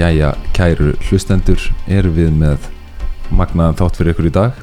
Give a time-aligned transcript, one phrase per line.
[0.00, 2.68] Jæja, kæru hlustendur, erum við með
[3.36, 4.60] magnaðan þátt fyrir ykkur í dag.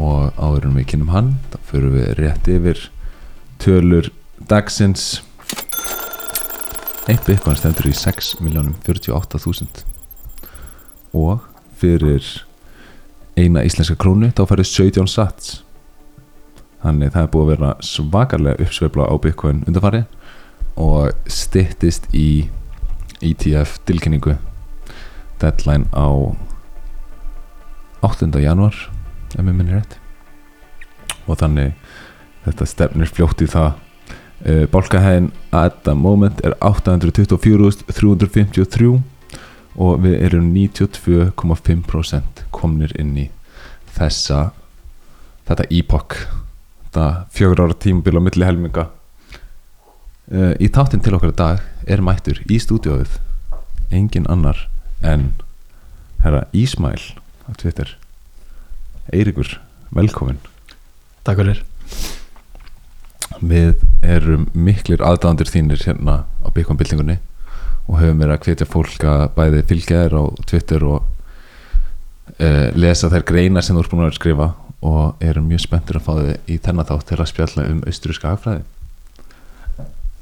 [0.00, 2.80] Og áður en við kynum hann, þá fyrir við rétt yfir
[3.60, 4.08] tölur
[4.48, 5.20] dagsins.
[7.12, 9.84] Eitt bitcoin stendur í 6.048.000
[11.12, 11.44] og
[11.76, 12.24] fyrir
[13.36, 15.60] eina íslenska krónu þá færði 17 sats.
[16.80, 20.06] Þannig það er búið að vera svakarlega uppsveifla á bitcoin undanfari
[20.80, 22.48] og styttist í
[23.22, 24.36] ETF tilkynningu.
[25.40, 26.06] Deadline á
[28.02, 28.40] 8.
[28.42, 28.74] januar
[29.32, 29.98] ef mér minnir rétt.
[31.26, 31.72] Og þannig
[32.44, 33.72] þetta stefnir fljótt í það.
[34.42, 39.02] Uh, bálkahæðin at the moment er 824.353
[39.78, 43.30] og við erum 92,5% komnir inn í
[43.94, 44.50] þessa
[45.48, 46.14] þetta epoch
[46.82, 48.84] þetta fjögur ára tímabil á milli helminga
[50.32, 53.18] uh, í táttinn til okkar dag er mættur í stúdióið
[53.92, 54.66] engin annar
[55.04, 55.32] en
[56.22, 57.00] herra Ísmæl
[57.44, 57.96] á Twitter.
[59.12, 59.58] Eirikur,
[59.90, 60.38] velkomin
[61.22, 61.60] Takk fyrir.
[63.42, 67.18] Við erum miklir aðdándir þínir hérna á Bitcoin-byltingunni
[67.86, 71.00] og höfum verið að hvetja fólk að bæði fylgja þér á Twitter og
[72.38, 74.52] uh, lesa þær greina sem þú ert búin að skrifa
[74.82, 78.32] og erum mjög spenntur að fá þig í þennan þátt til að spjalla um austuríska
[78.32, 78.81] hagfræði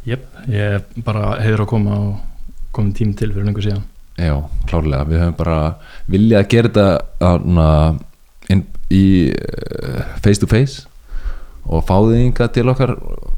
[0.09, 2.13] Jep, ég bara hefur að koma og
[2.77, 3.83] komið tím til fyrir lengur síðan.
[4.21, 4.35] Já,
[4.69, 5.59] klárlega, við höfum bara
[6.11, 6.87] viljað að gera þetta
[8.91, 10.87] í uh, face to face
[11.71, 12.97] og fá þig ynga til okkar.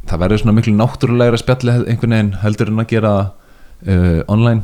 [0.08, 4.62] Það verður svona miklu náttúrulegra spjalli einhvern veginn heldur en að gera uh, online.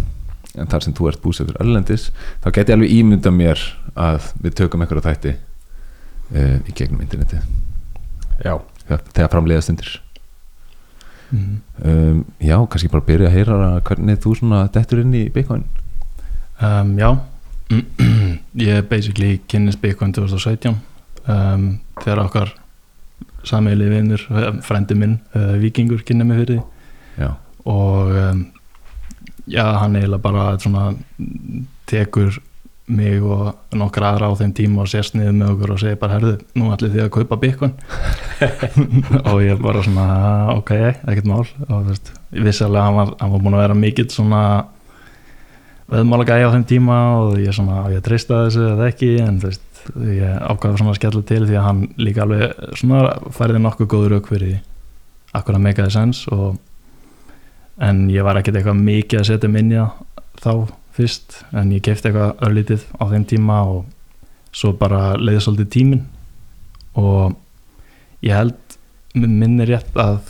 [0.58, 2.08] En þar sem þú ert búsettur erlendis
[2.42, 3.60] þá get ég alveg ímynda mér
[3.98, 7.38] að við tökum eitthvað þætti uh, í gegnum interneti
[8.42, 8.54] Já,
[8.88, 9.92] þegar framleiða stundir
[11.30, 11.56] mm.
[11.84, 15.66] um, Já, kannski bara byrja að heyra hvernig þú svona dettur inn í Bitcoin.
[16.60, 17.10] Um, Já.
[18.68, 20.72] Ég basically kynnist Bitcoin 2017
[21.28, 21.66] um,
[22.00, 22.54] þegar okkar
[23.46, 24.24] samiðli vinnur,
[24.66, 26.62] frendi minn uh, Víkingur kynna mig fyrir
[27.18, 27.34] Já,
[27.68, 28.44] og um,
[29.48, 30.92] já, hann eiginlega bara svona
[31.88, 32.38] tekur
[32.88, 36.16] mig og nokkra aðra á þeim tíma og sérst niður með okkur og segir bara
[36.16, 37.74] herðu, nú ætlið þið að kaupa Bitcoin?
[39.32, 40.06] Og ég bara svona
[40.54, 40.72] ok,
[41.04, 41.44] ekkert mál.
[41.68, 44.08] Og þú veist, ég vissi alveg að hann var, hann var búin að vera mikill
[44.12, 44.42] svona
[45.88, 49.10] veðmála gæja á þeim tíma og ég svona, ég treysta þessu eða ekki?
[49.24, 53.04] En þú veist, ég ákvaði svona að skella til því að hann líka alveg svona
[53.36, 54.58] færði nokkuð góður auk fyrir því.
[55.38, 56.58] Akkur að meikaði sens og
[57.84, 59.80] en ég var ekkert eitthvað mikið að setja minni
[60.42, 60.52] þá
[60.98, 63.84] fyrst en ég kefti eitthvað örlítið á þeim tíma og
[64.54, 66.04] svo bara leiði svolítið tímin
[66.98, 67.36] og
[68.26, 68.78] ég held
[69.18, 70.20] minni rétt að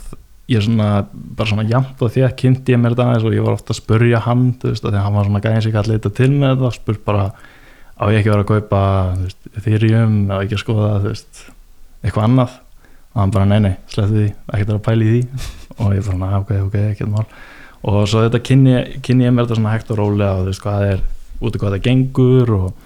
[0.49, 3.45] ég svona, bara svona jæmt og því að kynnti ég mér þetta aðeins og ég
[3.45, 6.11] var ofta að spurja hann þú veist, að hann var svona gæðin sig að leita
[6.17, 7.27] til með þetta og spurt bara
[7.99, 8.81] á ég ekki að vera að kaupa
[9.19, 11.43] veist, Ethereum, ég ekki að skoða veist,
[12.01, 12.57] eitthvað annað?
[13.09, 15.45] Og hann bara nei nei, slepptu því, ekkert að pæla í því.
[15.79, 17.25] Og ég bara, "Nei, ok, ok, ekkert mál
[17.87, 18.75] og svo þetta kynni,
[19.05, 21.03] kynni ég mér þetta svona hægt og rólega og þú veist hvað er
[21.39, 22.85] út af hvað það gengur og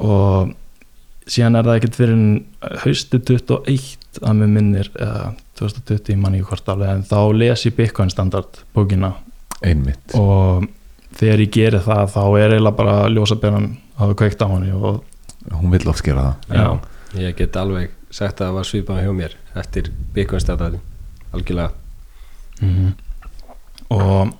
[0.00, 0.52] og
[1.30, 2.20] síðan er það ekkert fyrir
[2.84, 7.76] hausti 21 að mér minnir eða 2020 mann ég hvort alveg en þá les ég
[7.76, 9.12] Bitcoin standard bókina.
[9.60, 10.14] Einmitt.
[10.16, 10.64] Og
[11.18, 13.68] þegar ég geri það þá er eiginlega bara ljósaberan
[14.00, 15.06] hafa kveikt á hann og
[15.50, 16.58] Hún vill oft gera það.
[16.60, 20.80] Já, ég get alveg sagt að það var svipað hjá mér eftir Bitcoin startaði
[21.32, 21.72] algjörlega
[22.60, 22.92] mm
[23.90, 24.30] og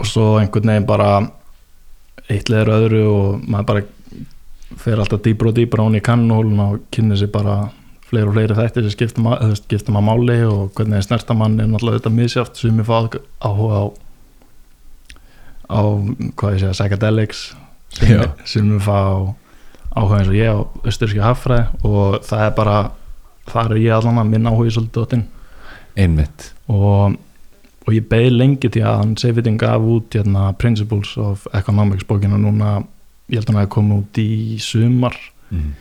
[0.00, 1.08] og svo einhvern veginn bara
[2.32, 3.82] eitt leður öðru og maður bara
[4.80, 7.58] fer alltaf dýbra og dýbra án í kannhólun og kynni sér bara
[8.08, 11.60] fleiri og fleiri þættir sem skipta, ma eða skipta maður máli og hvernig snerta mann
[11.60, 12.96] er náttúrulega þetta misjáft sem ég fá
[13.44, 13.84] áhuga á
[15.64, 15.80] á,
[16.36, 17.44] hvað ég segja, psychedelics
[18.44, 18.98] sem, ég fá
[19.94, 20.58] áhuga eins og ég á
[20.90, 22.78] östurski haffræði og það er bara
[23.52, 25.06] þar er ég allan að minna áhuga í svolítið
[26.00, 26.50] Einmitt.
[26.72, 27.16] Og,
[27.84, 32.40] og ég beði lengi til að hann Seyfitin gaf út hérna, Principles of Economics bókina
[32.40, 32.82] núna,
[33.30, 34.30] ég held að hann hefði komið út í
[34.62, 35.18] sumar.
[35.54, 35.74] Mm.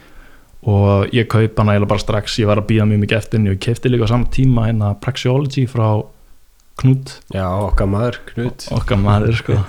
[0.69, 2.37] og ég kaup hann eiginlega bara strax.
[2.39, 4.67] Ég var að býða mjög mikið eftir henni og ég kefti líka á saman tíma
[4.69, 5.87] hérna Praxeology frá
[6.79, 8.65] Knut, Já, okkar maður, Knut.
[8.73, 9.59] Okkar maður sko.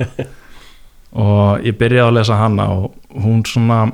[1.24, 3.84] Og ég byrjaði að lesa hana og hún svona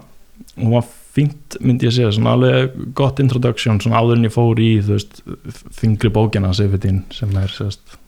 [0.54, 4.60] hún var fínt myndi ég segja svona alveg gott introduction svona áður en ég fór
[4.62, 5.22] í þú veist
[5.80, 7.98] þingri bókina Seyfitin sem er sérst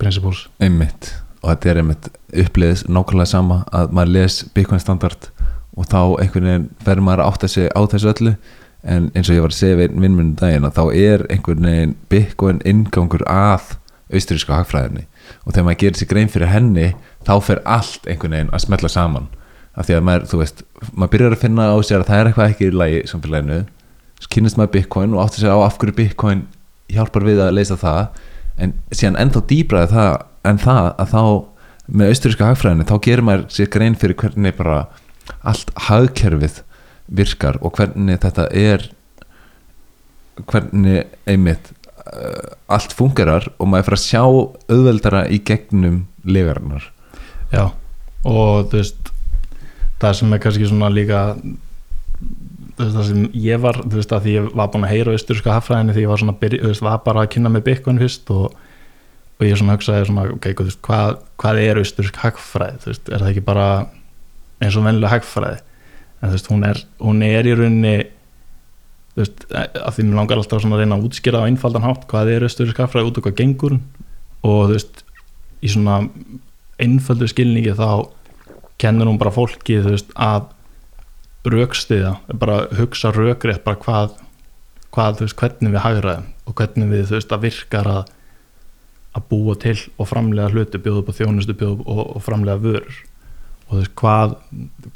[0.00, 0.46] Principles.
[0.64, 1.12] Einmitt.
[1.40, 2.08] Og þetta er einmitt
[2.42, 5.28] uppliðis nákvæmlega sama að maður les Bitcoin standard
[5.76, 8.34] og þá einhvern veginn fer maður að átta sig á þessu öllu.
[8.80, 11.94] En eins og ég var að segja við vinnmunum daginn að þá er einhvern veginn
[12.12, 13.74] Bitcoin inngangur að
[14.10, 15.04] austurísku hagfræðinni.
[15.44, 16.88] Og þegar maður gerir sér grein fyrir henni
[17.28, 19.28] þá fer allt einhvern veginn að smetla saman
[19.78, 22.30] af því að maður, þú veist, maður byrjar að finna á sér að það er
[22.30, 23.60] eitthvað ekki í lagi samfélaginu.
[24.20, 26.42] Svo kynnist maður Bitcoin og áttur sér á af hverju Bitcoin
[26.90, 28.02] hjálpar við að leysa það.
[28.60, 30.10] En síðan ennþá dýbraði það
[30.50, 31.22] en það að þá
[31.90, 34.80] með austuríska hagfræðinni þá gerir maður sér grein fyrir hvernig bara
[35.46, 36.60] allt hagkerfið
[37.10, 38.86] virkar og hvernig þetta er
[40.50, 44.22] hvernig einmitt uh, allt fungerar og maður fyrir að sjá
[44.70, 46.86] auðveldara í gegnum legarinnar
[47.50, 47.72] Já,
[48.22, 48.99] og þú veist
[50.00, 51.20] það sem er kannski svona líka
[52.80, 55.96] það sem ég var þú veist að því ég var búin að heyra austuríska hagfræðinni
[55.96, 58.54] því ég var svona, þú veist, var bara að kynna með Bitcoin fyrst og,
[59.38, 63.10] og ég svona hugsaði svona, ok, þú veist, hvað, hvað er austurísk hagfræði, þú veist,
[63.10, 63.66] er það ekki bara
[64.60, 65.60] eins og vennilega hagfræði?
[66.20, 67.94] En þú veist, hún er, hún er í rauninni
[69.14, 72.06] þú veist, að því mér langar alltaf svona að reyna að útskýra á einfaldan hátt
[72.10, 73.76] hvað er austurísk hagfræði út og hvað gengur.
[74.40, 75.02] Og þú veist,
[75.60, 76.00] í svona
[76.80, 78.08] einföldu skilningi þá
[78.80, 80.50] kennur hún bara fólki veist, að
[81.50, 84.16] raukstiða, bara hugsa raukrétt bara hvað,
[84.94, 88.16] hvað veist, hvernig við hagraðum og hvernig við veist, að virkar að
[89.16, 92.62] að búa til og framlega hluti bjóða upp á þjónustu bjóða upp og, og framlega
[92.62, 92.98] vörur.
[93.70, 94.34] Og hvað,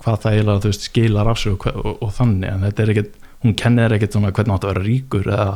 [0.02, 2.50] hvað það eiginlega skilar af sig og, og, og þannig.
[2.50, 5.48] En þetta er ekkert, hún kennir ekkert hvernig átt að vera ríkur eða,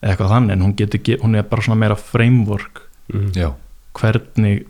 [0.00, 3.58] eða eitthvað þannig en hún, getur, hún er bara svona meira framework mm.
[3.98, 4.64] hvernig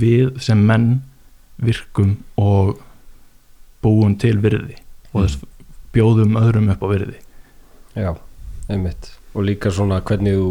[0.00, 0.90] við sem menn
[1.60, 2.78] virkum og
[3.84, 4.76] búum til virði
[5.12, 5.44] og þess
[5.94, 7.16] bjóðum öðrum upp á virði.
[7.96, 8.12] Já,
[8.70, 9.12] einmitt.
[9.34, 10.50] Og líka svona hvernig þú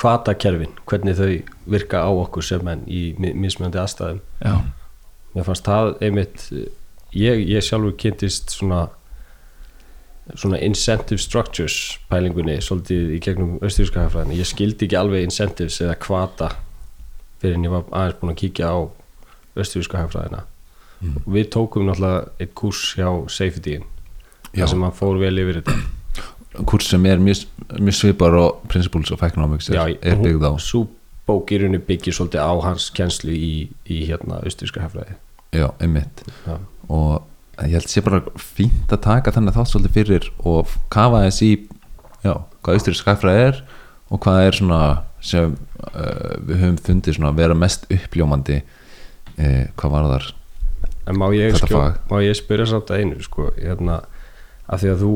[0.00, 1.32] kvatakerfin, hvernig þau
[1.74, 4.20] virka á okkur sem menn í mi- mismunandi aðstæðum.
[4.40, 4.54] Já,
[5.34, 6.46] mér fannst það einmitt
[7.12, 8.88] ég, ég sjálfur kynntist svona
[10.38, 15.96] svona incentive structures pælingunni svolítið í gegnum austuríska hafræðinu ég skildi ekki alveg incentives eða
[15.98, 16.52] kvata
[17.42, 18.78] fyrir en ég var aðeins búin að kíkja á
[19.56, 20.44] austuríska hafræðina
[21.00, 21.14] Mm.
[21.24, 23.86] og við tókum náttúrulega eitt kurs hjá safetyin
[24.52, 24.60] já.
[24.66, 27.46] þar sem hann fór vel yfir þetta kurs sem er mjög,
[27.78, 30.82] mjög svipar og Principles of Economics er, er byggð á svo
[31.24, 35.16] bók í rauninni byggir svolítið á hans kjenslu í, í hérna austuríska hafræði
[35.56, 36.58] já, einmitt Já.
[36.92, 37.24] og
[37.64, 41.50] ég held sé bara fínt að taka þannig þátt svolítið fyrir og kafa þess í
[42.26, 43.62] já, hvað austurísk skæfræði er
[44.10, 44.82] og hvað er svona
[45.24, 45.56] sem
[45.94, 48.60] uh, við höfum fundið svona að vera mest uppljómandi
[49.40, 50.28] uh, hvað var þar
[51.16, 51.96] má ég, Þetta skjó, fag.
[52.12, 53.96] má ég spyrja samt að einu sko, hérna,
[54.70, 55.12] að því að þú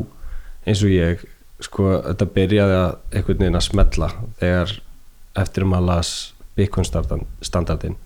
[0.66, 1.22] eins og ég,
[1.62, 4.08] sko, þetta byrjaði að einhvern veginn að smetla
[4.40, 4.72] þegar
[5.44, 6.10] eftir að las
[6.54, 7.96] Bitcoin startan- standardin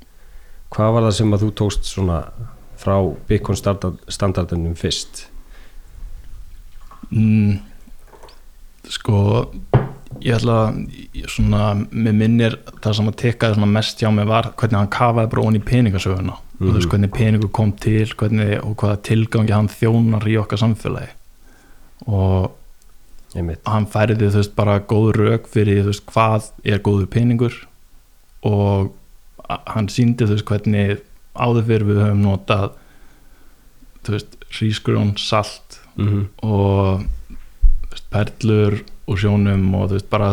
[0.75, 2.19] hvað var það sem að þú tókst svona
[2.79, 2.94] frá
[3.29, 5.25] Bitcoin standard, standardinum fyrst
[7.11, 7.59] mm,
[8.88, 9.21] sko
[10.21, 10.59] ég ætla
[11.59, 13.17] að með minnir það sem að
[13.55, 16.37] svona mest hjá mig var hvernig hann kafaði bara onni í peningasöguna.
[16.59, 16.91] Og þú veist Mhm.
[16.91, 21.11] hvernig peningur kom til hvernig, og hvaða tilgangi hann þjónar í okkar samfélagi.
[22.07, 22.50] Og
[23.67, 27.55] hann færiði þú veist bara góð rauk fyrir þú veist hvað er góður peningur
[28.43, 28.93] og
[29.67, 31.00] hann síndi þú veist hvernig
[31.37, 32.73] áður fyrir við höfum notað
[34.05, 40.31] þú veist rísgrjón, salt mm og þú veist, perlur úr sjónum og þú veist bara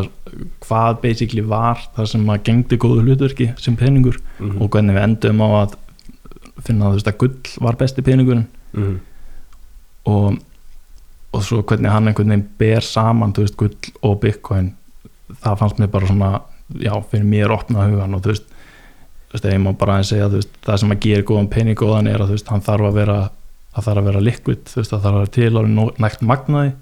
[0.65, 4.61] hvað basically var það sem að gengdi góðu hlutverki sem peningur -hmm.
[4.61, 5.75] og hvernig við endum á að
[6.65, 8.47] finna þú veist að gull var besti peningurinn.
[8.73, 8.99] Mm
[10.05, 10.39] og,
[11.33, 14.73] og svo hvernig hann einhvern veginn ber saman þú veist, gull og bitcoin
[15.41, 16.31] það fannst mér bara svona
[16.81, 18.47] já, fyrir mér opnað hugan og þú veist,
[19.29, 21.79] þú veist ég má bara að segja þú veist, það sem að gera góðan pening
[21.81, 23.19] góðan er að þú veist, hann þarf að vera
[23.75, 26.73] það þarf að vera liquid, þú veist, það þarf að vera til árið nægt magnaði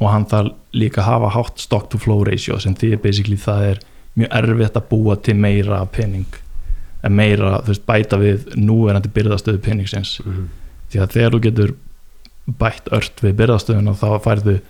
[0.00, 3.36] og hann þarf líka að hafa hátt stock to flow ratio sem því er basically
[3.40, 3.82] það er
[4.18, 6.26] mjög erfitt að búa til meira pening.
[7.04, 10.20] En meira, veist, bæta við núverandi byrðastöðu peningsins.
[10.24, 10.48] -hmm.
[10.90, 11.74] því að þegar þú getur
[12.58, 14.60] bætt ört við byrðastöðuna þá færðu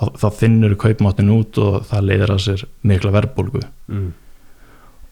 [0.00, 3.62] þá, þá þinnur kaupmáttin út og það leiðir að sér mikla verðbólgu.
[3.88, 4.12] Mm.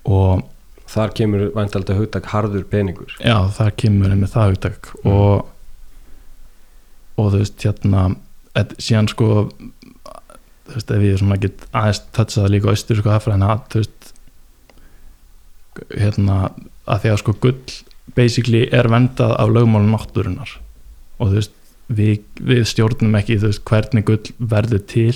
[0.05, 0.43] og
[0.87, 3.16] þar kemur væntaldi hugtak harður peningur.
[3.19, 4.90] Já, það kemur með það hugtak.
[5.05, 5.47] Og
[7.16, 8.02] og þú veist hérna
[8.83, 9.31] síðan sko
[10.67, 14.13] þú veist ef ég svona get aðeins touchað líka austur sko aðfræðina að þú veist
[15.93, 16.39] hérna
[16.87, 17.77] að því að sko gull
[18.17, 20.57] basically er vendað af lögmálum náttúrunar
[21.19, 21.57] og þú veist
[21.89, 25.15] við, við stjórnum ekki þú veist hvernig gull verður til.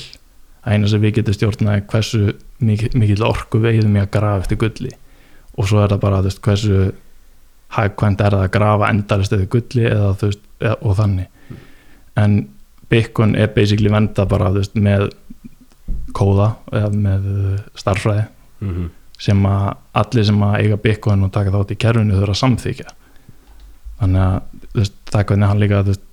[0.61, 2.23] Að eina sem við getum stjórnað er hversu
[2.61, 4.93] mikil, mikil orku veiðum í að grafa eftir gulli.
[5.57, 6.81] Og svo er það bara þú veist hversu
[7.77, 11.69] hagkvæmt er það að grafa endarist eða gulli eða þú veist eða, og þannig.
[12.21, 12.41] En
[12.91, 15.11] Bitcoin er basically venda bara veist með
[16.17, 18.25] kóða eða með uh, starffræði
[18.65, 18.89] mm
[19.21, 19.67] sem að
[20.01, 22.93] allir sem að eiga bitcoin og taka þátt í kerfinu þurfa að samþykja
[24.01, 26.07] þannig að veist, það er hvernig hann líka veist,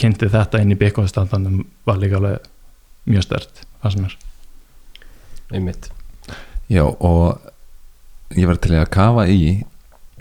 [0.00, 2.48] kynnti þetta inn í bitcoin standandum var líka alveg
[3.10, 4.16] mjög stert það sem er
[5.54, 5.90] einmitt.
[6.70, 7.38] Já og
[8.38, 9.40] ég var til að kafa í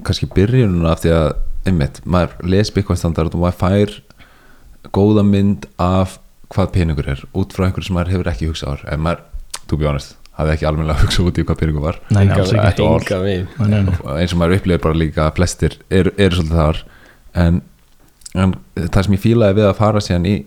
[0.05, 1.27] kannski byrjununa af því að
[1.69, 3.97] einmitt, maður les Bitcoin standard og maður fær
[4.95, 6.17] góða mynd af
[6.53, 8.85] hvað peningur er út frá einhverju sem maður hefur ekki hugsað ár.
[8.93, 9.25] Ef maður,
[9.69, 11.99] to be honest, hafði ekki almennilega hugsað út í hvað peningur var.
[12.15, 16.85] Nei, eins og maður upplifir bara líka að flestir eru, eru svolítið þar.
[17.43, 17.59] En,
[18.33, 20.37] en það sem ég fílaði við að fara síðan í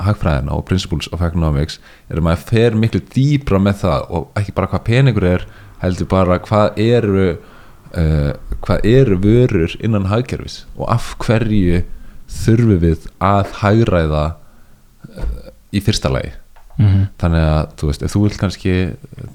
[0.00, 1.78] hagfræðina og principles of economics
[2.08, 5.46] er að maður fer miklu dýbra með það og ekki bara hvað peningur er
[5.82, 8.30] heldur bara hvað eru uh,
[8.64, 11.82] hvað eru vörur innan hagkerfis og af hverju
[12.30, 16.36] þurfum við að hagræða uh, í fyrsta lagi.
[16.80, 17.00] Mhm.
[17.20, 18.74] þannig að þú veist, ef þú vilt kannski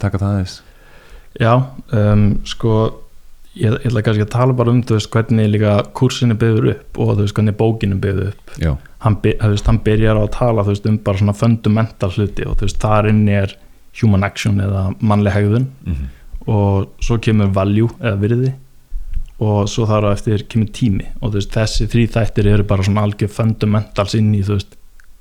[0.02, 0.54] taka það aðeins.
[1.38, 1.52] Já,
[1.94, 2.72] um, sko
[3.54, 7.00] ég, ég ætla kannski að tala bara um veist, hvernig líka kursin er byggður upp
[7.04, 8.56] og veist, hvernig bókin er byggður upp.
[9.06, 13.38] Hann, veist, hann byrjar á að tala um bara svona fundamental hluti og þar inni
[13.44, 13.54] er
[14.02, 15.70] human action eða mannleg hegðun.
[15.86, 16.06] Mm
[16.46, 18.52] og svo kemur value eða virði
[19.44, 23.04] og svo þar á eftir kemur tími og veist, þessi þrý þættir eru bara svona
[23.04, 24.78] algjör fundamentals inn í veist,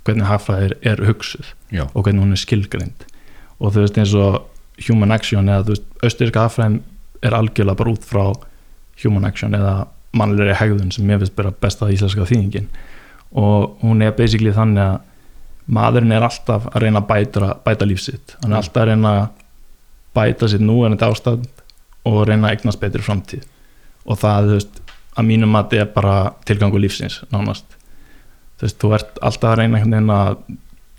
[0.07, 3.07] hvernig hagfræðir er hugsuð já, og hvernig hún er skilgreind.
[3.59, 4.43] Og þú veist eins og
[4.87, 6.83] human action eða austuríska aðfræðin
[7.25, 8.25] er algjörlega bara út frá
[9.03, 12.69] human action eða mannlegri hegðun sem ég finnst bara besta íslenska þýðingin.
[13.35, 15.03] Og hún er basically þannig að
[15.71, 19.27] maðurinn er alltaf að reyna að bæta, bæta lífsitt hann er alltaf að reyna að
[20.15, 21.65] bæta sitt nú en þetta ástand
[22.05, 23.47] og reyna að eignast betri framtíð
[24.05, 24.81] og það, þú veist,
[25.15, 26.17] að mínum að þetta er bara
[26.49, 27.77] tilgangu lífsins, nánast.
[28.59, 30.39] Þú veist, þú ert alltaf að reyna einhvern veginn að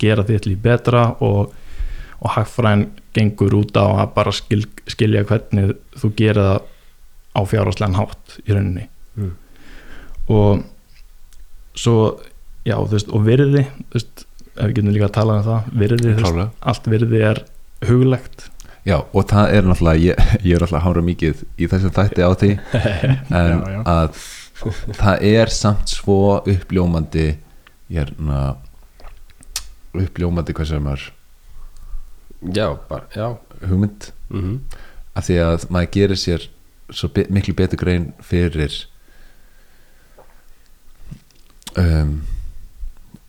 [0.01, 1.55] gera þitt líf betra og,
[2.19, 6.71] og hagfræðin gengur út á að bara skil, skilja hvernig þú gerir það
[7.35, 8.87] á fjárháslegan hátt í rauninni.
[9.15, 9.35] Mm.
[10.27, 10.63] og
[11.79, 12.17] svo
[12.67, 15.69] já, þú veist, og virði þú veist, ef við getum líka að tala um það
[15.83, 17.41] virði, veist, allt virði er
[17.87, 18.47] huglegt
[18.85, 22.31] Já, og það er náttúrulega, ég, ég er að hára mikið í þessum þætti á
[22.41, 22.51] því
[23.41, 23.79] en Já, já.
[23.95, 24.23] að
[24.95, 27.27] það er samt svo uppljómandi
[27.91, 28.41] hérna
[29.95, 31.07] uppljómandi hvað sem er
[32.55, 33.33] já, bara, já.
[33.65, 34.11] hugmynd.
[34.29, 34.59] Mm
[35.15, 36.45] af því að maður gerir sér
[36.93, 38.73] svo be miklu betur grein fyrir
[41.79, 42.17] um,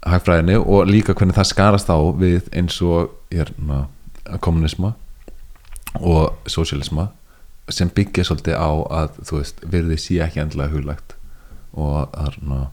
[0.06, 3.86] hagfræðinni og líka hvernig það skarast á við eins og hérna,
[4.42, 4.94] kommunisma
[6.00, 7.10] og sósialisma
[7.72, 8.70] sem byggja svolítið á
[9.02, 11.16] að þú veist, virði sé ekki endilega huglagt
[11.76, 12.66] og þarna,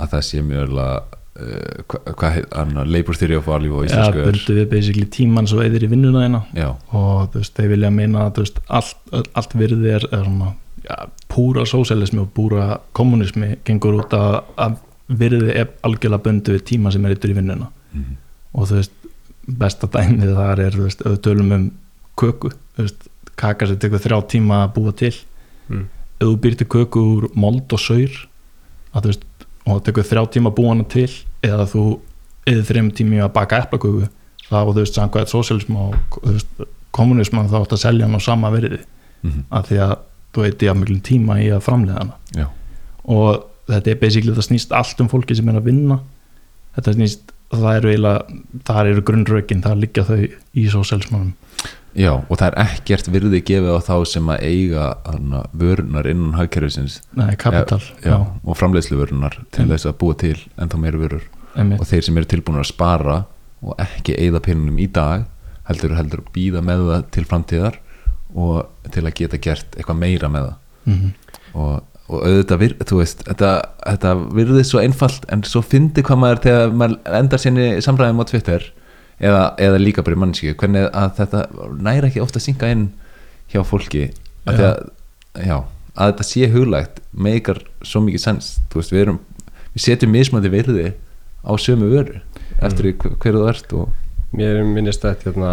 [0.00, 3.90] að það sé mjög alveg uh, hvað hva, hva, labor theory of value og Já,
[3.90, 7.56] íslensku er bundu við basically tíman svo eðir í vinnuna þeina já, og þú veist,
[7.58, 10.54] þeir vilja meina að þú veist, allt, allt virði er, er svona,
[10.86, 10.96] já,
[11.30, 14.80] púra sósialismi og púra kommunismi gengur út að, að
[15.20, 17.70] virði er algjörlega bundu við tíma sem er eittur í vinnuna.
[17.90, 18.18] Mhm.
[18.54, 18.92] og þú veist,
[19.60, 21.70] besta dæmið þar er, þú veist, við tölum um
[22.20, 23.08] köku, veist,
[23.40, 25.14] kaka sem tekur þrjá tíma að búa til.
[25.70, 25.86] Mm.
[26.20, 28.16] ef þú býrti köku úr mold og saur
[28.94, 29.22] að veist,
[29.66, 31.08] og það tekur þrjá tíma að búa hana til
[31.46, 31.84] eða þú
[32.50, 34.08] eða þreim tími að baka eplaköku
[34.50, 36.64] þá þú veist, samkvæmt sósialism og veist,
[36.96, 38.80] kommunism þá átt að selja hann á sama verði
[39.22, 39.42] Mhm.
[39.52, 39.90] af því að
[40.32, 42.14] þú eitthvað jafn miklum tíma í að framleiða hana.
[42.32, 42.46] Já,
[43.04, 45.98] og þetta er basically, það snýst allt um fólki sem er að vinna.
[46.76, 47.90] Þetta snýst, það eru
[48.94, 50.22] eru grunnrökin, það liggja þau
[50.56, 51.34] í sósialismanum
[51.98, 56.36] Já, og það er ekkert virði gefið á þá sem að eiga hana, vörunar innan
[56.38, 57.00] hagkerfisins.
[57.18, 59.70] Nei, kapital, já, og framleiðslu vörunar til Mm.
[59.74, 61.22] þess að búa til ennþá meira vörur.
[61.56, 63.24] Einmitt, og þeir sem eru tilbúin að spara
[63.62, 65.24] og ekki eigða penunum í dag
[65.68, 67.78] heldur heldur að býða með það til framtíðar
[68.34, 70.56] og til að geta gert eitthvað meira með það.
[70.86, 71.10] Mm
[71.54, 73.48] og, og auðvitað vir, þú veist þetta,
[73.86, 78.30] þetta virðið svo einfalt en svo fyndi hvað maður þegar maður endar sinni samræðum á
[78.30, 78.66] Twitter
[79.20, 81.44] eða, eða líka bara í mannskju hvernig að þetta
[81.76, 82.88] næri ekki ofta að synga inn
[83.52, 84.08] hjá fólki.
[84.48, 84.82] Að, að,
[85.44, 85.56] já,
[85.94, 88.52] að þetta sé huglægt meikar svo mikið sens.
[88.72, 89.22] Þú veist, við, erum,
[89.74, 90.92] við setjum mismandi virði
[91.44, 92.20] á sömu vöru
[92.60, 93.18] eftir mm.
[93.22, 93.96] hver þú ert og
[94.30, 95.52] Mér minnist þetta hérna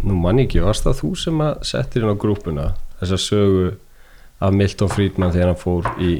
[0.00, 2.70] nú manni ekki, varst það þú sem að settir inn á grúpuna
[3.02, 3.66] þessa sögu
[4.42, 6.12] af Milton Friedman þegar hann fór í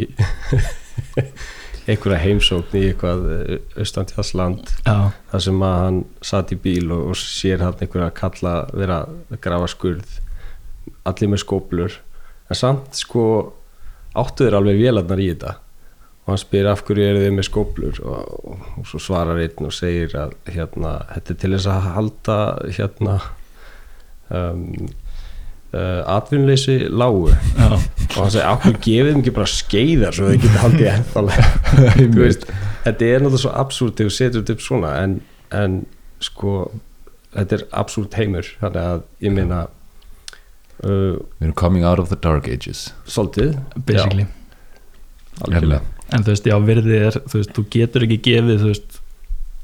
[1.87, 3.25] einhverja heimsókn í eitthvað
[3.81, 8.55] austantjásland já, þar sem að hann satt í bíl og, og sér hann einhverja kalla
[8.71, 10.21] vera að grafa skurð
[11.09, 11.99] allir með skóplur
[12.53, 13.25] en samt sko
[14.19, 15.59] áttu þeir alveg vélarnar í þetta?
[16.23, 19.67] Og hann spyr af hverju eru þið með skóplur og, og, og svo svarar einn
[19.67, 22.37] og segir að hérna, þetta er til þess að halda
[22.79, 23.17] hérna
[24.31, 24.67] um,
[25.73, 27.33] uh, atvinnuleysi lágu.
[27.33, 31.51] Já, og hann segi, ákveð gefið þeim ekki bara skeiðar svo þau geta haldið ennþálega
[32.87, 35.21] þetta er náttúrulega svo absúrt þegar þú setur þetta upp svona en,
[35.55, 35.79] en
[36.23, 36.57] sko
[37.33, 38.51] þetta er absúrt heimur.
[38.61, 39.63] Þannig að ég meina
[40.83, 42.91] uh, Við erum coming out of the dark ages.
[43.07, 43.57] Svolítið.
[43.77, 44.27] Basically.
[46.13, 48.99] En þú veist, já, virði er þú veist, þú getur ekki gefið þú veist,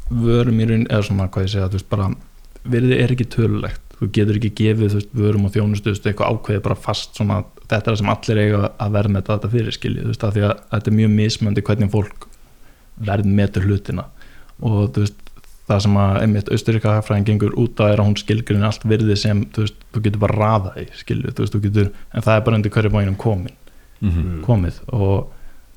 [0.09, 2.07] vörum í raun eða svona, hvað ég segja, þú veist, bara
[2.69, 6.63] virði er ekki tölulegt, þú getur ekki gefið þú veist, vörum og þjónustu, eitthvað ákveðið
[6.69, 10.03] bara fast svona, þetta er það sem allir eiga að verða með þetta fyrir skilji,
[10.05, 12.29] þú veist, af því að þetta er mjög mismöndi hvernig fólk
[13.09, 14.05] verð metur hlutina.
[14.63, 15.25] Og þú veist
[15.69, 19.17] það sem að einmitt austuríka hagfræðin gengur út að er að hún skilgrinn allt virði
[19.21, 22.39] sem þú veist, þú getur bara raða í skilju, þú veist, þú getur, en það
[22.39, 23.57] er bara undir hverju bóinum komin,
[24.01, 25.27] mm komið og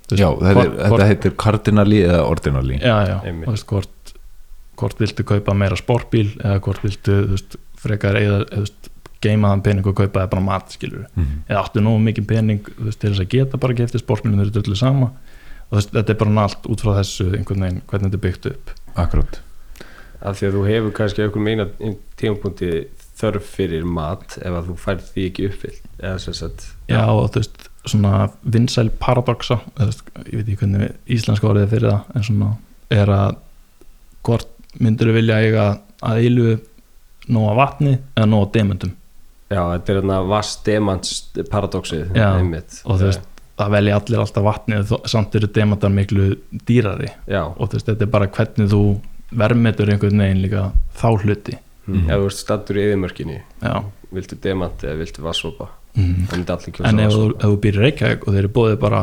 [0.07, 2.77] þú veist, Já, þetta, hvort- er, þetta hvort- heitir cardinali eða ordinali.
[2.79, 3.47] Já, já, Einmitt.
[3.49, 4.13] þú veist, hvort
[4.81, 8.89] hvort viltu kaupa meira sportbíl eða hvort viltu, þú veist, frekar eða, þú veist,
[9.21, 12.71] geima þann pening og kaupa það bara mat, skilur mm eða áttu nógu mikið pening
[12.77, 15.11] veist, til þess að geta bara gefti eru öllu sama.
[15.69, 18.49] Og veist, þetta er bara allt út frá þessu einhvern veginn, hvernig þetta er byggt
[18.51, 18.73] upp.
[18.95, 19.41] Akkurat.
[20.21, 21.67] Af því að þú hefur kannski einhvern meina
[22.19, 22.71] tímapunkti
[23.21, 27.29] þörf fyrir mat ef að þú færð því ekki uppfyllt eða sem sagt já, og
[27.33, 28.13] þú veist, svona
[28.55, 32.51] vinsæl paradoxa, veist, ég veit ekki hvernig íslenska orðið er fyrir það en svona
[32.97, 33.39] er að
[34.25, 35.65] hvort myndur þú vilja eiga
[36.01, 36.47] að eilu
[37.31, 38.95] nóga vatni eða nóga demundum
[39.51, 41.17] já, þetta er hérna vast demants
[41.51, 42.81] paradoxið Já, einmitt.
[42.85, 43.25] og þú veist,
[43.61, 46.29] það velja allir alltaf vatni samt eru demandar miklu
[46.67, 47.11] dýrari.
[47.29, 48.83] Já, og þú veist, þetta er bara hvernig þú
[49.41, 51.57] vermetur einhvern veginn líka þá hluti.
[51.89, 52.07] Mm.
[52.07, 53.73] ef þú ert stattur í eðimörkinni já.
[54.13, 56.27] viltu demant eða viltu vassopa mm.
[56.85, 59.01] en ef þú, þú býr í Reykjavík og þeir eru bóðið bara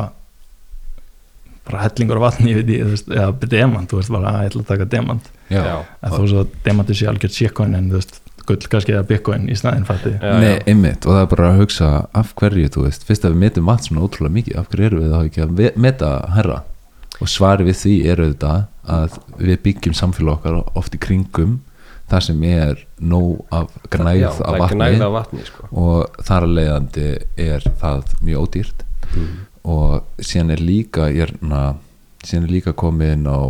[1.68, 4.40] bara hellingur af vatni ég veit ég, þú veist, eða demant, þú veist bara að
[4.46, 5.28] ég ætla að taka demant.
[5.50, 9.44] En þú veist að demantur sé algjört shitcoin en þú veist, gull kannski eða bitcoin
[9.52, 10.14] í snæðin fætti.
[10.24, 13.42] Nei, einmitt og það er bara að hugsa af hverju, þú veist, fyrst að við
[13.44, 16.62] metum mat svona ótrúlega mikið, af hverju eru við þá ekki að meta herra
[17.18, 18.52] og svari við því eru þetta
[18.88, 21.58] að við byggjum samfélag okkar oft í kringum
[22.08, 25.08] það sem er nóg af gnægð Já, af er vatni.
[25.12, 25.68] vatni sko.
[25.76, 27.08] og þar að leiðandi
[27.44, 28.84] er það mjög ódýrt.
[29.08, 29.34] Mm.
[29.64, 31.78] Og síðan er líka hérna,
[32.24, 33.40] síðan er líka komið inn á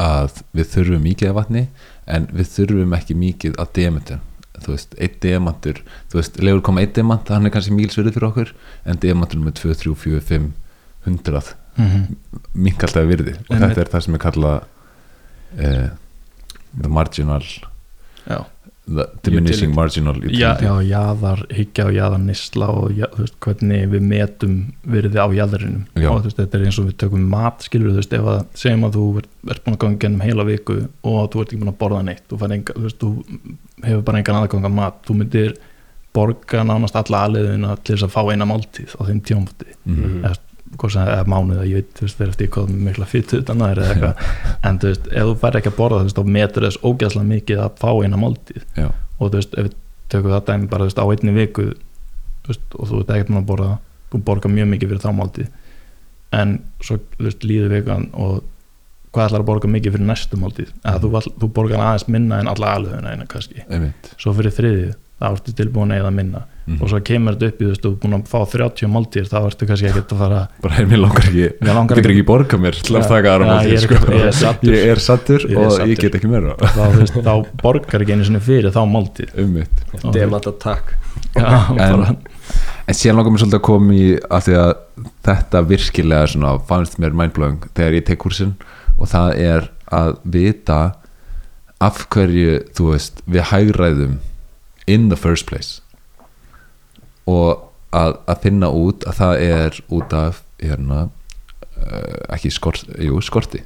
[0.00, 1.66] að við þurfum mikið af vatni
[2.06, 4.22] en við þurfum ekki mikið af demantur
[4.62, 8.28] þú veist, einn demantur þú veist, legur koma einn demant, hann er kannski mílsverið fyrir
[8.30, 8.52] okkur
[8.88, 10.48] en demantur með 2, 3, 4, 5
[11.06, 12.40] hundrað, mm -hmm.
[12.54, 13.68] mink alltaf virði og Einmitt.
[13.68, 14.56] þetta er það sem er kallað
[15.58, 15.88] uh,
[16.80, 17.44] the marginal
[18.26, 18.44] já,
[19.26, 23.88] diminishing marginal já, utility já, jaðar hyggja og jaðar nýsla og já, þú veist, hvernig
[23.90, 24.52] við metum
[24.86, 26.08] virði á jaðarinum Já.
[26.12, 28.40] og þú veist, þetta er eins og við tökum mat skilur þú veist, ef að
[28.62, 31.62] segjum að þú ert, ert búin að ganga gennum heila viku og þú ert ekki
[31.64, 33.10] búin að borða neitt þú, fær enga, þú veist, þú
[33.88, 35.56] hefur bara engan aðgang að mat þú myndir
[36.16, 40.22] borga nánast alla aðliðuna til þess að fá eina máltíð á þeim tjómfti Mhm.
[40.76, 43.92] Eða mánuð ég veit, þú veist, verið eftir hvað mikla fytu utan það er eða
[43.94, 44.14] eitthvað,
[44.70, 47.28] en þú veist, ef þú fær ekki að borða þú veist, þá metur þess ógæslega
[47.30, 48.88] mikið að fá eina máltíð Já.
[49.18, 49.76] og þú veist, ef við
[50.12, 53.30] tökum það dæmi bara þú veist, á einni viku þú veist, og þú ert ekkert
[53.34, 53.70] með að borða
[54.12, 55.48] þú borgar mjög mikið fyrir þá máltíð
[56.36, 58.42] en svo þú veist, líður vikan og
[59.16, 62.42] hvað ætlar að borga mikið fyrir næstu máltíð eða þú, all- þú borgar aðeins minna
[62.42, 63.14] en alla aðlöðuna
[66.66, 66.80] Mhm.
[66.82, 69.28] og svo kemur þetta upp í þú veist, þú er búin að fá 30 máltíðir
[69.30, 72.24] þá ertu kannski ekkert að fara bara heim, mér langar ekki Mér langar getur ekki
[72.26, 73.94] borga mér til að taka aðra já, máltíð, ég er sko.
[73.94, 74.74] ekki- ég er saddur.
[74.74, 75.92] ég er sattur Ég er og saddur.
[75.92, 78.82] ég get ekki meira þá, þú veist, þá borgar ekki einu sinni fyrir þá
[80.04, 80.94] Og- demant attack
[81.36, 82.16] Já, En- bara,
[82.88, 84.74] en síðan langar mér svolítið að koma í að því að
[85.26, 88.54] þetta virkilega svona fannst mér mindblowing þegar ég tek kursin
[88.98, 90.80] og það er að vita
[91.80, 94.18] af hverju þú veist við hægræðum
[94.86, 95.80] in the first place
[97.30, 103.20] og að, að finna út að það er út af hérna uh, ekki skort, jú,
[103.24, 103.62] skorti.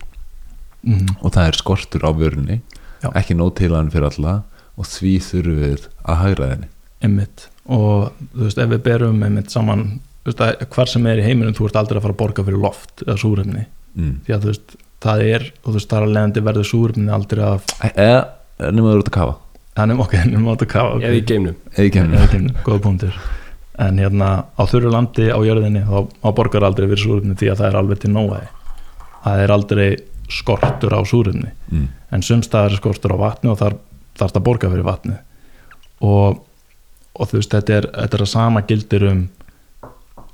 [0.80, 2.62] Mm, og það er skortur á vörunni
[3.04, 3.10] Já.
[3.12, 4.38] ekki nóg til hann fyrir alla
[4.80, 6.70] og því þurfum við að hægra henni.
[7.04, 7.48] Einmitt.
[7.68, 9.84] Og þú veist, ef við berum einmitt saman
[10.24, 12.46] þú veist, að hvar sem er í heiminum þú ert aldrei að fara að borga
[12.46, 13.66] fyrir loft eða súrefni.
[13.90, 14.14] Mm.
[14.24, 17.12] því að þú veist, það er og þú veist, það er að leiðandi verður súrefni
[17.12, 19.36] aldrei að eða nema þú eru út að kafa.
[19.80, 21.08] Þannig ok, nefnum átt að kafa okay.
[21.08, 21.60] eða í geimnum.
[21.74, 23.20] Eða eða kemur, góða punktur
[23.80, 27.62] en hérna á þurru landi á jörðinni þá, þá borgar aldrei fyrir súrefni því að
[27.62, 28.48] það er alveg til nóaði
[29.24, 29.88] það er aldrei
[30.30, 31.50] skortur á súrefni.
[31.72, 31.88] Mm.
[32.14, 33.76] en sumstaðar er skortur á vatni og þar
[34.20, 35.18] þarf það að borga fyrir vatni
[36.06, 36.40] og,
[37.14, 39.22] og þú veist þetta er, þetta er að sama gildir um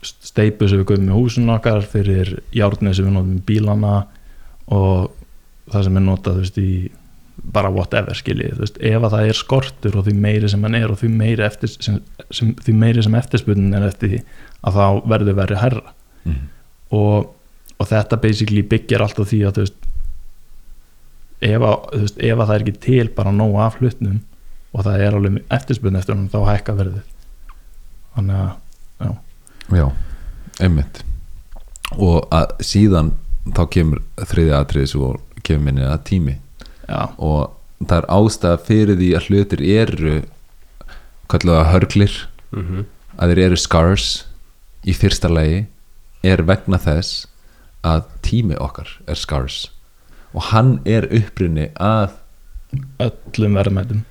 [0.07, 3.95] steipu sem við göfum í húsinu okkar fyrir járni sem við notum í bílana
[4.73, 5.13] og
[5.73, 6.71] það sem notað þú veist í
[7.37, 11.01] bara whatever skiljið, ef að það er skortur og því meiri sem hann er og
[11.01, 11.99] því meiri, eftir, sem,
[12.31, 14.21] sem, því meiri sem eftirspunnin er eftir því
[14.67, 15.93] að þá verður verið herra
[16.25, 16.39] mm.
[16.97, 17.29] og,
[17.77, 19.91] og þetta basically byggir alltaf því að veist
[21.45, 24.23] ef að, veist, ef að það er ekki til bara nóg af hlutnum
[24.73, 27.05] og það er alveg eftirspunni eftir hann þá hækka verðið.
[28.17, 28.55] Þannig að
[29.75, 29.89] Já,
[30.63, 31.01] einmitt.
[31.99, 33.13] Og að síðan
[33.57, 36.37] þá kemur þriðja atriðis og kemur minni að tími
[36.89, 40.19] já, og það er ástæða fyrir því að hlutir eru
[41.29, 42.21] kallega hörglir.
[42.55, 44.11] Mm að þeir eru scars
[44.87, 45.65] í fyrsta lagi
[46.27, 47.27] er vegna þess
[47.87, 49.67] að tími okkar er scars.
[50.37, 52.17] Og hann er upprinni að
[53.03, 54.03] öllum verðmætum.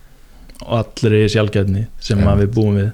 [0.66, 2.30] Og allir í sjálfgefni sem Já.
[2.32, 2.94] að við búum við.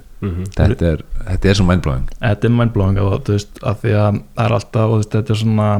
[0.54, 2.10] Þetta er, þetta er svo mindblowing.
[2.20, 5.16] Þetta er mindblowing og þú veist að því að það er alltaf og þú veist
[5.16, 5.70] þetta er svona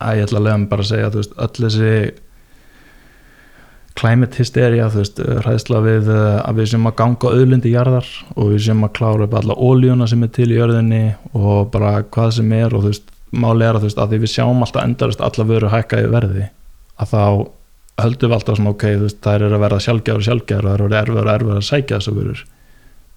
[0.00, 1.94] að ég ætla að lega mig bara að segja þú veist öll þessi
[3.98, 8.52] climate hysteria þú veist hræðsla við uh, að við sem að ganga auðlindi jarðar og
[8.52, 11.04] við sem að klára upp alla óljuna sem er til í jörðinni
[11.36, 14.18] og bara hvað sem er og þú veist máli er að þú veist að því
[14.24, 16.46] við sjáum alltaf endarast alla vöru hækka í verði
[17.00, 17.24] að þá
[18.00, 20.70] höldum við alltaf svona ok þú veist þær eru að verða sjálfgjafur og sjálfgjafur og
[20.70, 22.40] það eru erfur og erfur að sækja þessu vörur.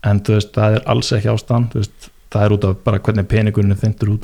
[0.03, 3.03] En þú veist, það er alls ekki ástand þú veist, það er út af bara
[3.05, 4.23] hvernig peningurinn þyndur út,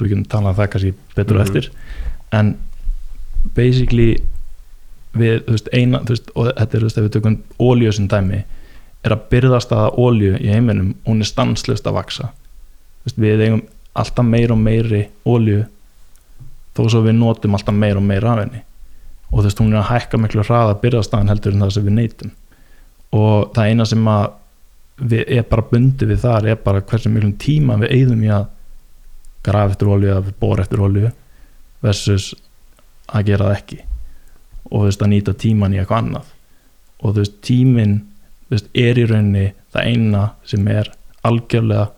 [3.56, 4.20] við
[5.18, 7.96] við, þú veist, eina, þú veist, og þetta er, þú veist, ef við tökum ólíu
[7.96, 8.44] sem dæmi
[9.06, 13.46] er að byrðast að ólíu í heiminum hún er stanslust að vaksa þú veist, við
[13.46, 13.62] eigum
[14.00, 15.64] alltaf meir og meiri ólíu
[16.76, 18.62] þó svo við notum alltaf meir og meir af henni.
[19.30, 21.98] Og þú veist, hún er að hækka miklu hraða byrðastaðan heldur en það sem við
[21.98, 22.32] neytum.
[23.16, 24.28] Og það eina sem að
[25.10, 28.50] við er bara bundið við þar er bara hversu miklum tíma við eigðum í að
[29.48, 31.12] grafa eftir olju eða bóra eftir olju
[31.86, 32.34] versus
[33.08, 33.78] að gera það ekki
[34.70, 36.34] og þú veist að nýta tíman í eitthvað annað.
[37.00, 37.96] Og þú veist tíminn
[38.50, 40.92] þú veist, er í rauninni það eina sem er
[41.28, 41.90] algjörlega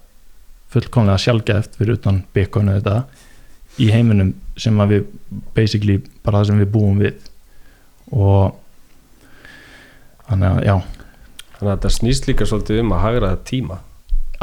[0.72, 2.98] fullkomlega sjálfgæft fyrir utan byggkonu þetta
[3.82, 5.06] í heiminum sem að við
[5.56, 7.30] basically bara það sem við búum við.
[8.12, 8.58] Og
[10.28, 10.76] þannig að já.
[11.56, 13.80] Þannig að þetta snýst líka svolítið um að hagra það tíma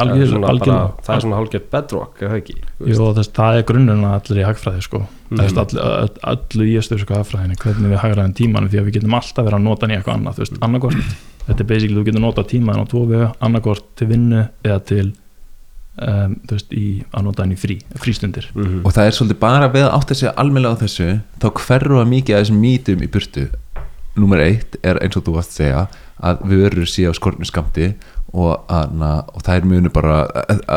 [0.04, 2.20] algjör, svona, bara, algjörlega það er svona hálfgett bedrock?
[2.22, 5.00] Jú, þess, það er grunnurinn að allir í hagfræði sko.
[5.30, 5.38] mm.
[5.38, 5.58] Mhm.
[5.62, 9.44] allir, all, allir í östurísku hagfræðinni hvernig við hagraðum tímanum því að við getum alltaf
[9.44, 11.00] verið að nota í eitthvað annað veist, annarkort,
[11.46, 15.06] þetta er basically þú getur nota tímaðan á tvo vegu, annarkort til vinnu eða til
[15.98, 18.82] um, þú veist, í, að nota hann í frí, frístundir Mhm.
[18.86, 21.08] og það er svolítið bara við að átta sig almennilega á þessu
[21.40, 23.48] þá hverfa mikið af þessum mítum í burtu
[24.18, 25.82] nummer eitt er eins og þú varst að segja
[26.18, 27.94] að við verður síðan á skortnu skamti
[28.32, 30.18] og, na, og þær munu bara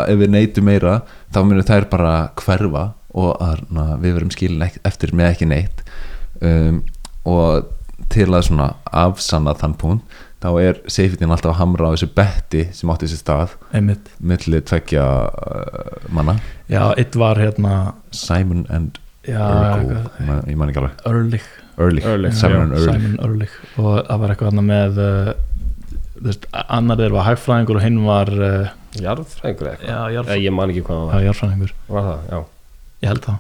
[0.06, 1.02] ef við neytum meira
[1.34, 5.82] þá munu þær bara hverfa og að, na, við verum skilin eftir með ekki neitt.
[6.42, 6.82] Um,
[7.28, 7.68] og
[8.12, 12.64] til að svona afsanna þann punkt þá er seifitin alltaf að hamra á þessu betti
[12.74, 16.38] sem átti þessi stað einmitt, milli tveggja uh, manna.
[16.72, 19.92] Já, eitt var hérna Simon and já, Urkel.
[20.00, 21.04] eitthvað- Man- ég man ekki alveg.
[21.12, 21.46] Ehrlich.
[21.82, 23.54] Early, Ehrlich, Simon and Ehrlich.
[23.78, 25.32] Og það var eitthvað með uh,
[26.26, 29.94] veist, annar þeir var hægfræðingur og hinn var uh, jarðfræðingur eitthvað?
[30.16, 32.44] jarðfræðingur, ég man ekki hvað það var, var það,
[33.02, 33.40] ég held það.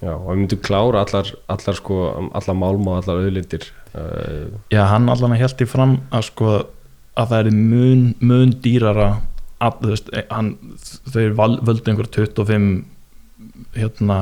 [0.00, 1.96] Já, og við myndum klára allar, allar sko,
[2.40, 6.52] allar málma og allar auðlindir uh, Já, hann allan að held í fram að sko
[7.20, 9.08] að það er mun, mun dýrara
[9.60, 10.54] að, veist, eh, hann,
[11.36, 12.70] val- völdu einhver 25
[13.76, 14.20] hérna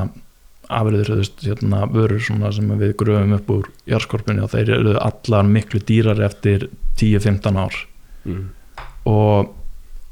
[0.69, 6.25] afriður, hérna vörur sem við gröfum upp úr járskorpunni og þeir eru allar miklu dýrari
[6.27, 6.67] eftir
[6.99, 7.79] 10-15 ár
[8.25, 8.45] mm.
[9.11, 9.51] og,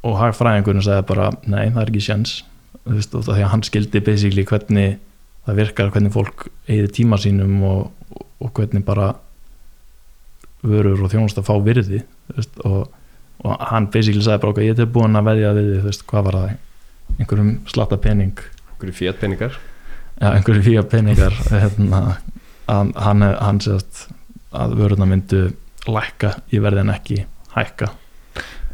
[0.08, 2.36] og hagfræðingurinn sagði bara, nei, það er ekki sjens
[2.84, 4.98] þú veist, því að hann skildi basically hvernig
[5.48, 9.14] það virkar, hvernig fólk eigði tíma sínum og, og hvernig bara
[10.68, 12.04] vörur og þjónust að fá virði
[12.36, 12.92] veist, og,
[13.44, 16.40] og hann basically sagði bara, ok, ég er tilbúin að veðja við því, hvað var
[16.42, 16.54] það?
[17.18, 18.40] Einhverjum slatta pening.
[18.74, 19.60] Einhverju fjötpenningar
[20.22, 22.02] ja, einhverjum fíja peningar hérna,
[22.70, 24.08] að hann, hann segast
[24.56, 25.42] að vöruna myndu
[25.88, 27.20] lækka í verði en ekki
[27.58, 27.92] hækka.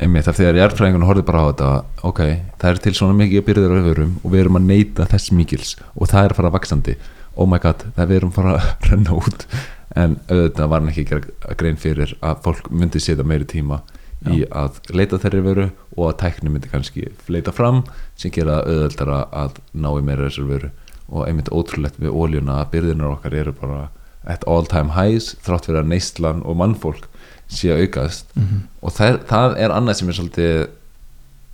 [0.03, 1.67] Einmitt af því að jarðfræðingun horfði bara á þetta
[2.09, 2.21] ok,
[2.59, 5.75] það er til svona mikið byrðir af öfurum og við erum að neyta þess mikils
[5.93, 6.95] og það er að fara vaksandi
[7.33, 9.47] oh my god, það við erum að fara að renna út.
[9.93, 13.83] En auðvitað var hann ekki að gera grein fyrir að fólk myndi setja meiri tíma
[14.31, 15.65] í að leita þeirri veru
[15.97, 17.81] og að tækni myndi kannski fleita fram
[18.19, 20.69] sem gera auðvöldara að ná í meira þessar veru
[21.09, 23.81] og einmitt ótrúlegt við óljuna að byrðinar okkar eru bara
[24.23, 27.09] at all time highs þrátt fyrir að neyslan og mannfólk
[27.57, 28.25] sé að aukast.
[28.35, 28.61] Mm -hmm.
[28.81, 30.67] og það, það er annað sem er svolítið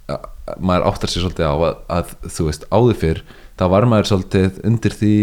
[0.10, 3.22] að- að maður áttar sér svolítið á að, að þú veist áður fyrr
[3.60, 5.14] þá var maður svolítið undir því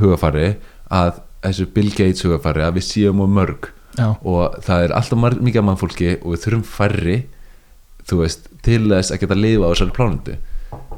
[0.00, 0.56] hugafari
[0.90, 3.68] að þessu Bill Gates hugafari að við séum og mörg.
[3.98, 7.16] Já, og það er alltaf mar- mikið af mannfólki og við þurfum færri
[8.06, 10.36] þú veist, til þess að geta lifa á þessari plánundu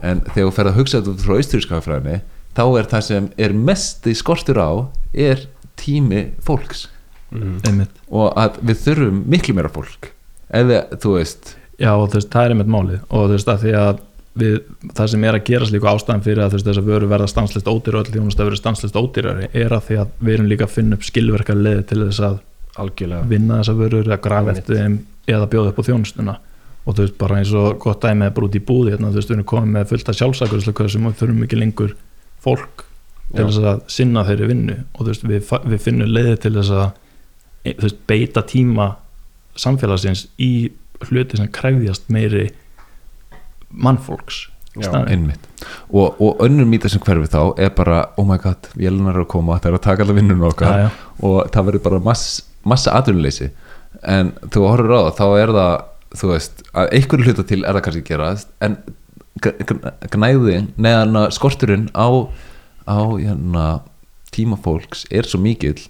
[0.02, 2.20] en þegar þú ferð að hugsa þetta frá austurískafræðinni
[2.56, 4.70] þá er það sem er mest í skortur á
[5.14, 6.88] er tími fólks
[7.32, 7.82] mm.
[8.12, 10.12] og að við þurfum miklu meira fólk.
[10.52, 11.54] Eða þú veist.
[11.80, 13.04] Já, og þú veist, það er einmitt málið.
[13.08, 14.02] Og þú veist, að því að
[14.38, 14.54] við,
[14.96, 17.28] það sem er að gera slíku ástæðan fyrir að þú veist, þess að vöru verða
[17.32, 20.48] stanslist ódýr og öll þjónust að vera stanslist ódýrari er að því að við erum
[20.52, 22.38] líka að finna upp skilverkar leði til þess að
[22.82, 23.28] algjörlega.
[23.28, 24.96] vinna þessa vörur eða grafa eftir þeim
[25.28, 26.38] eða bjóða upp á þjónustuna.
[26.82, 29.20] Og þú veist, bara eins og gott dæmi er bara út í búði hérna, þú
[29.20, 31.92] veist, við erum komið með fullt af sjálfsakurslu sem við þurfum ekki lengur
[32.42, 32.86] fólk
[33.32, 33.46] til Já.
[33.46, 34.78] þess að sinna þeirri vinnu.
[34.96, 36.88] Og þú veist, við, við finnum leiði til þess að
[37.64, 38.96] veist, beita tíma
[39.58, 40.72] samfélagsins í
[41.08, 42.48] hluti sem krefjast meiri
[43.72, 44.48] mannfólks
[44.80, 44.88] Já.
[45.92, 49.32] og, og önnur mýta sem hverfi þá er bara oh my god, vélunar eru að
[49.34, 51.10] koma, það er að taka allar vinnunum okkar Já, já.
[51.28, 52.24] og það verður bara mass,
[52.64, 53.50] massa atvinnuleysi
[54.08, 55.74] en þú horfur á það þá er það
[56.22, 58.78] þú veist, að einhverju hluta til er það kannski gerast en
[60.12, 62.08] gnæðin, neðan skorturinn á,
[62.88, 63.66] á hérna,
[64.32, 65.80] tíma fólks er svo mikill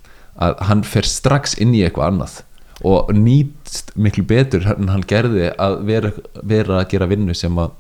[0.42, 2.40] að hann fer strax inn í eitthvað annað
[2.83, 7.76] og nýtst miklu betur en hann gerði að vera, vera að gera vinnu sem að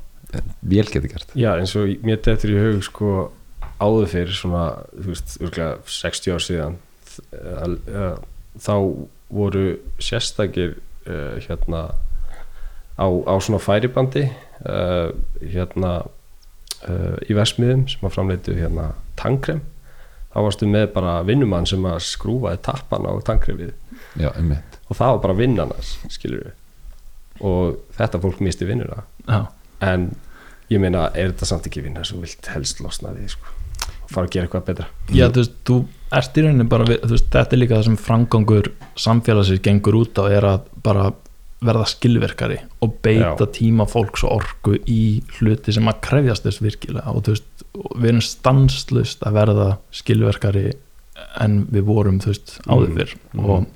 [0.62, 1.32] vél geti gert.
[1.36, 3.10] Já, eins og mér dettur í hug sko
[3.82, 6.78] áður fyrir svona, veist, örgulega 60 ár síðan
[8.62, 8.74] þá
[9.32, 9.66] voru
[10.02, 10.76] sérstakir
[11.08, 11.82] uh, hérna
[13.00, 19.62] á, á svona færibandi uh, hérna uh, í versmiðum sem að framleitu hérna tankrem
[20.32, 23.72] þá varstu með bara vinnumann sem að skrúfaði tappan á tankremið
[24.18, 24.78] já, einmitt.
[24.88, 26.52] Og það var bara við
[27.42, 29.02] og þetta fólk misti vinnuna.
[29.26, 29.48] Já.
[29.82, 30.12] en
[30.70, 33.50] ég meina, er þetta samt ekki vinna sem vilt helst losna við sko,
[34.04, 34.86] og fara að gera eitthvað betra?
[35.10, 35.78] Já, þú veist, þú
[36.18, 38.70] ert í rauninni bara við, þú veist, þetta er líka það sem framgangur
[39.06, 41.10] samfélagsins gengur út á er að bara
[41.62, 43.50] verða skilverkari og beita Já.
[43.54, 47.12] tíma fólks og orku í hluti sem að krefjast þess virkilega.
[47.12, 50.72] Og þú veist, við erum stanslust að verða skilverkari
[51.40, 53.44] en við vorum, þú veist, áður Mm, fyrr mm.
[53.46, 53.66] og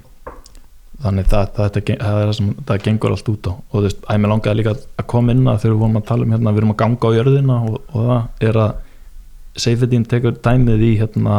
[1.04, 3.85] þannig það, það, það, það er það sem það gengur allt út á og þú
[3.87, 6.52] veist, æmi langaði líka að koma inn að þegar við vorum að tala um hérna,
[6.52, 8.82] við erum að ganga á jörðina og, og það er að
[9.56, 11.37] Seifedín tekur dæmið í hérna,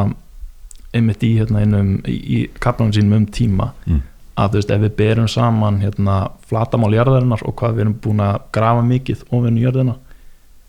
[0.97, 3.99] einmitt í hérna einum, í, í kaplanum sínum um tíma mm.
[4.41, 6.15] að þú veist, ef við berum saman hérna,
[6.49, 9.97] flatamál jarðarinnar og hvað við erum búin að grafa mikið ofinu jörðina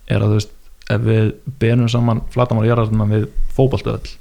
[0.09, 0.55] er að þú veist,
[0.88, 4.12] ef við berum saman flatamál jarðarinnar við fótboltöðl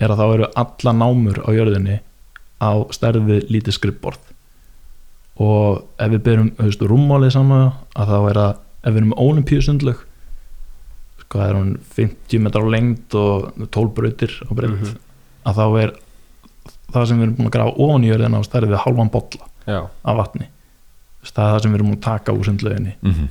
[0.00, 1.98] er að þá eru alla námur á jörðinni
[2.60, 4.20] á stærð við lítið skrippborð
[5.40, 10.06] og ef við berum rúmmálið saman að þá er að ef við erum með olimpíusundlög
[11.30, 14.96] hvað er hún 50 metrar á lengd og 12 brautir á breytt Mhm.
[15.46, 15.92] að þá er
[16.90, 19.46] það sem við erum búin að grafa ofan í jörðina á stærð við halvan bolla
[19.68, 20.46] Já, af vatni.
[21.22, 23.28] Það er það sem við erum búin að taka úr sundlöginni Mm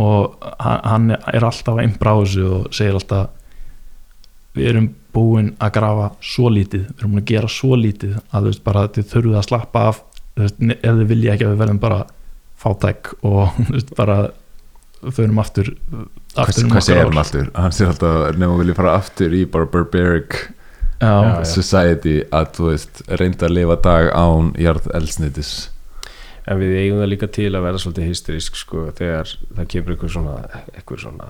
[0.00, 3.28] og hann er alltaf að imbra á þessu og segir alltaf
[4.54, 8.40] við erum búin að grafa svo lítið, við erum búin að gera svo lítið að
[8.40, 10.00] þú veist bara þið þurfið að slappa af
[10.34, 12.00] þú veist, ne- ef þið vilja ekki að við verðum bara
[12.64, 14.18] fátæk og þú veist bara
[15.04, 16.08] förum aftur hvað,
[16.46, 17.10] aftur um segir ár.
[17.12, 17.48] hann aftur?
[17.76, 20.50] segir alltaf nefnum við vilja fara aftur í bara barbaric já,
[21.04, 21.44] Já, já.
[21.50, 25.50] society að þú veist reynda að lifa dag án jarð elsnitis
[26.44, 30.14] en við eigum það líka til að vera svolítið hysterísk sko, þegar það kemur eitthvað
[30.16, 30.34] svona
[30.74, 31.28] eitthvað svona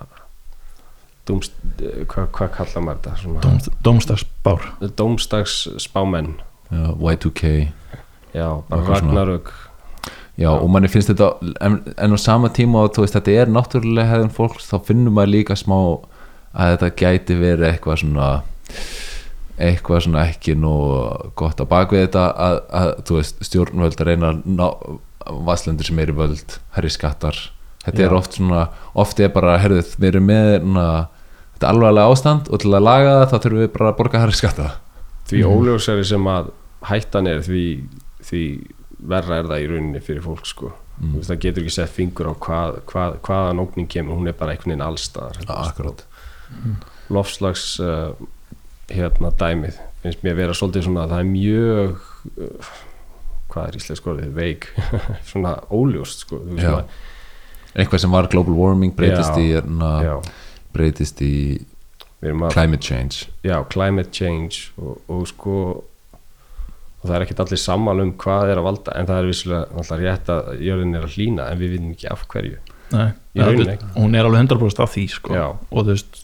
[1.25, 1.55] dúmst,
[2.11, 3.13] hvað, hvað kallar maður þetta?
[3.21, 4.67] Svona, Dóms, dómstagsbár
[4.99, 6.35] dómstags spámenn
[6.69, 7.53] já, Y2K
[8.35, 8.83] já, bara.
[8.91, 9.53] Ragnarök.
[10.35, 11.29] Já, og manni finnst þetta
[11.63, 15.15] en, en á sama tíma og þú veist þetta er náttúrulega hefðin fólks þá finnum
[15.15, 15.77] maður líka smá
[16.55, 18.25] að þetta gæti verið eitthvað svona
[19.57, 20.73] eitthvað svona ekki nú
[21.39, 24.99] gott á bakvið þetta að, að þú veist stjórnvöld að reyna að
[25.47, 27.37] vaslendur sem er í völd herri skattar
[27.85, 28.05] þetta Já.
[28.09, 30.85] er oft svona, oft er bara herrið, við erum með na,
[31.55, 34.37] þetta alvarlega ástand og til að laga það þá þurfum við bara að borga herri
[34.41, 34.69] skatta
[35.29, 35.53] því Mhm.
[35.55, 36.51] óljósari sem að
[36.85, 37.63] hættan er því,
[38.21, 38.41] því
[38.99, 40.71] verra er það í rauninni fyrir fólk sko.
[41.01, 41.15] Mm.
[41.25, 44.71] Það getur ekki sett fingur á hvað, hvað, hvaða nógning kemur hún er bara einhvern
[44.71, 46.05] veginn allstaðar Já, akkurat.
[47.11, 48.13] lofslags uh,
[48.91, 49.79] hérna dæmið.
[50.03, 51.95] Finnst mér að vera svolítið svona það er mjög
[52.45, 52.73] uh,
[53.53, 54.67] hvað er íslensk orðið, veik.
[55.29, 56.73] Svona óljóst sko, þú veist, Já.
[56.73, 56.83] svona,
[57.75, 60.15] eitthvað sem var global warming breytist Já, í na, já,
[60.75, 61.33] breytist í
[62.25, 63.27] að climate change.
[63.45, 65.57] Já, climate change og, og sko
[67.05, 69.65] og það er ekkert allir sammála um hvað er að valda en það er vissulega
[69.75, 72.61] náttúrulega rétt að jörðin er að hlýna en við vitum ekki af hverju.
[72.95, 73.91] Nei, það- ekki.
[73.97, 75.43] hún er alveg 100% af því sko.
[75.69, 76.21] Og þú veist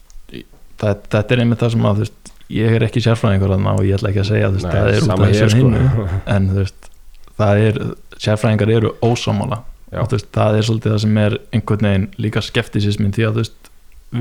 [0.81, 2.20] það, þetta er einmitt það sem að þú veist,
[2.51, 4.93] ég er ekki sérfræðingur þarna og ég ætla ekki að segja þú veist, Nei, það
[4.93, 5.59] er út af þessu sko.
[5.59, 6.89] hinnu en þú veist
[7.41, 7.81] það er
[8.21, 9.61] sérfræðingar eru ósámála
[9.91, 9.99] Já.
[10.03, 13.41] og veist, það er svolítið það sem er einhvern veginn líka skeptisismin því að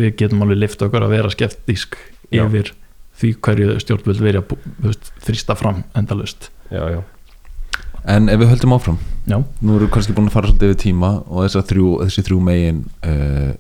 [0.00, 1.96] við getum alveg lift okkur að vera skeptísk
[2.30, 2.44] Já.
[2.44, 2.74] yfir
[3.20, 7.00] því hverju stjórnvöld verið að þrýsta fram endalust já, já,
[8.08, 10.82] En ef við höldum áfram já, Nú erum við kannski búin að fara svolítið yfir
[10.86, 13.50] tíma og þrjú, þessi þrjú megin uh,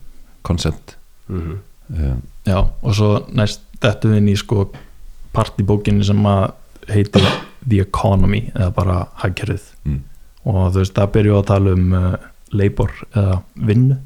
[0.46, 0.96] consent
[1.28, 1.58] mm
[1.90, 2.14] uh,
[2.46, 4.66] já, og svo næst við inn í sko
[5.34, 6.50] part í bókinni sem að
[6.90, 7.24] heitir
[7.62, 9.66] The Economy eða bara hagkerfið.
[9.84, 10.02] Mm.
[10.44, 12.12] og þú veist, það byrju að tala um uh,
[12.56, 13.98] labor eða vinnu.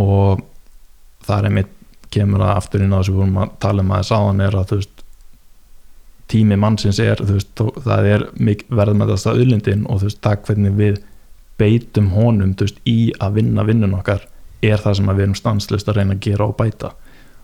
[0.00, 0.40] Og
[1.26, 1.76] það er einmitt
[2.10, 4.80] kemur að aftur inn á þessu vorum að tala um að sáðan er að þú
[4.80, 5.04] veist
[6.30, 8.26] tími mannsins er veist, það er
[8.70, 10.98] verðmættast að auðlindin og þú veist, það hvernig við
[11.60, 14.26] beitum honum veist, í að vinna vinnun okkar
[14.62, 16.92] er það sem við erum stanslust að reyna að gera og bæta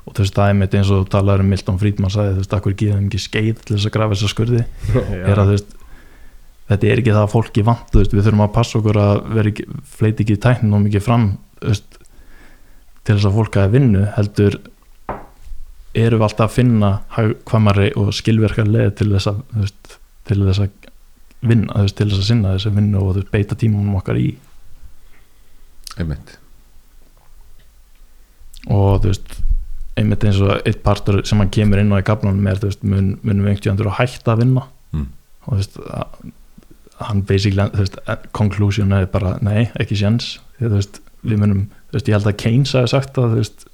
[0.06, 2.44] og þú veist, það er mitt eins og þú talar um Milton Friedman sagði, þú
[2.44, 4.62] veist, akkur geðum ekki skeið til þess að grafa þessa skurði?
[5.18, 5.74] Er að þú veist
[6.66, 9.20] þetta er ekki það að fólki vant þú veist, við þurfum að passa okkur að
[9.36, 9.66] vera ekki,
[9.96, 11.26] fleiti ekki tæknin og mikið fram
[11.62, 12.00] veist,
[13.06, 14.58] til þess að fólk að vinnu heldur
[15.96, 19.96] erum við alltaf að finna hagkvamari og skilverkar leið til þess að veist,
[20.28, 20.90] til þess að
[21.46, 24.28] vinna veist, til þess að sinna þess að vinna og veist, beita tímunum okkar í.
[25.96, 26.34] Einmitt.
[28.66, 29.36] Og þú veist
[29.96, 32.82] einmitt eins og eitt partur sem hann kemur inn á í kaplanum er þú veist,
[32.84, 34.66] mun, munum einhvern að hætta að vinna.
[34.92, 35.06] Mm.
[35.46, 35.78] og þú veist
[36.96, 37.98] hann basically, þú veist,
[38.36, 40.36] conclusion er bara, nei, ekki séns.
[40.60, 43.66] Þú veist, við munum, þú veist, ég held að Keynes hafi sagt að, þú veist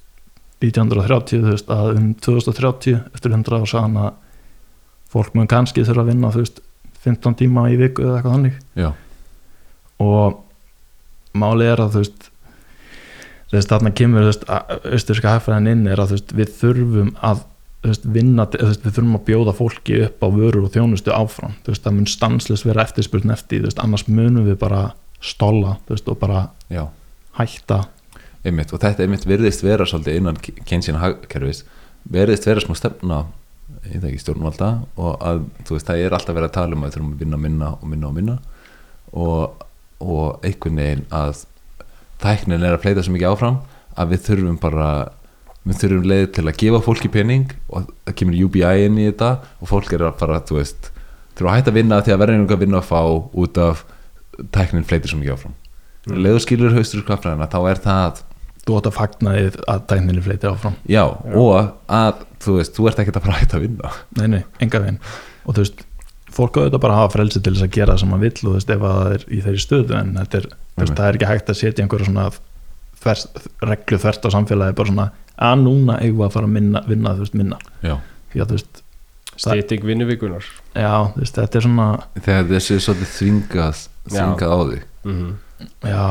[0.63, 4.11] 1930, þú veist, að um 2030 eftir 100 ár sagði hann að
[5.13, 6.61] fólk mun kannski þurfa að vinna, þú veist
[7.03, 8.59] 15 tíma í viku eða eitthvað þannig.
[8.79, 8.91] Já,
[10.03, 10.39] og
[11.37, 12.29] málið er að þú veist
[13.61, 17.43] þarna kemur austurska hagfræðin inn er að veist við þurfum að
[17.83, 21.55] veist vinna veist við þurfum að bjóða fólki upp á vörur og þjónustu áfram.
[21.67, 24.83] Það mun stanslust vera eftirspurn eftir annars munum við bara
[25.23, 26.87] stóla og bara já,
[27.37, 27.83] hætta.
[28.43, 31.63] Einmitt og þetta einmitt virðist vera svolítið innan Keynesian hagkerfis
[32.11, 33.21] virðist vera smá stefna
[33.87, 36.89] ég það ekki stjórnvalda og að veist það er alltaf verið að tala um að
[36.89, 38.35] við þurfum að vinna minna og minna og minna
[39.13, 39.63] og,
[40.03, 41.43] og einhvern veginn að
[42.23, 43.59] tæknin er að fleita svo mikið áfram
[43.99, 44.89] að við þurfum bara
[45.63, 49.31] við þurfum leið til að gefa fólki pening og það kemur UBI inn í þetta
[49.59, 50.89] og fólk er að fara, þú veist
[51.37, 53.01] þurfa að hætta að vinna því að verður einhver að vinna að fá
[53.43, 53.83] út af
[54.55, 55.55] tæknin fleitir svo mikið áfram.
[56.03, 56.19] Mm.
[56.19, 58.23] leður skilur haustur skapfræðina þá er það
[58.63, 60.75] þú átt að fagna þið að tækninni fleitir áfram.
[60.89, 61.53] Já, og
[61.87, 63.93] að þú veist, þú ert ekkert að fara að hætta að vinna.
[64.19, 64.99] Nei nei, enga veginn.
[65.43, 65.83] Og þú veist
[66.33, 68.45] fólk auðvitað bara að hafa frelsi til þess að gera það sem maður vill og
[68.47, 70.95] þú veist ef að það er í þeirri stöðu en þetta er, Einmitt.
[70.97, 72.25] það er ekki hægt að setja einhverja svona
[73.03, 73.25] þvers,
[73.71, 75.07] reglu þvert á samfélagi bara svona
[75.49, 77.59] að núna eigum við að fara að minna, vinna þú veist minna.
[77.83, 77.95] Já,
[78.33, 78.81] því að þú veist,
[79.33, 80.45] Stýting vinnuvíkunar.
[80.77, 81.87] Já þú veist, þetta er svona
[82.19, 83.79] þegar þessi er svolítið þvingað
[84.13, 84.83] þvingað á þig.
[85.09, 85.31] Mm
[85.87, 86.03] já,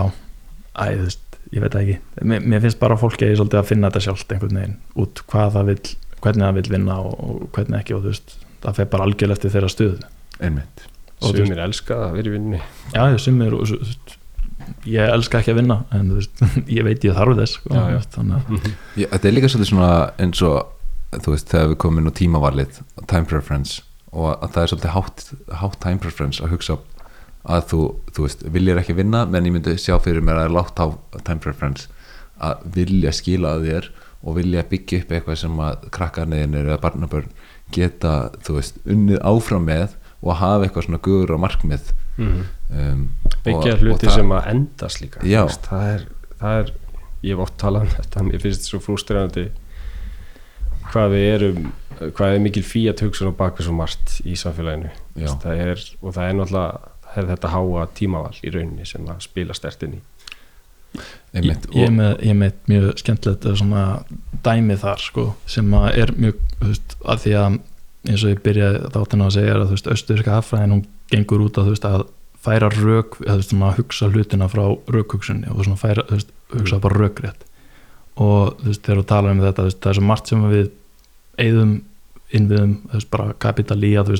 [0.72, 1.98] æ, þú veist, ég veit ekki.
[2.24, 5.22] Mér, mér finnst bara að fólki eigi svolítið að finna þetta sjálft einhvern veginn, út
[5.30, 8.78] hvað það vill hvernig það vill vinna og, og hvernig ekki og þú veist, það
[8.80, 10.02] fer bara algjörlega eftir þeirra stuð
[10.42, 10.88] einmitt.
[11.22, 12.60] Og þú veist- Sumir elska að vera í vinnu.
[12.94, 13.56] Já, sumir
[14.86, 16.42] ég elska ekki að vinna en veist,
[16.76, 18.00] ég veit ég þarf þess sko, Já, já.
[18.14, 18.68] þannig að
[19.02, 19.90] Já, þetta er líka svolítið svona
[20.22, 22.78] eins og þú veist, þegar við komum inn á tímavalið
[23.10, 25.24] time preference og að það er svolítið hátt,
[25.62, 26.78] hátt time preference að hugsa
[27.42, 27.80] að þú,
[28.14, 30.82] þú veist, viljir ekki vinna menn ég myndi sjá fyrir mér að það er látt
[30.82, 30.86] á
[31.26, 31.88] time preference
[32.42, 33.88] að vilja skila að þér
[34.22, 37.32] og vilja byggja upp eitthvað sem að krakkarniðinir eða barnabörn
[37.72, 38.12] geta,
[38.46, 41.92] þú veist, unnið áfram með og hafa eitthvað svona guður og markmið.
[42.18, 42.42] Mm.
[42.76, 43.02] um,
[43.42, 45.22] Byggja og- og hluti það- sem að endast líka
[45.66, 46.02] það, er,
[46.42, 46.72] það er
[47.22, 49.44] Ég hef oft talað um þetta Mér finnst þetta svo frústrerandi
[50.92, 54.90] hvað við erum hvað er mikil fíat hugsun á bakvið svo margt í samfélaginu.
[55.16, 56.80] Það er, og það er náttúrulega
[57.16, 60.00] er þetta háa tímaval í rauninni sem að spila stertin í
[61.32, 63.84] einmitt, ég, er með, er með mjög skemmtilegt svona
[64.44, 67.60] dæmi þar sko, sem er mjög veist, að því að
[68.02, 71.70] eins og ég byrjaði þáttina að segja er að austurska hafræðin hún gengur út að
[71.72, 72.04] veist að
[72.42, 77.46] færa svona að hugsa hlutina frá rökhugsunni og svona færa, veist, hugsa bara rökrétt
[78.20, 80.70] og þegar þú talar um þetta það er svo margt sem við
[81.40, 81.76] eigðum
[82.32, 82.74] innviðum,
[83.12, 84.16] bara kapital í að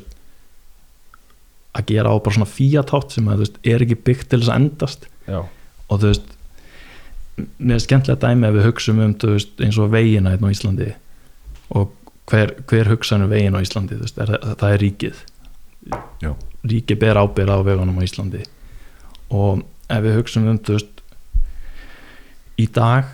[1.72, 5.06] að gera á bara svona fíatátt sem að er ekki byggt til þess að endast
[5.26, 6.32] Já, og þú veist
[7.36, 10.88] mér er skemmtilega dæmi ef við hugsum um veist, eins og vegina hérna á Íslandi
[11.72, 11.92] og
[12.30, 15.22] hver, hver hugsan um vegina á Íslandi veist, er, það er ríkið.
[16.22, 16.32] Já.
[16.68, 18.44] ríkið ber ábyrð á vegunum á Íslandi.
[19.32, 21.02] Og ef við hugsum um veist
[22.60, 23.08] í dag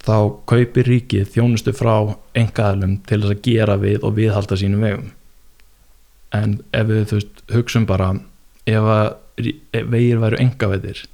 [0.00, 0.16] þá
[0.48, 5.10] kaupir ríkið þjónustu frá engaðalum til þess að gera við og viðhalda sínum vegum.
[6.32, 7.16] En ef við
[7.52, 8.14] hugsum bara
[8.64, 11.04] ef að ef vegir væru engaveðir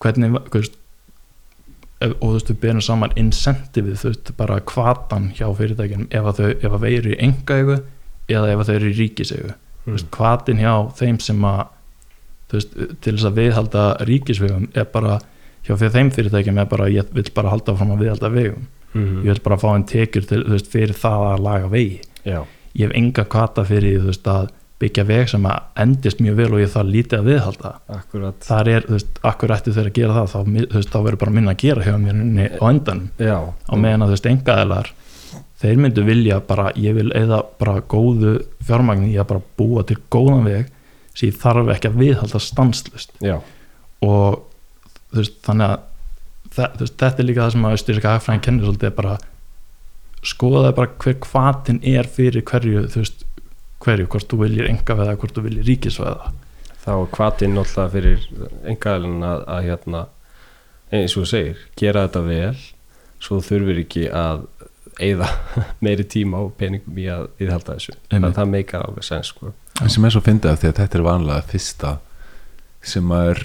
[0.00, 0.68] hvernig ef,
[2.04, 6.40] og þú veist við berum saman incentivið þú veist bara kvatan hjá fyrirtækjum ef að,
[6.40, 7.76] þau, ef að vegir eru í engaegu
[8.28, 9.54] eða ef að þau eru í ríkisegu
[9.86, 11.62] þú veist, hvatin hjá þeim sem að
[12.50, 15.16] þú veist, til þess að viðhalda ríkisvegum er bara
[15.66, 18.66] hjá fyrir þeim fyrirtækjum er bara, ég vil bara halda fram að viðhalda vegum,
[18.96, 19.16] Mhm.
[19.26, 21.98] ég vil bara fá einn tekjur til, þú veist, fyrir það að laga vegi.
[22.24, 22.38] Já,
[22.78, 24.46] ég hef enga kvata fyrir þú veist, að
[24.82, 27.72] byggja veg sem að endist mjög vel og ég þarf lítið að viðhalda.
[27.96, 28.38] Akkurat.
[28.44, 31.20] Þar er, þú veist, akkur ættu þeir að gera það þá, þú veist, þá verður
[31.22, 34.92] bara minna að gera hjá mér á endanum, já, á meðan að þú veist, engaðilar
[35.60, 39.98] þeir myndu vilja bara, ég vil eða bara góðu fjármagni í að bara búa til
[40.12, 40.72] góðan veg
[41.16, 43.38] sem ég þarf ekki að viðhalda stanslust já,
[44.04, 44.42] og
[45.14, 45.86] þú veist, þannig að
[46.56, 49.16] það, veist, þetta er líka það sem að austuríska hagfræðin kennir svolítið bara
[50.26, 53.25] skoða bara hver kvatin er fyrir hverju, þú veist,
[53.84, 56.32] hverju hvort þú viljir enga veða, hvort þú viljir ríkisveða
[56.86, 58.26] þá er hvatinn náttúrulega fyrir
[58.70, 60.02] engaðalinn að, að hérna
[60.94, 62.56] eins og þú segir, gera þetta vel
[63.18, 64.46] svo þú þurfir ekki að
[65.02, 65.28] eigða
[65.84, 68.30] meiri tíma og peningum í að viðhalda þessu, Einmitt.
[68.30, 69.52] það, það meikar alveg sens sko.
[69.82, 71.92] En sem er svo fyndið af því að þetta er vanlega fyrsta
[72.86, 73.42] sem maður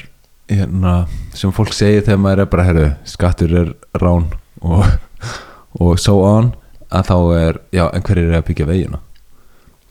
[0.52, 0.96] hérna,
[1.36, 4.30] sem fólk segir þegar maður er bara herru, skattur er rán
[4.62, 4.86] og,
[5.82, 6.54] og so on
[6.92, 9.02] að þá er, já, en hver er að byggja vegina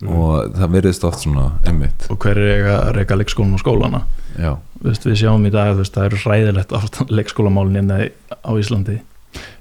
[0.01, 0.14] Mm.
[0.16, 4.01] og það verðist oft svona einmitt, og hver er að reyka leikskólan og skólana?
[4.80, 7.98] Veist, við sjáum í dag, veist, það eru hræðilegt ástand leikskólamálin hérna
[8.40, 8.96] á Íslandi.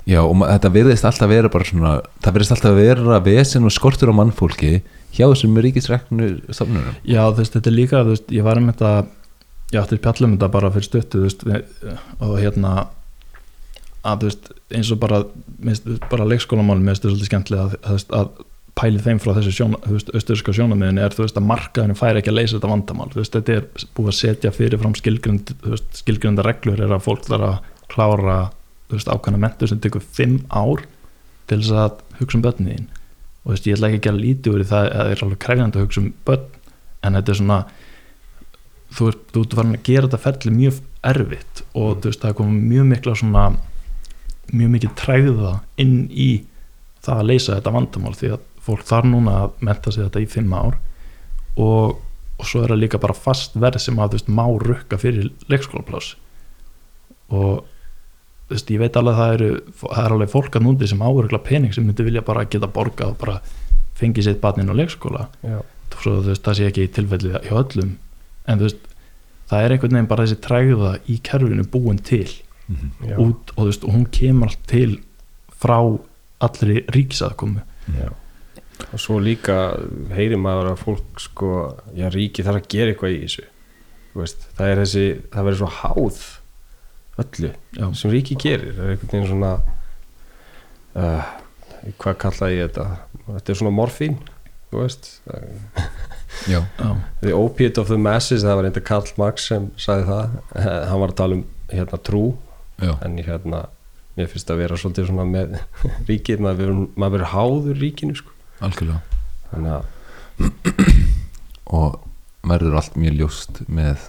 [0.07, 1.91] Já og þetta verðist alltaf vera bara svona,
[2.23, 4.79] það verðist alltaf vera vesen og skortur á mannfólki
[5.11, 6.95] hjá þessum ríkisreknu stofnunum.
[7.03, 8.93] Já, þú veist, þetta er líka, þú veist, ég var um þetta
[9.73, 11.43] ég átti spjallum þetta bara fyrir stöttu veist,
[12.23, 12.73] og hérna
[14.07, 15.23] að, þú veist, eins og bara
[16.09, 18.47] bara leikskólamálum, mér finnst þetta svolítið skemmtilega að, að, að
[18.79, 22.55] pæli þeim frá þessu sjón, austurska sjónamiðin er, veist, að markaðinu fær ekki að leysa
[22.55, 26.95] þetta vandamál, veist, þetta er búið að setja fyrirfram skilgrind, þú veist, skilgrinda reglur er
[26.95, 27.59] að fólk þarf að
[27.91, 28.39] klára
[28.89, 30.85] ákvæmna mentur sem tekur fimm ár
[31.49, 32.87] til þess að hugsa um börnin
[33.43, 35.79] og veist, ég ætla ekki að gera lítið úr það að það er alveg krefjandi
[35.79, 36.47] að hugsa um börn
[36.99, 37.59] en þetta er svona
[38.97, 42.37] þú ert, þú ert farin að gera þetta ferli mjög erfitt og veist, það er
[42.39, 43.45] komið mjög mikla svona
[44.49, 46.29] mjög mikið træða inn í
[47.05, 50.29] það að leysa þetta vandamál því að fólk þarf núna að menta sig þetta í
[50.29, 50.77] fimm ár
[51.59, 51.97] og,
[52.39, 55.31] og svo er það líka bara fast verð sem að þú veist, má rukka fyrir
[55.51, 56.13] leikskólaplás
[57.29, 57.65] og
[58.49, 59.49] þú veist, ég veit alveg að það eru
[59.83, 63.13] það er alveg fólk að núndi sem áurugla pening sem myndi vilja bara geta borgað
[63.13, 63.41] og bara
[63.99, 65.27] fengið sitt barnin á leikskóla.
[65.45, 65.59] Já,
[65.99, 67.91] svo veist, það sé ekki tilfellið hjá öllum.
[68.49, 68.87] En þú veist,
[69.51, 73.91] það er einhvern veginn bara þessi træða í kerfinu búin til já, út og og
[73.93, 74.99] hún kemur allt til
[75.59, 75.77] frá
[76.39, 77.61] allri ríkisaðkomu.
[77.99, 78.09] Já.
[78.87, 79.57] Og svo líka
[80.15, 81.53] heyrir maður að fólk sko,
[81.97, 83.47] já ríki þarf að gera eitthvað í þessu.
[84.19, 86.21] Veist, það er þessi, það verður svo háð
[87.19, 88.73] öllu já, sem ríki gerir.
[88.77, 89.53] Það er einhvern veginn svona
[90.95, 91.31] uh,
[92.01, 92.87] hvað kalla ég þetta?
[93.29, 94.19] Þetta er svona morfín
[94.69, 95.07] þú veist,
[96.49, 96.59] já,
[97.21, 100.35] the opiate of the masses það var einnig Karl Marx sem sagði það.
[100.55, 102.23] Eh, hann var að tala um hérna trú.
[102.79, 103.63] Já, en hérna
[104.15, 105.57] mér finnst að vera svolítið svona með
[106.09, 108.35] ríkið, maður verður háður ríkinu sko.
[108.61, 109.01] Algjörlega.
[109.51, 109.83] Þannig að
[111.79, 111.99] og
[112.49, 114.07] verður allt mjög ljóst með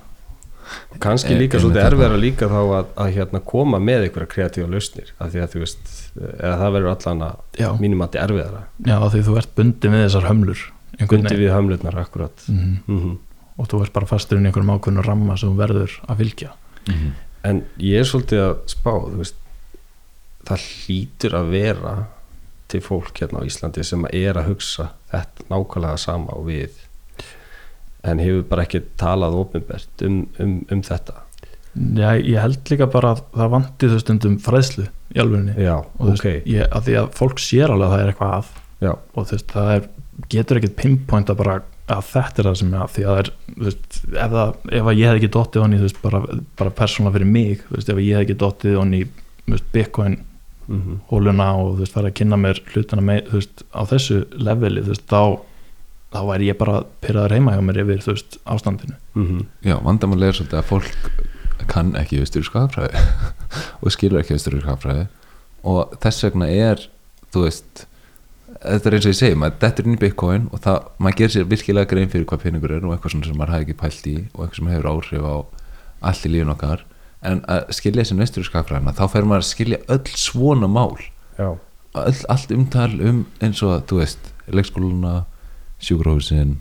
[1.03, 1.91] kannski Eh, líka einmitt svolítið þetta.
[1.91, 5.63] erfiðara líka þá að, að hérna koma með einhverja kreatífa lausnir af því að þú
[5.65, 5.89] veist,
[6.21, 8.61] eða það verður allan að mínum að erfiðara.
[8.87, 10.63] Já, því þú ert bundið með þessar hömlur
[11.01, 11.43] einhvern bundi veginn.
[11.43, 12.79] við hamlutnar akkurat Mhm.
[12.87, 13.19] mm
[13.61, 16.53] og þú ert bara fastur inn í einhverjum ákveðnum ramma sem þú verður að fylgja.
[17.45, 19.35] En ég er svolítið að spá þú veist,
[20.49, 21.93] það hlýtur að vera
[22.71, 26.79] til fólk hérna á Íslandi sem er að hugsa þetta nákvæmlega sama og við
[28.07, 31.25] en hefur bara ekki talað ofinbert um, um, um þetta.
[31.71, 36.01] Já, ég held líka bara að það vanti þú stundum fræðslu í alvegni já, og
[36.01, 38.49] þú ok, veist, ég, að því að fólk sér alveg að það er eitthvað að.
[38.81, 39.91] Já, og þú veist, það er,
[40.35, 41.59] getur ekkert pinpoint að bara
[41.91, 44.57] að þetta er það sem er að því að það er, þú veist, ef, það,
[44.81, 46.21] ef ég hef ekki dottið honni, þú veist, bara,
[46.61, 50.19] bara persónulega fyrir mig, þú veist, ef ég hef ekki dottið honni þú veist, Bitcoin
[50.71, 54.19] mm hóluna og þú veist, fara að kynna mér hlutina með, þú veist, á þessu
[54.39, 55.23] leveli, þú veist, þá
[56.11, 58.97] þá væri ég bara pyrraður heima hjá mér yfir, þú veist, ástandinu.
[59.15, 59.45] -hmm.
[59.63, 61.11] Já, vandamál er svolítið að fólk
[61.69, 63.05] kann ekki austuríska hagfræði
[63.83, 65.07] og skilur ekki austuríska hagfræði
[65.71, 66.85] og þess vegna er
[67.33, 67.87] þú veist
[68.61, 71.35] þetta er eins og ég segi, maður dettur inn í bitcoin og það, maður gerir
[71.35, 74.09] sér virkilega grein fyrir hvað peningur er og eitthvað svona sem maður hafi ekki pælt
[74.11, 75.35] í og eitthvað sem hefur áhrif á
[76.11, 76.85] allt í lífun okkar
[77.27, 80.97] en að skilja þessi austuríska hagfræðina þá fer maður að skilja öll svona mál.
[81.37, 81.51] Já,
[82.01, 85.15] öll, allt umtal um eins og þú veist leikskóluna,
[85.81, 86.59] sjúkrahúsin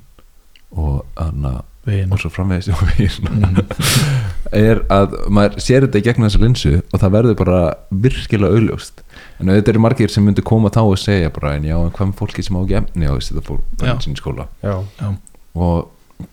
[0.76, 3.60] og hana veginn og svo framvegis mm.
[4.70, 9.04] er að maður sér þetta í gegnum þessa linsu og það verður bara virkilega augljóst.
[9.40, 12.12] En auðvitað eru margir sem myndu koma þá og segja bara en já, en hvað
[12.12, 14.50] með fólki sem á ekki efni á þetta í skóla?
[14.62, 15.14] Já, Já,
[15.56, 16.28] og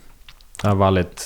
[0.61, 1.25] það er valit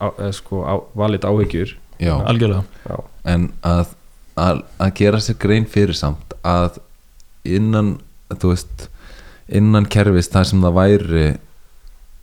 [0.00, 2.64] á, eða sko, á, valit áhyggjur já, algjörlega.
[2.88, 2.96] Já,
[3.34, 3.92] en að,
[4.40, 6.80] að, að gera sér grein fyrir samt að
[7.44, 7.98] innan
[8.30, 8.88] þú veist
[9.50, 11.24] innan kerfis það sem það væri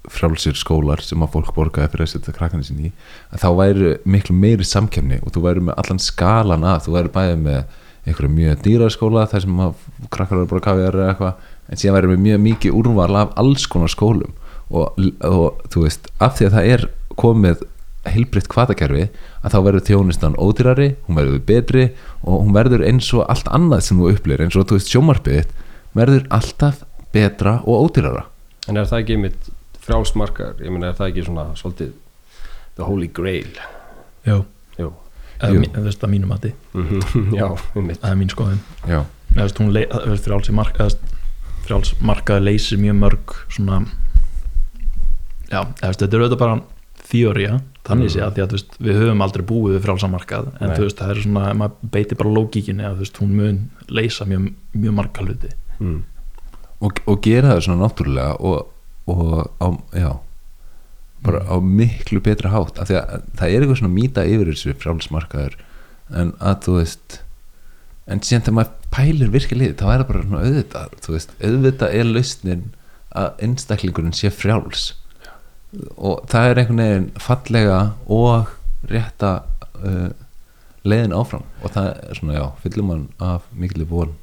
[0.07, 2.91] frálsir skólar sem að fólk borgaði fyrir að setja krakkarnir sín í
[3.33, 7.13] að þá væri miklu meiri samkefni og þú væri með allan skalan að þú væri
[7.17, 7.59] bæðið með
[8.07, 11.97] einhverju mjög dýra skóla þar sem að krakkar eru bara kafið eða eitthvað en síðan
[11.97, 14.37] væri með mjög mikið úrval af alls konar skólum
[14.71, 16.85] og, og þú veist, af því að það er
[17.19, 17.65] komið
[18.13, 19.05] heilbritt kvatakerfi
[19.43, 21.85] að þá verður þjónustan ódýrari hún verður betri
[22.23, 25.39] og hún verður eins og allt annað sem þú upplýr eins og þú veist sjómarpið
[25.41, 25.53] þitt
[25.97, 26.83] verður alltaf
[27.13, 28.25] betra og ódýrara.
[28.67, 29.49] En er það ekki mitt
[29.87, 30.57] frjálsmarkar?
[30.61, 31.93] Ég meina er það ekki svona svolítið
[32.77, 33.53] the holy grail?
[34.27, 34.43] Jú.
[34.77, 35.59] eða Jú.
[35.61, 36.51] mín- þú veist að mínu mati.
[36.73, 40.25] Mhm, já, mitt það er mín skoðin já, Eða, þú veist, hún lei- þú veist,
[40.25, 40.97] frjáls í mark eða,
[41.67, 43.79] frjáls markaði leysir mjög mörg svona
[45.51, 46.57] já, þetta er auðvitað bara
[47.07, 50.71] þjóriða, þannig sé að því að þú veist, við höfum aldrei búið við frjálsamarkað en
[50.71, 50.75] Nei.
[50.75, 54.27] þú veist, það er svona, maður beitir bara lógíkinni að þú veist, hún mun leysa
[54.27, 55.99] mjög, mjög marga hluti mm.
[56.83, 58.73] og, og gera það svona náttúrulega og,
[59.13, 60.09] og á, já
[61.25, 64.75] bara á miklu betra hátt af því að það er eitthvað svona mýta yfir þessu
[64.83, 65.57] frálsmarkaður
[66.21, 67.21] en að þú veist
[68.07, 72.63] en síðan þegar maður pælir því, þá er það bara svona auðvitað auðvitað er lausnin
[73.17, 74.91] að einstaklingurinn sé frjáls
[75.97, 77.79] og það er einhvern veginn fallega
[78.13, 78.51] og
[78.91, 79.31] rétta
[79.83, 80.09] uh,
[80.87, 81.45] leiðin áfram.
[81.63, 84.13] Og það er svona, já, fyllum mann af miklu von.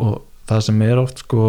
[0.00, 1.44] Og það sem er oft sko,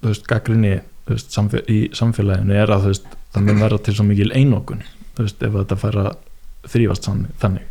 [0.00, 0.74] þú veist, gaggrinni
[1.06, 4.82] þú veist, samfé í samfélaginu er að veist, það mun vera til svo mikil einokun
[5.16, 6.10] þú veist, ef þetta fær að
[6.70, 7.66] þrýfast sann- þannig.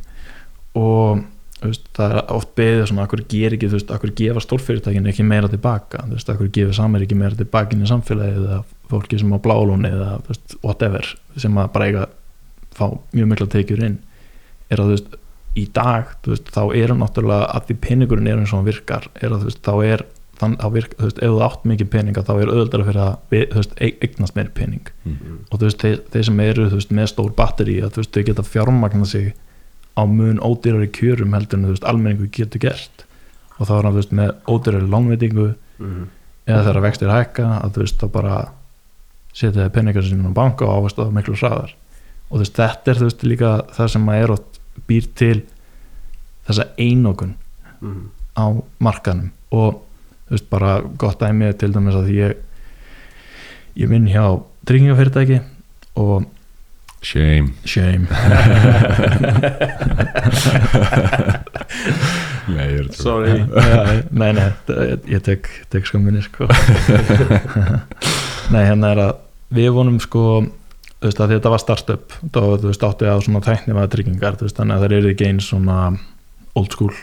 [0.80, 1.24] Og
[1.64, 5.26] veist, það er oft beðið svona, akkur ger ekki, þú veist, akkur gefa stórfyrirtækin ekki
[5.28, 9.20] meira tilbaka, þú veist, akkur gefa samir ekki meira tilbaka inn í samfélagið eða fólki
[9.22, 11.06] sem á blálóni eða, veist, whatever
[11.38, 12.06] sem að bara eiga
[12.76, 13.98] fá mjög mikla tekjur inn
[14.70, 15.18] er að, þú veist,
[15.60, 19.34] í dag, veist, þá eru náttúrulega að því peningurinn er eins og hann virkar er
[19.34, 20.04] að, þú veist, þá er
[20.40, 23.16] þann, þá virk, þú veist, ef þú átt mikið peninga þá er auðvitað fyrir að,
[23.34, 24.92] þú veist, eig- eignast meiri pening
[25.50, 28.14] og þú veist, þeir, þeir sem eru þú veist, með stór batteri, að þú veist,
[28.16, 29.34] þau geta fjármagna sig
[30.00, 33.04] á mun ódýrari kjörum heldur en þú veist, almenningu getur gert
[33.60, 36.08] og þá er hann, þú veist, með ódýrari lánveitingu Mm.
[36.44, 38.34] eða þegar vextir hækka að þú veist, þá bara
[39.34, 41.72] setja þeir peningar sinni á banka og ávast á miklu hraðar.
[42.30, 44.60] Og þú veist, þetta er þú veist líka það sem að er átt
[44.90, 45.38] býr til
[46.50, 47.36] þessa einokun
[47.80, 48.10] Mm.
[48.36, 48.46] á
[48.84, 49.78] markanum og
[50.28, 52.34] þú veist bara gott dæmi er til dæmis að ég
[53.80, 54.26] ég vinn hjá
[54.68, 55.40] tryggingafyrirtæki
[55.96, 56.26] og
[57.02, 57.54] shame.
[57.64, 58.08] Shame.
[62.50, 63.38] Nei, er sorry.
[64.20, 64.50] Nei, nei,
[65.08, 66.48] ég, tek, tek skömminni sko
[68.50, 69.12] nei, hérna er að
[69.54, 70.24] við vonum sko
[71.00, 74.76] veist að þetta var startup þá veist átti að svona tæknifaða tryggingar þú veist þannig
[74.76, 75.78] að það eru ekki eins svona
[76.60, 76.94] old school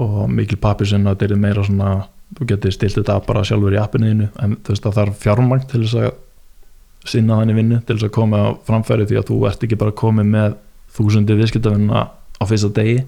[0.00, 1.90] og mikil pappir sem að þetta er meira svona
[2.34, 5.66] þú getur stilt þetta bara sjálfur í appinu en þú veist að það er fjármagn
[5.70, 9.40] til þess að sinna þannig vinnu til þess að koma á framfæri því að þú
[9.50, 10.56] ert ekki bara komið með
[10.94, 13.02] þúsundi viðskiptavinna á fyrsta degi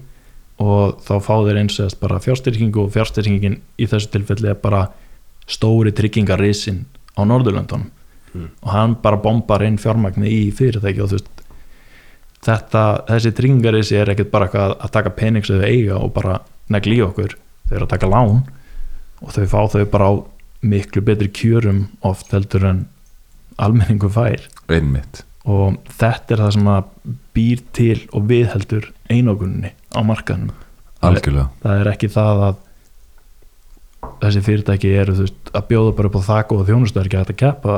[0.61, 4.85] og þá fá þeir eins og bara fjárstyrkingu og fjárstyrkingin í þessu tilfelli er bara
[5.49, 6.83] stóri tryggingarissin
[7.17, 7.91] á Norðurlöndunum.
[8.33, 8.49] Mm.
[8.61, 11.43] og hann bara bombar inn fjármagni í fyrirtæki og þú veist
[12.45, 16.41] þetta, þessi tryggingarissi er ekkert bara að taka pening sem þau eiga og bara
[16.73, 17.37] negli í okkur,
[17.69, 18.43] þau eru að taka lán
[19.23, 20.13] og þau fá þau bara á
[20.67, 22.85] miklu betri kjörum oft heldur en
[23.57, 24.43] almenningu fær.
[24.69, 25.23] Einmitt.
[25.47, 26.93] Og þetta er það sem að
[27.37, 30.55] býr til og viðheldur einogunni á markaðnum.
[31.05, 31.49] Algjörlega.
[31.63, 32.63] Það er ekki það að
[34.21, 37.33] þessi fyrirtæki eru veist, að bjóða bara upp á það og þjónustu er ekki hægt
[37.33, 37.77] að keppa.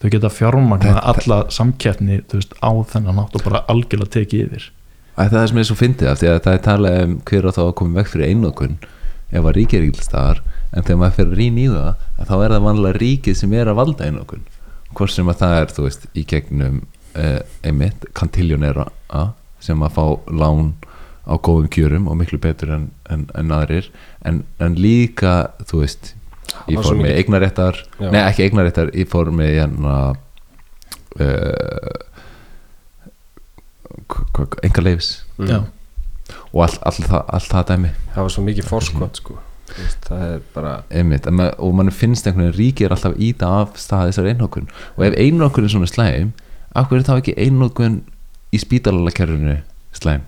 [0.00, 4.70] Þau geta fjármagna alla samkeppni veist, á þennan nátt og bara algjörlega tekið yfir.
[5.16, 7.48] Æ, það er sem er svo fyndið af því að það er talað um hver
[7.50, 8.78] og þá að koma vekk fyrir einokun
[9.30, 10.40] ef að ríkið er ekki til staðar
[10.70, 13.70] en þegar maður fyrir rýn í það að þá er það vanlega ríkið sem er
[13.70, 14.46] að valda einokun.
[14.96, 16.80] Hvort sem að það er veist í gegnum
[17.14, 18.86] eh, einmitt kantiljónera
[19.60, 20.72] sem að fá lán
[21.26, 23.90] á góðum kjörum og miklu betur en, en, en aðrir.
[24.24, 26.14] En, en líka þú veist
[26.70, 29.96] í formi eignaréttar nei ekki eignaréttar í formi hérna
[31.20, 31.98] uh,
[34.64, 35.70] enga leifis Mm.
[36.52, 37.88] Og allt all, all, all það dæmi.
[38.14, 39.36] Það var svo mikið forskot sko.
[40.04, 44.10] Það er bara einmitt, og mann finnst einhvern veginn ríkið er alltaf íta af stað
[44.10, 46.32] þessar einhokun og ef einhokun er svona slæm
[46.74, 48.00] af hverju er þá ekki einokun
[48.50, 49.56] í spítalalakerfinu
[49.94, 50.26] slæm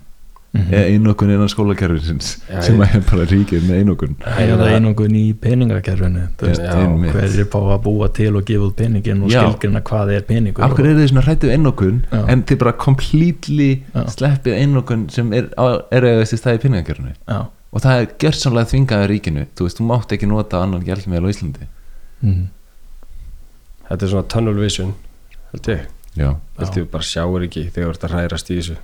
[0.53, 0.69] Mhm.
[0.69, 4.11] eða einokun innan skólakerfinsins Já, sem er bara ríkið með einokun.
[4.21, 9.33] Er einungun í peningakerfinu hver er bá að búa til og gefa út peningin og
[9.33, 9.41] Já.
[9.47, 12.21] skilgrina hvað er peningur af hverju er þið svona hrættu einokun Já.
[12.29, 14.05] en þið bara completely Já.
[14.13, 17.15] sleppið einokun sem er, er eða þessi stæði peningakerfinu?
[17.27, 17.39] Já,
[17.73, 19.47] og það er gjörsamlega þvingaði ríkinu.
[19.57, 21.65] Þú veist, þú mátt ekki nota annan gjaldmiðal á Íslandi.
[22.21, 22.47] Mm.
[23.89, 24.93] þetta er svona tunnel vision
[25.51, 25.81] held ég,
[26.15, 28.77] held ég bara sjáur ekki þegar þú ert að hrærast í þessu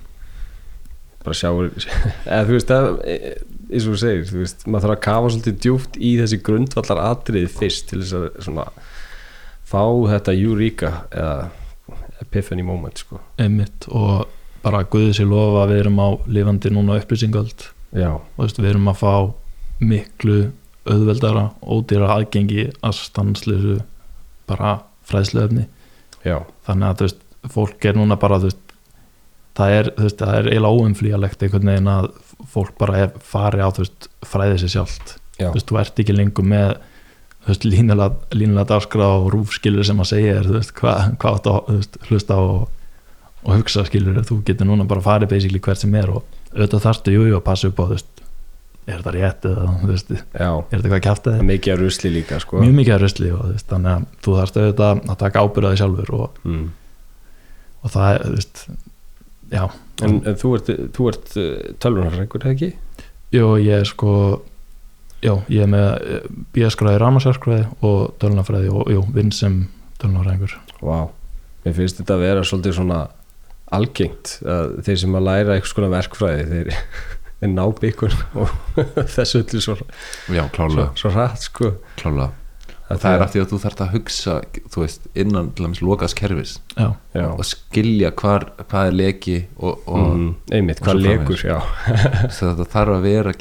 [1.24, 1.70] bara sjáur
[2.26, 3.34] eða þú veist, það, e-
[3.70, 7.02] eins og þú segir þú veist, maður þarf að kafa svolítið djúpt í þessi grundvallar
[7.06, 8.68] atriði fyrst til þess að svona
[9.70, 11.50] fá þetta eureka eða
[12.20, 13.20] epiphany moment sko.
[13.40, 14.26] Einmitt og
[14.64, 19.14] bara Guðið sér lofa að við erum á lifandi núna upplýsingöld við erum að fá
[19.80, 20.40] miklu
[20.90, 23.78] auðveldara ódýra aðgengi að stanslisu
[24.50, 25.66] bara fræðsluefni.
[26.26, 27.22] Já, þannig að þú veist,
[27.54, 28.69] fólk er núna bara þú veist,
[29.58, 32.10] það er, veist, það er eiginlega óumflýjalegt einhvern veginn að
[32.50, 35.16] fólk bara er, fari á veist, fræðið sér sjálft.
[35.40, 36.72] Já, þú veist, þú ert ekki lengur með
[37.64, 42.66] línulega, dagskrá og rúfskilur sem að segja veist, hvað hva áttu að hlusta og,
[43.46, 47.14] og hugsa skilur, þú getur núna bara farið basically hvert sem er og auðvitað þarftu
[47.14, 48.20] jú, jú, að passa upp á, þú veist
[48.90, 52.38] er þetta rétt eða, veist, er þetta hvað kjátt það er mikið að rusli líka
[52.42, 52.60] sko.
[52.62, 56.14] Mjög mikið að rusli og veist, þannig að þú þarfst auðvitað að taka ábyrðaði sjálfur
[56.16, 56.64] og, mm.
[57.80, 58.48] og það er,
[59.50, 59.64] já,
[60.06, 61.34] en, en þú ert, þú ert
[61.82, 62.70] tölvunarfrækur, eða ekki?
[63.34, 64.14] jú, ég er sko
[65.24, 66.26] já, ég er með
[66.56, 69.62] bíaskræði, rámasarskræði og tölunafræði og jú, vinn sem
[70.00, 71.10] tölunafræðingur Vá,
[71.64, 73.00] mér finnst þetta að vera svolítið svona
[73.70, 76.72] algengt að þeir sem að læra eitthvað svona verkfræði þeir,
[77.40, 78.54] þeir ná byggur og
[79.16, 79.76] þessu öllu svo,
[80.32, 81.74] já, svo, svo rætt sko.
[82.00, 82.32] Klálega.
[82.90, 84.34] Og það er af því að þú þarft að hugsa
[84.74, 89.36] þú veist, innan til dæmis lokaðs kerfis já, já, og skilja hvar, hvað er leki
[89.56, 91.58] og, og mm, einmitt, og hvað svo legur já,
[92.26, 93.36] þess að þetta þarf að vera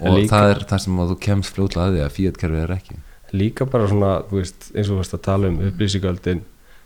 [0.00, 2.36] En og líka- það er það sem að þú kemst fljótlega að því að Fiat
[2.40, 2.94] kerfið er ekki.
[3.36, 6.40] Líka bara svona, þú veist, eins og þú varst að tala um upplýsingöldin,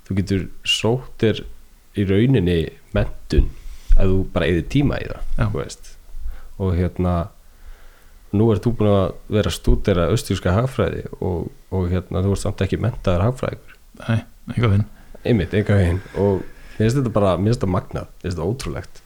[0.09, 1.45] þú getur sóttir
[1.95, 2.57] í rauninni
[2.97, 3.47] mentun
[3.95, 5.45] að þú bara eigði tíma í það, Já.
[5.47, 5.93] þú veist.
[6.59, 7.15] Og hérna
[8.35, 9.05] nú er þú búin að
[9.37, 14.25] vera að stúdera austjúska hagfræði og, og hérna þú ert samt ekki mentaður hagfræðingur nei,
[14.51, 14.89] eitthvað vinn
[15.25, 18.51] einmitt, enga veginn og mér finnst þetta bara, mér finnst þetta magnað mér finnst þetta
[18.51, 19.01] ótrúlegt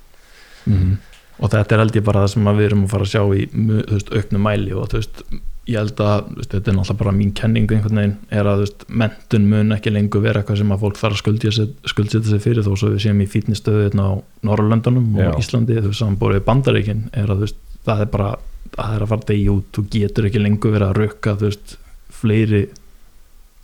[0.65, 0.97] mm.
[1.39, 3.45] og þetta er held ég bara það sem við erum að fara að sjá í
[3.93, 5.23] veist, auknu mæli og veist,
[5.69, 9.49] ég held að veist, þetta er náttúrulega bara mín kenning einhvern veginn er að mentun
[9.53, 12.95] mun ekki lengur vera eitthvað sem að fólk þarf að skuldsetja sig fyrir þó svo
[12.95, 14.13] við séum í fítnistöðu hérna á
[14.49, 15.33] Norrlöndunum og Já.
[15.43, 18.31] Íslandi þú veist, samanborið bandaríkin er að þú veist, það er bara
[18.79, 21.77] það er að fara degi út, þú getur ekki lengur verið að rukka þú veist,
[22.19, 22.63] fleiri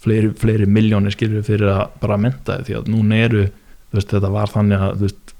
[0.04, 4.30] fleiri, fleiri miljónir skilur fyrir að bara menta því að núna eru þú veist, þetta
[4.34, 5.34] var þannig að veist,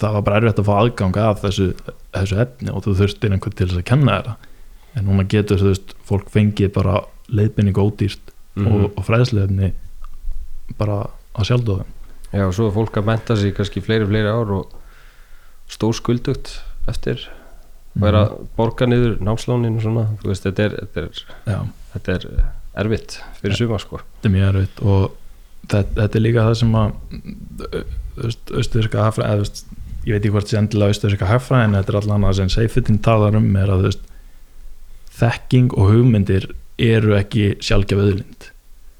[0.00, 1.66] það var bara erfitt að fá aðgang af þessu,
[2.14, 4.36] þessu efni og þú þurftir einhvern til þess að kenna þetta
[4.94, 8.68] en núna getur þú veist, fólk fengið bara leiðbynning ódýrt Mhm.
[8.70, 9.72] og, og fræðsleifni
[10.78, 11.00] bara
[11.34, 11.88] að sjálfdóðum
[12.30, 14.76] já, og svo er fólk að menta sig kannski fleiri, fleiri ár og
[15.66, 16.52] stór skuldugt
[16.86, 17.18] eftir
[17.94, 22.16] og er að borga niður námslánin og svona, þú veist, þetta er, þetta er, þetta
[22.16, 22.26] er
[22.82, 24.00] erfitt fyrir suma sko.
[24.16, 25.04] Þetta er mjög erfitt og
[25.68, 26.96] þetta, þetta er líka það sem að
[28.58, 32.26] austuríska hagfræði eða, ég veit ekki hvort sé endilega austuríska hagfræði en þetta er allan
[32.28, 34.10] að sem Seyfitin talar um er að veist,
[35.14, 36.50] þekking og hugmyndir
[36.82, 38.50] eru ekki sjálfgef auðlind.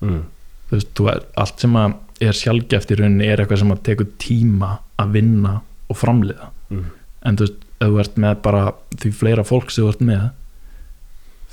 [0.05, 0.25] Mm.
[0.69, 3.85] þú veist, þú er, allt sem að er sjálfgeft í rauninni er eitthvað sem að
[3.89, 4.71] tekur tíma
[5.03, 5.55] að vinna
[5.91, 6.51] og framleiða.
[6.71, 6.85] Mm.
[7.27, 8.63] en þú veist, ef þú ert með bara
[9.01, 10.25] því fleira fólk sem þú ert með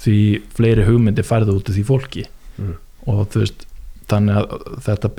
[0.02, 0.20] því
[0.58, 2.24] fleiri hugmyndir færðu út af því fólki.
[2.58, 2.78] Mm.
[3.10, 3.68] og þú veist,
[4.12, 5.10] þannig að þetta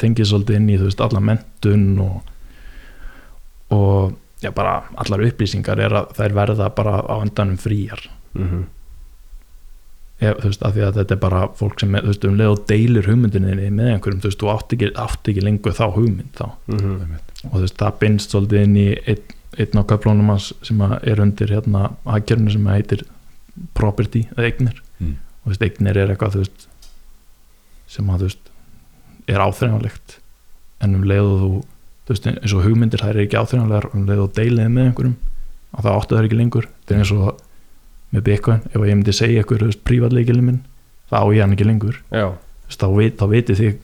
[0.00, 2.30] tengið svolítið inn í þú veist, alla mentun og
[3.74, 8.64] og já, bara allar upplýsingar er að þær verða bara á endanum fríjar Mm
[10.22, 12.36] ef, þú veist, af því að þetta er bara fólk sem, er, þú veist, um
[12.38, 15.84] leið og deilir hugmyndinni með einhverjum, þú veist, þú átt ekki, átt ekki lengur þá
[15.96, 16.46] hugmynd þá.
[16.66, 17.16] -hmm.
[17.50, 19.24] og þú veist, það binst svolítið inn í einn,
[19.58, 23.04] einn á köflónum hans sem að er undir hérna aðgjörnu sem heitir
[23.78, 25.16] property eða eignir Mm.
[25.42, 26.66] og þú veist, eignir er eitthvað, þú veist
[27.90, 28.50] sem að, þú veist,
[29.26, 30.14] er áþreifanlegt.
[30.84, 31.48] En um leið og þú
[32.04, 35.16] þú veist, eins og hugmyndir, það er ekki áþreifanlegar um leið og deilið með einhverjum
[35.74, 37.42] og það áttu það ekki lengur, þetta er eins og
[38.14, 40.60] með Bitcoin, ef ég myndi segja ykkur, þú veist, prívatleikilin minn,
[41.10, 41.98] það á ég hann ekki lengur.
[42.14, 43.74] Já, þú veist, þá, veit, þá vitið þið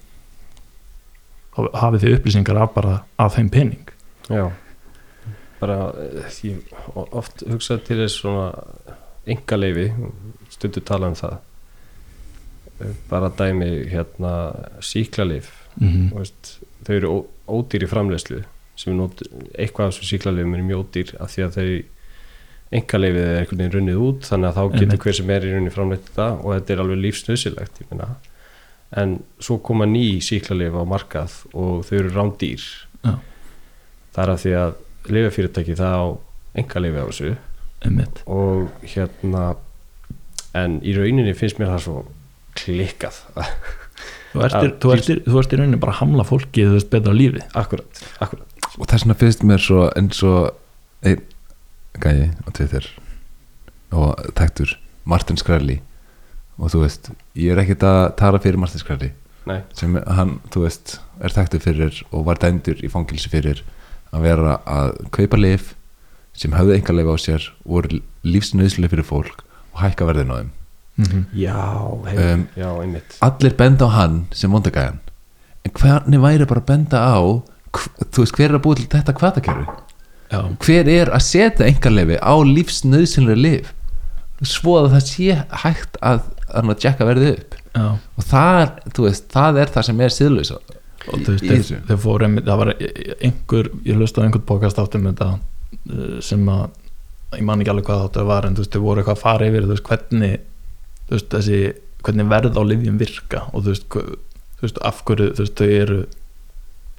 [1.50, 3.90] þá hafið þið upplýsingar af bara af þeim pening.
[4.30, 4.44] Já
[5.60, 8.48] bara, eh, ég oft hugsað til þess svona
[9.30, 9.90] engaleifi,
[10.50, 11.38] stundu tala um það.
[12.80, 14.32] Eh, bara dæmi hérna
[14.80, 17.10] síklarleif mm veist, þau eru
[17.48, 17.88] ódýr í
[18.96, 21.68] nót, eitthvað af þessu síklarleifum er mjög ódýr af því að þau
[22.78, 25.74] engalefið er einhvern veginn runnið út þannig að þá getur hver sem er í rauninni
[25.74, 27.80] framleitt þetta og þetta er alveg lífsnöðsilegt
[29.02, 32.64] en svo koma ný síklarleif á markað og þau eru rándýr.
[33.04, 33.18] Já.
[34.14, 34.72] það er af því að
[35.08, 36.04] leifafyrirtæki það á
[36.60, 37.32] engaleifi á þessu.
[37.86, 38.22] Einmitt.
[38.28, 39.44] Og hérna
[40.58, 42.00] en í rauninni finnst mér það svo
[42.60, 43.20] klikkað.
[44.30, 46.76] Þú ert, í- þú, ert, í- þú ert í rauninni bara að hamla fólki þú
[46.76, 47.42] veist betra lífi.
[47.58, 48.46] Akkurat, akkurat
[48.78, 50.52] og þess vegna finnst mér svo eins og
[51.02, 51.22] einn
[51.98, 52.86] gæi á Twitter
[53.90, 54.76] og þekktur
[55.10, 55.80] Martin Skrelli.
[56.60, 59.10] Og þú veist, ég er ekkert að tala fyrir Martin Skrelli.
[59.48, 63.62] Nei, sem hann, þú veist, er þekktur fyrir og var dæmdur í fangilsi fyrir
[64.14, 65.74] að vera að kaupa lif
[66.36, 69.44] sem höfðu enga leif á sér voru lífsnöðslega fyrir fólk
[69.74, 70.50] og hækka verðin á þeim.
[71.00, 71.56] Mm já,
[72.06, 73.14] hei, Um, já, einmitt.
[73.24, 74.98] allir benda á hann sem vondagæjan.
[75.64, 77.18] En hvernig væri bara að benda á
[78.10, 79.66] þú veist, hver er að búið til þetta kvatakerfi
[80.30, 83.72] já, hver er að setja engarleifi á lífsnöðsynlega lif
[84.42, 87.56] svo að það sé hægt að, að jacka verði upp.
[87.76, 87.86] Já.
[88.18, 90.56] Og það, þú veist, það er það sem er síðlösa
[91.06, 92.70] veist, í þeir, þeir fóru það var
[93.24, 97.86] einhver, ég hlustaði á einhvern podcast áttum þetta uh, sem að ég man ekki alveg
[97.88, 100.40] hvað þáttu var en þú veist, þau voru eitthvað að fara yfir þú veist, hvernig
[101.06, 101.60] þú veist, þessi,
[102.04, 104.06] hvernig verð á livjum virka og þú veist, hva-
[104.60, 106.00] þú veist, af hverju þú veist, þau eru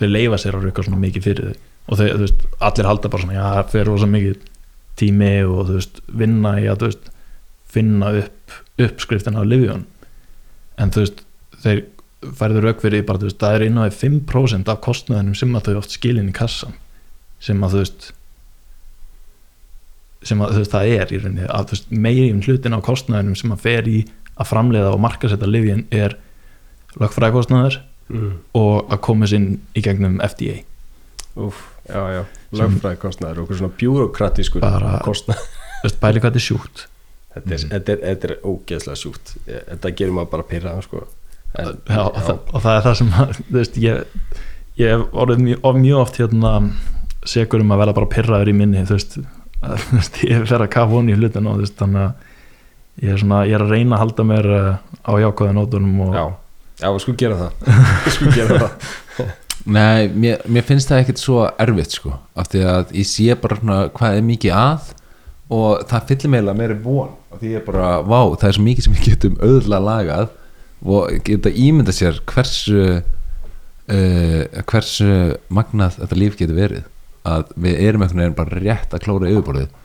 [0.02, 1.60] þau leifa sér að rauka svona mikið fyrir þau
[1.92, 4.48] og þau, þú veist, allir halda bara svona já, það fer rosa mikið
[5.02, 7.10] tími og þú veist, vinna í að, þú veist
[7.72, 9.84] finna upp uppskriftina á livjun
[10.82, 11.22] en þú veist,
[11.64, 11.84] þeir
[12.22, 15.70] færður því bara, þú veist, það er inn á því 5% af kostnaðinum sem að
[15.70, 16.76] þau oft skilin í kassan
[17.42, 18.10] sem að þú veist
[20.30, 23.40] sem að þú veist, það er í rauninni að þú veist, meirinn hlutin á kostnaðinum
[23.40, 24.02] sem að fer í
[24.38, 26.18] að framleiða og markasetta livjin er
[27.02, 27.80] lögfræðkostnaður
[28.12, 28.36] mm.
[28.60, 30.62] og að koma sinn í gegnum FDA
[31.42, 32.22] Úf, já, já,
[32.60, 34.66] lögfræði kostnaður og okkur svona bjúrokratískur
[35.08, 35.50] kostnaður
[35.82, 36.86] þú veist, bæli hvað þetta er sjúkt
[37.34, 41.06] þetta er, þetta er, er ógeðslega sjúkt þetta gerir maður bara pyrraðan sko.
[41.60, 43.12] En, já, og, það, og það er það sem
[43.52, 44.26] veist, ég,
[44.80, 46.54] ég hef orðið mjög, of, mjög oft hérna
[47.28, 49.18] segur um að vera bara pyrraður í minni þú veist,
[49.62, 53.06] að, þú veist ég fer að kafa honi í hlutin og þú veist, þannig að
[53.06, 54.72] ég er, svona, ég er að reyna að halda mér uh,
[55.08, 56.26] á jákvæða nótunum og já,
[56.82, 57.70] já, við skulum gera það.
[58.06, 58.90] Við skulum gera það.
[59.78, 63.60] Nei, mér, mér finnst það ekkert svo erfitt sko, af því að ég sé bara
[63.60, 64.92] svona hvað er mikið að
[65.52, 68.66] og það fyllir meila meiri von af því ég er bara, vá, það er svo
[68.66, 70.32] mikið sem við getum auðvitað lagað
[70.82, 73.02] og geta ímynda sér hversu
[73.92, 75.12] uh, hversu
[75.54, 76.88] magnað þetta líf getur verið.
[77.28, 79.78] Að við erum einhvern veginn bara rétt að klóra yfirborðið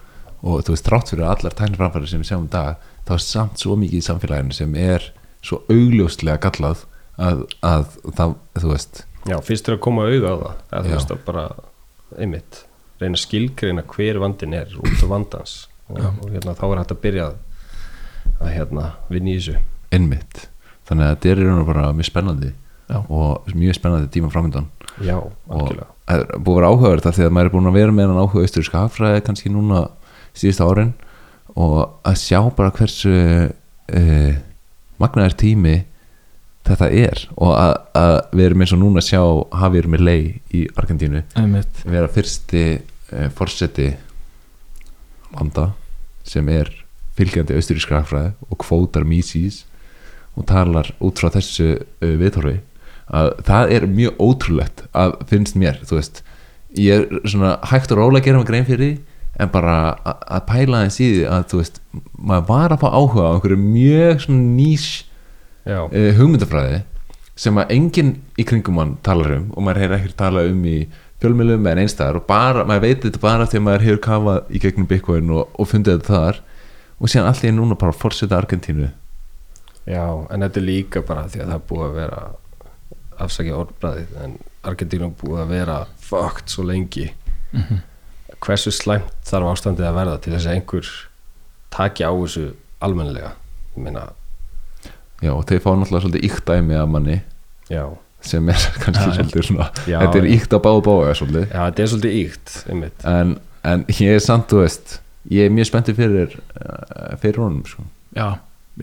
[0.47, 3.61] og þú veist, trátt fyrir allar tækniframfæri sem við sjáum í dag, þá er samt
[3.61, 5.11] svo mikið í samfélaginu sem er
[5.45, 6.85] svo augljóslega gallað
[7.17, 7.87] að, að
[8.17, 9.03] það, þú veist.
[9.27, 11.47] Já, fyrst er að koma auða á það eða þú veist að bara,
[12.17, 12.61] einmitt
[13.01, 15.57] reyna að skilgreina hver vandin er út af vandans.
[15.91, 17.41] Og, og hérna, þá er hægt að byrja að,
[18.39, 19.59] að hérna, vinna í þessu.
[19.97, 20.47] Einmitt
[20.87, 22.53] þannig að þetta er í raun og bara mjög spennandi
[22.87, 22.99] Já.
[23.11, 24.69] og mjög spennandi tíma framöndan
[25.03, 25.89] já, og algjörlega.
[26.07, 28.23] það er búið að vera áhugaverð því að maður er búin að vera með hann
[28.23, 29.83] áhuga austuríska hagfræði kannski núna
[30.37, 30.93] síðustu árin
[31.57, 31.77] og
[32.07, 34.33] að sjá bara hversu uh,
[35.03, 35.77] magnaður tími
[36.67, 39.23] þetta er og að, að við erum eins og núna að sjá
[39.63, 40.21] Javier Milei
[40.55, 41.23] í Argentínu
[41.87, 43.91] vera fyrsti uh, forseti
[45.35, 45.73] landa
[46.27, 46.71] sem er
[47.17, 49.65] fylgjandi austuríska hagfræði og kvótar Mises
[50.37, 52.59] og talar út frá þessu uh, viðhorfi
[53.07, 56.25] að það er mjög ótrúlegt að finnst mér, þú veist.
[56.77, 59.77] Ég er svona hægt og rólega að gera mig grein fyrir því en bara
[60.07, 61.81] að pæla þess í því að þú veist,
[62.17, 64.87] maður var að fá áhuga á einhverju mjög svona nýs
[65.69, 66.83] uh, hugmyndafræði
[67.37, 70.77] sem að enginn í kringum hann talar um og maður hefur ekkert talað um í
[71.23, 74.89] fjölmjölum en einstæðar og bara, maður veit þetta bara að maður hefur kafað í gegnum
[74.89, 76.41] Bitcoin og, og fundið þetta þar.
[76.97, 78.89] Og síðan einu núna bara fórseta Argentínu
[79.87, 82.23] já, en þetta er líka bara því að það er búið að vera
[83.27, 85.77] afsakið orðbræðið en Argentínu er búið að vera
[86.09, 87.11] fucked svo lengi
[87.57, 87.79] Mhm.
[88.43, 90.89] hversu slæmt þarf ástandið að verða til þess að einhver
[91.71, 92.49] taki á þessu
[93.77, 94.09] meina,
[95.23, 97.17] já og þeir fá náttúrulega svolítið íkt dæmi af manni
[97.71, 97.85] já,
[98.21, 99.15] sem er kannski já.
[99.17, 102.55] svolítið svona Já, þetta er íkt á báðu báða svolítið já, þetta er svolítið íkt
[102.73, 103.35] einmitt, en,
[103.65, 104.99] en ég er samt, þú veist
[105.31, 107.83] ég er mjög spenntið fyrir uh, fyrir honum sko.
[108.17, 108.29] já,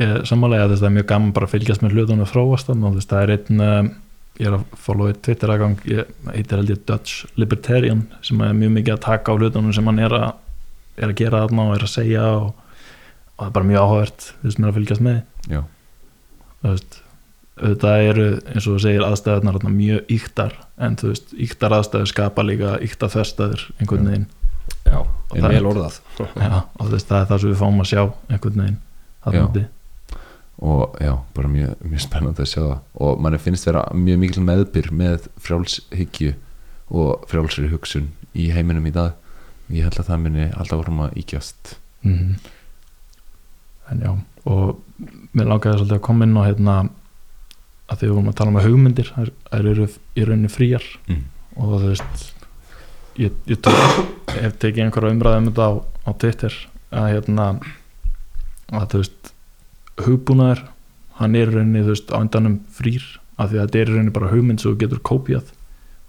[0.02, 2.96] ég sammálega að það er mjög gaman bara að fylgjast með hlutunum að þróast þannig
[2.98, 3.92] veist, það er einn um,
[4.40, 8.72] ég er að followa Twitter aðgang ég heitir held ég Dutch Libertarian sem er mjög
[8.80, 10.32] mikið að taka á hlutunum sem hann er að,
[10.98, 14.28] er að gera þarna og er að segja og, og það er bara mjög áhugavert
[14.32, 15.20] þú veist mér að fylgjast með.
[16.64, 17.00] Veist,
[17.62, 20.56] auðvitað eru eins og þú segir aðstæðunar mjög yktar
[20.88, 24.26] en þú veist, yktar aðstæður skapa líka yktar þverstaður einhvern veginn.
[24.88, 24.98] Já,
[25.30, 26.00] það- vel orðað.
[26.18, 28.02] Já, og veist, það er það sem við fáum að sjá
[28.34, 28.80] einhvern veginn.
[30.62, 34.44] Og já, bara mjög, mjög spennandi að sjá það og manni finnst vera mjög mikil
[34.46, 36.34] meðbyr með frjálshyggju
[36.94, 39.16] og frjálsri hugsun í heiminum í dag
[39.74, 42.36] ég held að það muni alltaf vorum að íkjast Mhm.
[43.92, 44.12] en já
[44.46, 44.80] og
[45.34, 46.76] mér langaði svolítið að koma inn á hérna
[47.90, 51.24] að því við vorum að tala um að hugmyndir þær eru í rauninni fríar mm.
[51.58, 52.34] og þú veist
[53.20, 56.58] ég, ég tók, hef tekið einhverja umræði um þetta á, á Twitter
[56.92, 57.48] að hérna
[58.74, 59.33] að þú veist
[60.02, 60.64] hugbúnaður
[61.20, 63.04] hann er rauninni þú veist á endanum frýr
[63.38, 65.52] af því að þetta er rauninni bara hugmynd sem þú getur kópíað.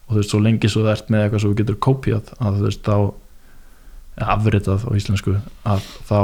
[0.04, 2.58] Og þú veist svo lengi svo það ert með eitthvað sem þú getur kópíað að
[2.58, 2.96] þú veist þá
[4.34, 5.34] afritað á íslensku
[5.66, 6.20] að þá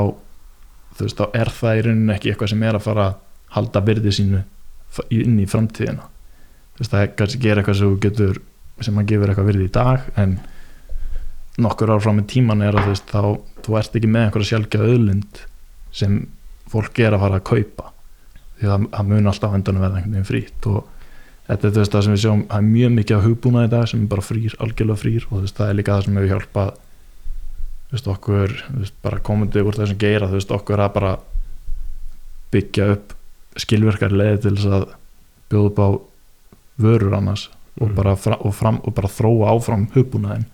[0.96, 3.18] þú veist þá er það í rauninni ekki eitthvað sem er að fara að
[3.56, 4.42] halda virði sínu
[5.16, 6.06] inn í framtíðina.
[6.76, 8.42] Þú veist það er kannski gera eitthvað sem þú getur
[8.80, 10.36] sem að gefur eitthvað virði í dag en
[11.60, 13.22] nokkur ár fram í tíman er að þú veist þá
[13.64, 15.42] þú ert ekki með einhverja sjálfgjöð auðlind
[16.00, 16.20] sem
[16.70, 17.90] fólk er að fara að kaupa
[18.60, 20.80] því það, það mun alltaf á endanum verða einhvern veginn frýtt og
[21.50, 24.02] þetta er það sem við sjáum það er mjög mikið á hugbúna í dag sem
[24.04, 26.70] er bara frýr, algjörlega frýr og veist það er líka það sem hefur hjálpað
[27.90, 31.14] veist okkur, veist bara komandi úr þessum geira, okkur að bara
[32.54, 33.16] byggja upp
[33.58, 34.84] skilverkar leiði til þess að
[35.50, 35.88] bjóða upp á
[36.80, 37.48] vörur annars
[37.80, 37.94] og, Mhm.
[37.96, 40.46] bara fra, og, fram, og bara þróa áfram hugbúnaðin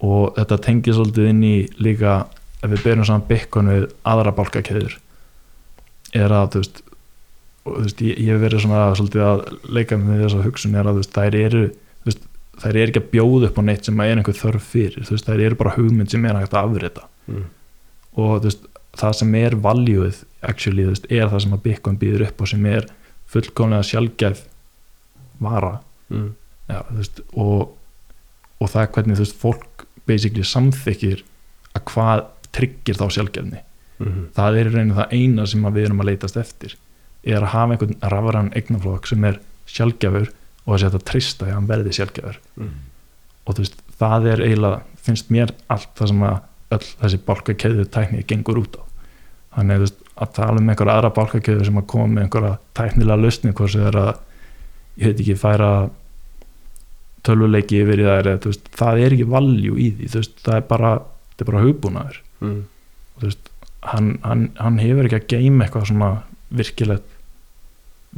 [0.00, 2.26] og þetta tengir svolítið inn í líka
[2.60, 4.96] ef við byrjum saman Bitcoin við aðra bálkakeður
[6.16, 6.80] er að þú veist,
[7.64, 9.44] og, þú veist ég, hef verið svona svolítið að
[9.78, 11.62] leika með þessa hugsun er að veist, þær eru
[12.08, 12.26] veist,
[12.60, 15.28] þær eru ekki að bjóða upp á neitt sem er einhver þörf fyrir, þú veist,
[15.30, 17.44] þær eru bara hugmynd sem er hægt að afrita mm.
[18.16, 18.66] og þú veist,
[19.00, 22.50] það sem er valjúið actually, þú veist, er það sem að Bitcoin býður upp og
[22.50, 22.90] sem er
[23.30, 24.44] fullkomlega sjálfgæf
[25.40, 25.78] vara
[26.10, 26.32] Mm.
[26.66, 27.60] Já, þú veist, og,
[28.58, 31.22] og það er hvernig þú veist, fólk basically samþykir
[31.78, 32.22] að hvað
[32.56, 33.66] tryggir þá sjálfgefni
[34.00, 34.30] Mm.
[34.32, 36.72] það er í rauninu það eina sem að við erum að leitast eftir
[37.28, 39.34] er að hafa einhvern rafran eignaflokk sem er
[39.68, 40.30] sjálfgefur
[40.64, 42.70] og að setja að trista að hann verði sjálfgefur Mm.
[43.44, 46.38] og þú veist, það er eiginlega finnst mér allt það sem að
[46.78, 48.82] öll þessi bálkakeðu tækni gengur út á
[49.58, 53.20] þannig þú veist, að tala um einhverja aðra bálkakeðu sem að koma með einhverja tæknilega
[53.20, 54.10] lausni hvort sem er að
[54.96, 55.70] ég veit ekki færa
[57.26, 60.92] tölvuleiki yfir í það er, það er ekki valjú í því, veist, það er bara
[61.40, 62.64] er bara hugbúnaður Mm.
[63.20, 63.50] veist,
[63.82, 66.10] hann, hann, hann hefur ekki að geima eitthvað svona
[66.50, 67.04] virkilegt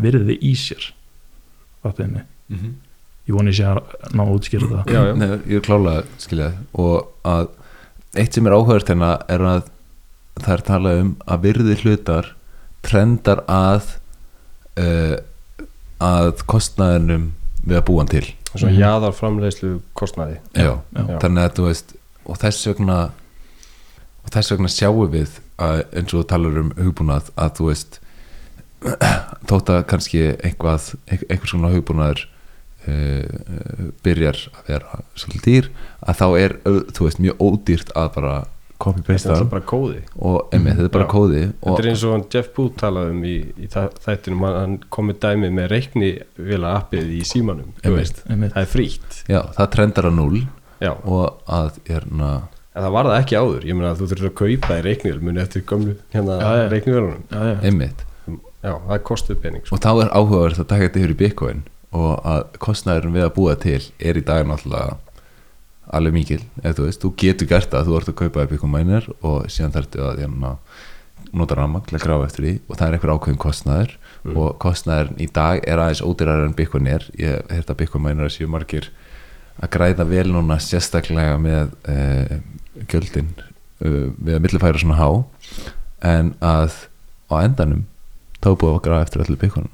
[0.02, 0.92] virði í sér
[1.84, 2.72] mig, Mm -hmm.
[3.28, 5.14] ég voni sér að ná að útskýra það Já, já.
[5.16, 7.48] Nei, ég er klálega skiljaði og að
[8.16, 9.62] eitt sem er áhugavert hérna er að
[10.40, 12.34] það er talað um að virði hlutar
[12.82, 13.82] trendar að
[14.78, 15.16] uh,
[16.00, 17.32] að kostnaðinum
[17.66, 18.80] við að búa hann til Svona Mhm.
[18.80, 20.78] jaðar framleiðslu kostnaði já.
[20.92, 21.18] Já.
[21.20, 21.94] þannig að þú veist
[22.26, 23.10] og þess vegna
[24.22, 27.98] og þess vegna sjáum við að eins og þú talar um hugbúnað að þú veist
[29.50, 32.24] þótt að kannski eitthvað eitthvað svona hugbúnaður
[32.88, 35.68] uh, byrjar að vera svolítið dýr
[36.02, 38.34] að þá er þú veist mjög ódýrt að bara
[38.82, 41.10] Þetta er bara kóði og emmi, þetta er bara Já.
[41.12, 45.20] kóði og, Þetta er eins og Jeff Booth talaði um í, í þættinum, hann- komið
[45.22, 48.00] dæmi með reikni vila appið í símanum þú Einmitt.
[48.00, 48.56] veist, Einmitt.
[48.56, 50.40] það er frítt já, það trendar að null
[50.82, 52.32] Já, og að hérna
[52.72, 55.20] en það var það ekki áður ég meina að þú þurfir að kaupa í reiknivel
[55.26, 56.64] muni eftir gömlu hérna Já, já.
[56.72, 58.04] reiknivelunum já, einmitt
[58.62, 59.74] Já, það kostuð pening sko.
[59.76, 61.62] og þá er áhugavert að taka þetta yfir í Bitcoin
[61.92, 64.94] og að kostnæðurinn við að búa til er í dag náttúrulega
[65.92, 69.08] alveg mikil, eða þú veist, þú getur gert það þú ert að kaupa Bitcoin miner
[69.26, 70.52] og síðan þarftu að hérna,
[71.36, 74.36] nota ramag til að grafa eftir því og það er einhver ákveðin kostnæður Mm.
[74.38, 78.28] og kostnæðurinn í dag er aðeins ódýrar en Bitcoin er ég hef þetta Bitcoin miner
[78.30, 78.84] séu margir
[79.60, 82.38] að græða vel núna sérstaklega með uh,
[82.88, 83.28] gjöldin
[83.84, 85.10] uh, við að millifæra svona há
[86.12, 86.72] en að
[87.30, 87.84] á endanum
[88.42, 89.70] þá búið að grafa eftir öllu Bitcoin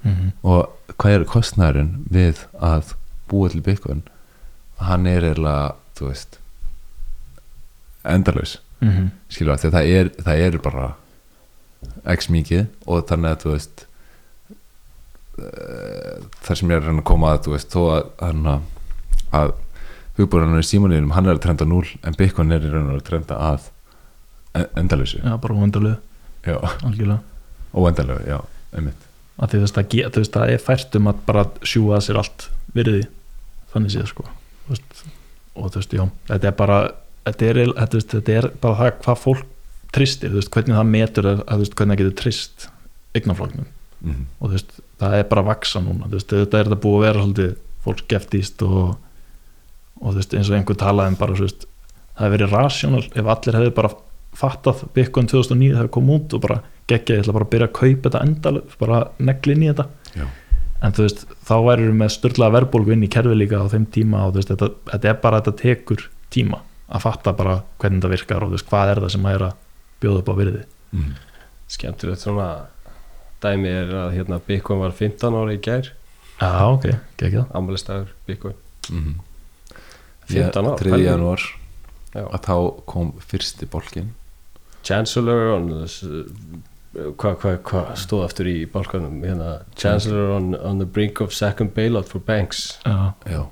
[0.00, 0.30] Mhm.
[0.48, 2.94] og hvað er kostnæðurinn við að
[3.28, 3.98] búa til Bitcoin
[4.80, 6.38] hann er eiginlega þú veist
[8.08, 9.10] endalaus Mhm.
[9.28, 10.86] skilur að það er, það er bara
[12.16, 13.84] x mikið og þannig að þú veist
[15.38, 18.40] uh, það sem ég er að að koma að þú veist þó að, að,
[19.36, 19.52] að
[20.18, 23.06] hugbúranur í símaninum hann er að trenda 0 en Bitcoin er í raun og að
[23.08, 23.68] trenda að
[24.58, 25.20] en- endalausu.
[25.22, 25.54] Já, bara
[26.84, 27.20] algjörlega.
[27.74, 28.40] Óendalegu, já,
[28.74, 29.06] einmitt.
[29.40, 33.04] Að þú veist, það, það er fært um að bara sjúga að sér allt virði
[33.72, 34.26] þannig séð sko.
[34.68, 35.04] Veist,
[35.54, 36.80] og þú veist, já, þetta er bara
[37.26, 39.46] þetta er, þetta, þetta er bara það hvað fólk
[39.94, 42.66] tristir, þú veist, hvernig það metur að, að veist, hvernig það getur trist
[43.18, 43.66] eignafloknum
[44.00, 46.80] mm og þú veist, það er bara að vaksa núna þú veist, þetta er þetta
[46.84, 47.50] búið að vera svolítið
[47.84, 48.78] fólk skeptist og,
[50.00, 51.66] og þú veist, eins og einhver talaði um bara þú veist,
[52.16, 53.92] það hefði verið rasjónal ef allir hefði bara
[54.40, 56.58] fattað Bitcoin 2009 hefði komið út og bara
[56.90, 59.86] geggja ég ætla bara að byrja að kaupa þetta endal bara negli inn í þetta.
[60.16, 60.26] Já.
[60.80, 63.86] en þú veist, þá væri við með störtlaða verðbólgu inn í kerfi líka á þeim
[63.92, 68.00] tíma og þú veist, þetta, þetta er bara, þetta tekur tíma að fatta bara hvernig
[68.00, 69.58] þetta virkar og þú veist, hvað er það sem að er að
[70.00, 70.62] bjóða upp á virði.
[70.90, 71.10] Mm.
[71.70, 72.46] skemmtilegt svona
[73.44, 75.92] dæmi er að hérna Bitcoin var 15 ára í gær.
[76.40, 76.86] Já, ok,
[77.20, 78.56] geggjað ammælistæður Bitcoin
[78.90, 79.18] Mm
[80.34, 80.90] 15 ár, 3.
[80.94, 81.04] pældu.
[81.08, 81.44] janúar
[82.14, 82.24] Já.
[82.26, 82.54] að þá
[82.90, 84.10] kom fyrsti bólkin
[84.82, 85.68] Chancellor on
[86.90, 91.70] hvað hva, hva stóð aftur í bálkanum hérna, Chancellor on, on the brink of second
[91.76, 93.44] bailout for banks Já, Já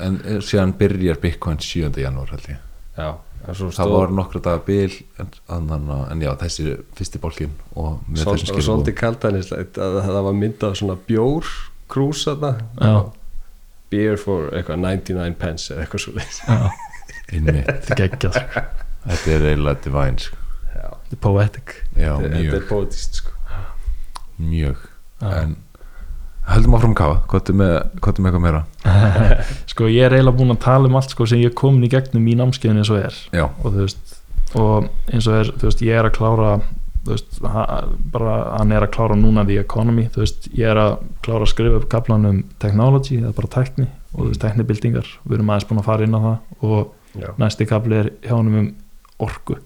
[0.00, 1.90] En eh, síðan byrjar Bitcoin 7.
[2.00, 2.58] janúar held ég
[2.96, 3.10] já,
[3.54, 8.00] svo Það stóð voru nokkru dagar bil en, en, en já, þessi fyrsti bólkin og
[8.08, 11.50] með Svol- þessum og svolítið að það var myndað svona bjór
[11.90, 12.94] krús þarna Já.
[13.90, 16.60] Beer for eitthvað 99 pence eða eitthvað svo já,
[17.36, 18.62] Inni, þetta er geggjað sko.
[19.06, 20.36] þetta er eiginlega divine sko.
[20.70, 23.34] Þetta er poetic Já, þetta er bótist sko.
[24.40, 24.86] mjög.
[25.20, 25.56] En
[26.50, 28.62] höldum áfram kafa, hvað er með, hvað er með eitthvað meira?
[29.70, 31.90] Sko ég er eiginlega búin að tala um allt sko, sem ég er komin í
[31.92, 34.16] gegnum í námskeiðinu eins og er Já, og þú veist
[34.58, 36.54] og eins og er, þú veist, ég er að klára
[37.06, 37.40] veist,
[38.12, 41.52] bara hann er að klára núna the economy, þú veist, ég er að klára að
[41.54, 45.68] skrifa upp kaplan um technology er bara tekni og þú veist, teknibildingar við erum aðeins
[45.70, 48.68] búin að fara inn á það og já, næsti kapli er hjá honum um
[49.20, 49.56] orku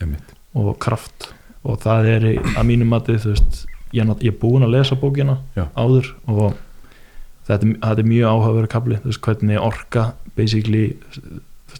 [0.00, 0.36] einmitt.
[0.54, 1.32] og kraft.
[1.66, 5.66] Og það er að mínum mati þú veist, ég er, búin að lesa bókina Já.
[5.76, 6.56] áður og
[7.48, 10.04] þetta, þetta er mjög áhugaverið kapli þú veist hvernig orka
[10.36, 10.84] basically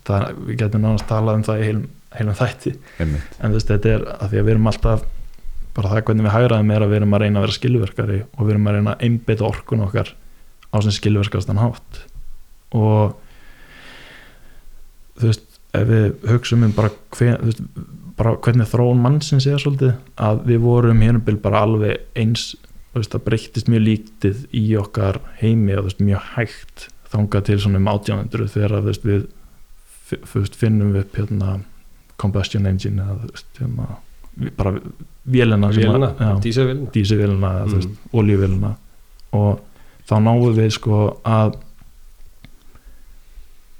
[0.07, 1.87] það, við getum nánast talað um það í heilum,
[2.17, 2.75] heilum þætti.
[3.03, 5.07] Einmitt, en þú veist þetta er að því að við erum alltaf
[5.79, 8.41] bara það hvernig við hægraðum er að við erum að reyna að vera skilverkari og
[8.43, 10.15] við erum að reyna að einbeita orkun okkar
[10.73, 12.01] á sem skilverkastan hátt.
[12.75, 13.15] Og
[15.19, 17.63] þú veist ef við hugsaum um bara, hver, veist,
[18.19, 22.51] bara hvernig þróun mannsins er svolítið að við vorum hérna bara alveg eins
[22.97, 27.81] veist, það breyttist mjög lítið í okkar heimi og veist, mjög hægt þangað til svona
[27.81, 29.29] um 1800 þegar við
[30.57, 31.59] finnum við upp hérna
[32.19, 33.87] combustion engine eða
[34.57, 34.73] bara
[35.29, 36.43] vélina að-
[36.95, 37.97] dísavélina Mm.
[38.21, 38.75] oljuvélina
[39.33, 39.61] og
[40.09, 41.57] þá náum við sko að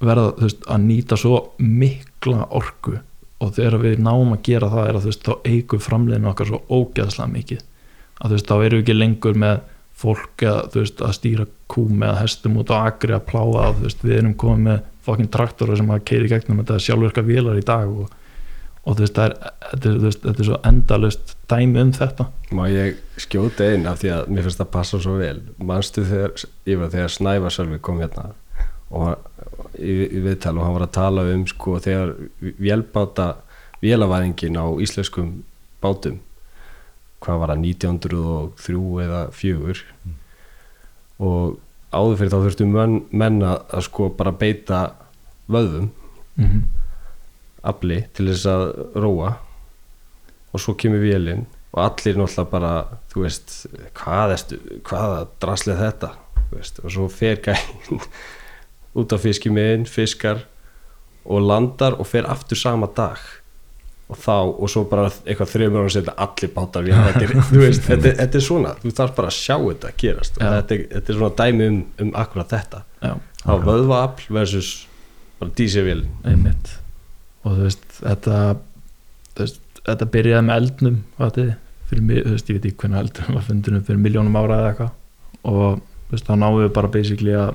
[0.01, 2.99] verða, veist, að nýta svo mikla orku.
[3.41, 6.61] Og þegar við náum að gera það er að veist, þá eigur framleiðinu okkar svo
[6.75, 7.61] ógeðslega mikið.
[8.25, 9.61] Að veist, þá erum við ekki lengur með
[9.99, 10.77] fólk að,
[11.07, 14.83] að stýra kúm eða hestum út á agri að pláða veist, við erum komið með
[15.09, 18.11] fokkin traktora sem að keiri gegnum þetta sjálfurka vélar í dag og,
[18.89, 22.29] og þú veist, það er, þetta, er, þetta er svo endalust dæmi um þetta.
[22.57, 25.43] Má ég skjóta einn af því að mér finnst það passa svo vel.
[25.61, 26.37] Manstu þegar,
[26.69, 28.31] ég var þegar Snævar Sölvi kom hérna
[28.89, 29.19] og
[29.77, 29.93] í,
[30.25, 33.29] viðtal og hann var að tala um sko þegar vélbáta
[33.83, 35.43] vélaværingin á íslenskum
[35.83, 36.23] bátum
[37.23, 39.77] hvað var það 1903 eða 4
[41.29, 41.59] og
[41.93, 44.83] áður fyrir þá þurftu menn, menn að, sko bara beita
[45.51, 45.93] vöðum
[46.39, 46.78] mm
[47.67, 48.67] afli til þess að
[48.99, 49.37] róa.
[50.53, 52.73] Og svo kemur vélinn og allir náttúrulega bara
[53.13, 53.57] þú veist,
[53.99, 56.13] hvað erstu hvaða draslið þetta?
[56.49, 58.01] Veist, og svo fer gæinn
[58.99, 60.47] út á fiskimiðin, fiskar
[61.29, 63.21] og landar og fer aftur sama dag.
[64.09, 68.15] Og þá, og svo bara eitthvað þrjum ára setja allir bátar vélarvængir þú veist, þetta,
[68.23, 70.39] þetta er svona, þú þarf bara að sjá þetta gerast.
[70.39, 70.53] Og Já.
[70.55, 72.85] þetta, þetta er svona dæmi um, um akkurat þetta.
[73.45, 74.71] Var vöðvaafl versus
[75.39, 76.79] bara dísivélin einmitt
[77.49, 78.39] og þú veist, þetta
[79.33, 81.53] þú veist, þetta byrjaði með eldnum fatið,
[81.89, 84.97] fyrir þú veist, ég veit ekki hvernig eldnum var fundinu fyrir miljónum ára eða eitthvað.
[85.49, 87.55] Og þú veist, þá náum við bara basically að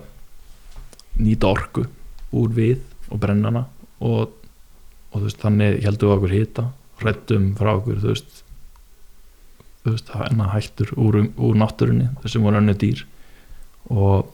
[1.21, 1.85] nýta orku
[2.33, 2.79] úr við
[3.13, 3.67] og brennana
[4.01, 4.33] og,
[5.13, 6.69] og þú veist, þannig heldum við okkur hita
[7.03, 8.43] hrættum frá okkur þú veist
[9.83, 10.13] þú veist,
[10.53, 13.03] hættur úr, úr náttúrunni þessum voru önnu dýr.
[13.91, 14.29] Og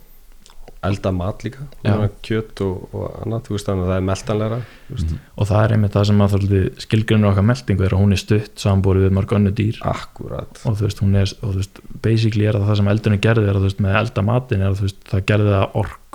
[0.86, 1.92] elda mat líka Já.
[1.92, 5.14] Núna kjöt og, og annað, þú veist þannig að það er meltanlegra veist.
[5.36, 6.36] og það er einmitt það sem að
[6.86, 10.78] skilgrunur okkar meldingu er að hún er stutt samanbúrið við mörg önnu dýr akkurat og
[10.80, 13.60] þú veist, hún er, og þú veist, basically er það það sem eldurinn gerði er
[13.60, 16.09] að þú veist, með elda matin er að þú veist, það gerði það orku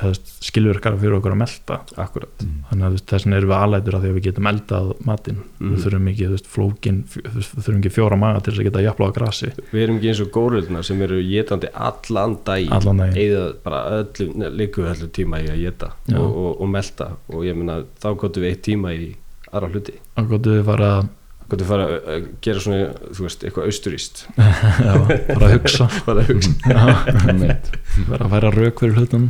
[0.00, 2.44] þú veist, skilvirkara fyrir okkur að melta, akkurat.
[2.70, 5.72] Þannig að veist, þessin erum við alætur að því að við getum eldað matin Mhm.
[5.74, 9.12] við þurfum ekki, veist, flókin við þurfum ekki fjóra maga til þess að geta jafnlega
[9.12, 9.52] á grasi.
[9.72, 12.72] Við erum ekki eins og górulna sem eru getandi allan daginn.
[13.16, 17.12] eða bara öllu, líku öllu tíma í að geta og, og, og melta.
[17.28, 19.14] Og ég meina þá gotum við eitt tíma í
[19.52, 19.92] aðra hluti.
[20.16, 21.08] Og gott við fara að
[21.52, 22.80] hvað þú fara að gera svona
[23.12, 24.22] þú veist, eitthvað austuríst
[24.86, 24.92] já,
[25.28, 25.88] bara að hugsa.
[26.08, 26.52] Bara að hugsa.
[27.28, 27.70] Einmitt.
[28.08, 29.26] bara að færa rauk fyrir hlutum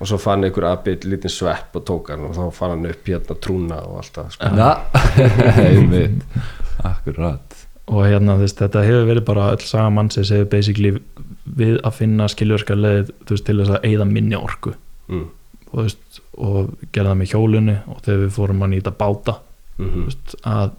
[0.00, 3.10] og svo fann einhver abið lítinn svepp og tók hann og þá fann hann upp
[3.10, 4.52] hérna trúna og allt það sko.
[6.88, 7.58] Akkurat.
[7.90, 10.94] Og hérna þú veist, þetta hefur verið bara öll saga mannsins hefur basically
[11.44, 14.72] við að finna skiljörska leið þú veist, til þess að eigða minni orku.
[15.10, 15.26] Mm.
[15.66, 19.40] og, þú veist, og gera það með hjólinu og þegar við fórum að nýta báta
[19.80, 20.72] Mm þú veist, að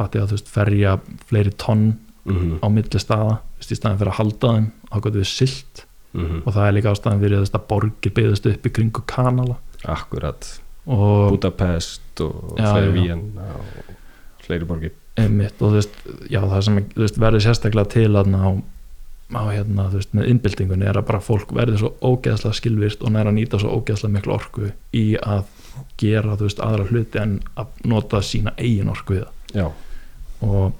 [0.00, 0.96] fatti að þú veist, ferja
[1.28, 1.86] fleiri tonn
[2.24, 2.58] -hmm.
[2.60, 5.86] á milli staða þú veist, í staðin fyrir að halda þeim þá gott við silt
[6.12, 9.56] Mm og það er líka ástæðan fyrir veist, að borgir byggðast upp í kringu kanala.
[9.86, 10.48] Akkurat.
[10.90, 12.94] Og Budapest og fleiri já.
[12.96, 14.96] Víen og fleiri borgir.
[15.20, 16.00] Einmitt og þú veist,
[16.32, 18.42] já, það sem veist, verður sérstaklega til að ná
[19.30, 23.14] á hérna, þú veist, með innbyltingunni er að bara fólk verður svo ógeðslega skilvirst og
[23.14, 25.44] næra nýta svo ógeðslega miklu orku í að
[26.00, 29.36] gera, þú veist, aðra hluti en að nota sína eigin orku við það.
[29.60, 29.68] Já,
[30.46, 30.72] og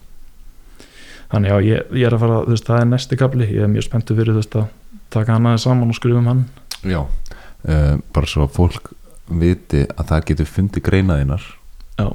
[1.31, 3.71] þannig já, ég, ég er að fara, þú veist, það er næsti kapli ég er
[3.71, 6.43] mjög spenntur fyrir, þú veist, að taka hann aðeins saman og skrifa um hann.
[6.81, 8.91] Já, uh, bara svo að fólk
[9.41, 11.45] viti að það getur fundið greinaðinnar
[12.01, 12.09] Já.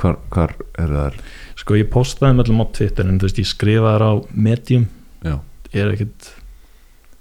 [0.00, 1.20] hvar, hvar er það
[1.60, 4.12] sko, ég postaði með allum á Twitter en þú veist, ég skrifaði þar á
[4.48, 4.88] Medium.
[5.22, 5.36] Já,
[5.74, 6.32] ég er ekkit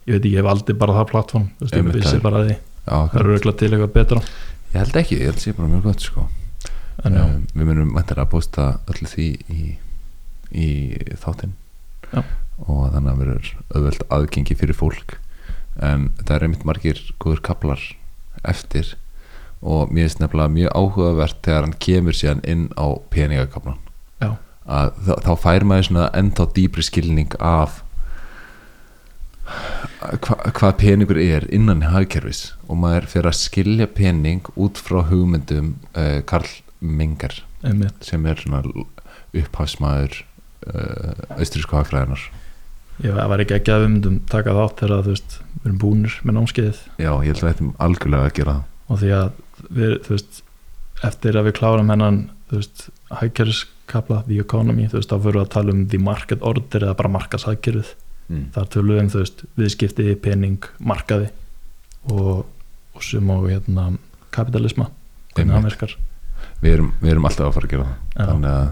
[0.08, 2.44] ég veit ekki, ég hef aldrei bara það plattform þú veist, ég vissi það bara
[2.48, 2.58] því.
[2.88, 4.26] Já það eru auðvitað til eitthvað betra.
[4.68, 6.28] Ég held ekki, ég held sé bara mjög gott sko
[7.06, 9.64] um, Við munum vantar að posta öllu því í,
[10.52, 10.70] í
[11.22, 11.56] þáttinn.
[12.66, 15.18] Og þannig að verður auðvelt aðgengi fyrir fólk.
[15.78, 17.84] En það er einmitt margir góður kaplar
[18.48, 18.96] eftir.
[19.62, 23.82] Og mér finnst nefnilega mjög áhugavert þegar hann kemur síðan inn á peningakaplan
[24.68, 27.82] að þá, fær maður svona ennþá dýpri skilning af
[29.48, 32.52] hva, hvað peningur er innan hagkerfis.
[32.68, 36.50] Og maður fyrir að skilja pening út frá hugmyndum uh, Karl
[36.80, 38.04] Menger einmitt.
[38.06, 38.64] sem er svona
[39.34, 40.20] upphafsmaður
[40.70, 42.28] uh, austrísku hagfræðinar
[43.04, 46.18] ég var ekki ekki að við myndum taka þátt þegar þú veist, við erum búnir
[46.26, 46.80] með námskeiðið.
[46.98, 48.74] Já, ég held að þetta er algjörlega að gera það.
[48.88, 49.28] Og því að
[49.68, 50.42] við, þú veist
[51.08, 52.20] eftir að við klárum hennan
[52.50, 52.84] þú veist,
[53.22, 57.14] hækjæriskapla, the economy þú veist, þá fyrir að tala um the market order eða bara
[57.18, 57.94] markashækjærið
[58.32, 58.44] mm.
[58.58, 61.30] þar tölum við um, þú veist, viðskipti, pening markaði
[62.10, 62.48] og,
[62.96, 63.90] og sem á hérna
[64.34, 64.90] kapitalisma,
[65.36, 66.07] hvernig það Einmitt.
[66.62, 67.96] Við, erum, við erum alltaf að fara að gera það.
[68.18, 68.26] Já.
[68.32, 68.68] þannig að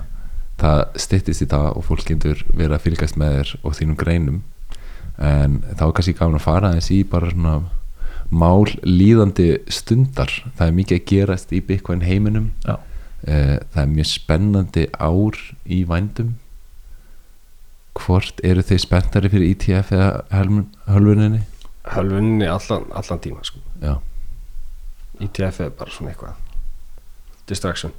[0.62, 4.42] það styttist í það og fólk getur verið að fylgast með þér og þínum greinum.
[5.20, 7.56] En þá er kannski gaman að fara aðeins í bara svona
[8.32, 10.32] mál líðandi stundar.
[10.58, 12.52] Það er mikið að gerast í Bitcoin heiminum.
[12.66, 12.78] Já.
[13.26, 16.34] Eh, það er mjög spennandi ár í vændum.
[17.96, 21.44] Hvort eru þið spenntari fyrir ETF eða helmun- hölvuninni?
[21.94, 23.60] Hölfunni allan, allan tíma sko.
[23.82, 24.00] já,
[25.22, 26.34] ETF er bara svona eitthvað
[27.50, 27.94] distraction.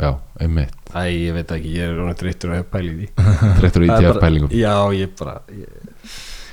[0.00, 0.72] Já, einmitt.
[0.96, 3.08] Æ, ég veit ekki, ég er rána dreittur að pæli því.
[3.58, 5.66] Þreyttur á Það er ETF bara- pælingum Já, ég bara ég,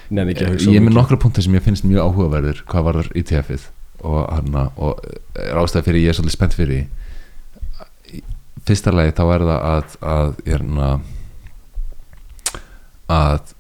[0.10, 2.86] Nenni ekki að hugsa ég er með nokkra punktar sem ég finnst mjög áhugaverður hvað
[2.90, 3.68] varður ETF-ið
[4.00, 5.04] og, hana, og
[5.38, 6.84] er ástæði fyrir ég er svolítið spennt fyrir því.
[8.18, 8.22] Í
[8.68, 10.90] fyrsta lagi þá er það að, að, hérna,
[13.10, 13.54] að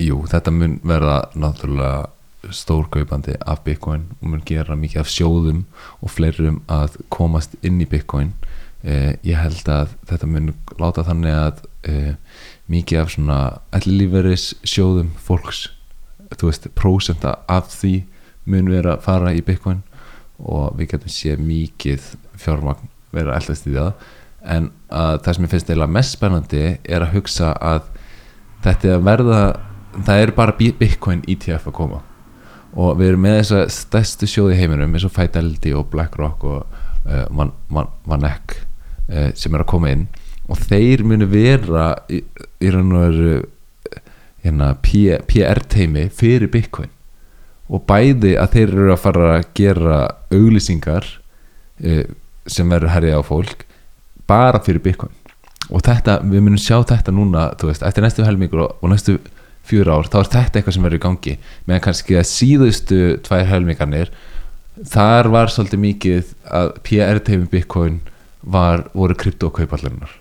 [0.00, 2.08] jú, þetta mun verða náttúrulega
[2.48, 5.64] stórkaupandi af Bitcoin og mun gera mikið af sjóðum
[6.00, 8.32] og fleirum að komast inn í Bitcoin.
[8.82, 11.60] Eh, ég held að þetta mun láta þannig að
[11.90, 12.14] eh,
[12.72, 13.38] mikið af svona
[13.76, 15.66] ellilíferis sjóðum fólks
[16.40, 18.04] veist, prósenta af því
[18.48, 19.82] mun vera að fara í Bitcoin
[20.40, 22.06] og við getum séð mikið
[22.40, 23.92] fjármagn vera að eldast í það.
[24.40, 27.90] En að það sem ég finnst eiginlega mest spennandi er að hugsa að
[28.64, 29.40] þetta er að verða
[30.06, 32.00] það er bara Bi- Bitcoin ETF að koma
[32.78, 36.60] og við erum með þessa stærstu sjóði heiminum eins og Fidelity og BlackRock og
[37.06, 38.56] uh, Van, Van, Van Eck
[39.10, 40.06] uh, sem er að koma inn.
[40.50, 42.22] Og þeir munu vera í,
[42.62, 44.00] í raun og veru eh,
[44.46, 46.90] hérna, PR teimi fyrir Bitcoin.
[47.70, 49.98] Og bæði að þeir eru að fara að gera
[50.34, 51.06] auglýsingar
[51.86, 52.04] uh,
[52.50, 53.66] sem verður herrið á fólk
[54.30, 55.14] bara fyrir Bitcoin.
[55.70, 59.18] Og þetta, við munum sjá þetta núna þú veist, eftir næstu helmingur og, og næstu
[59.70, 61.34] fjör ár, þá er þetta eitthvað sem verður í gangi.
[61.66, 64.10] Meðan kannski að síðustu tvær helmingarnir
[64.90, 66.30] þar var svolítið mikið
[66.60, 68.00] að PR teimi Bitcoin
[68.40, 70.16] var, voru kryptokaupallunar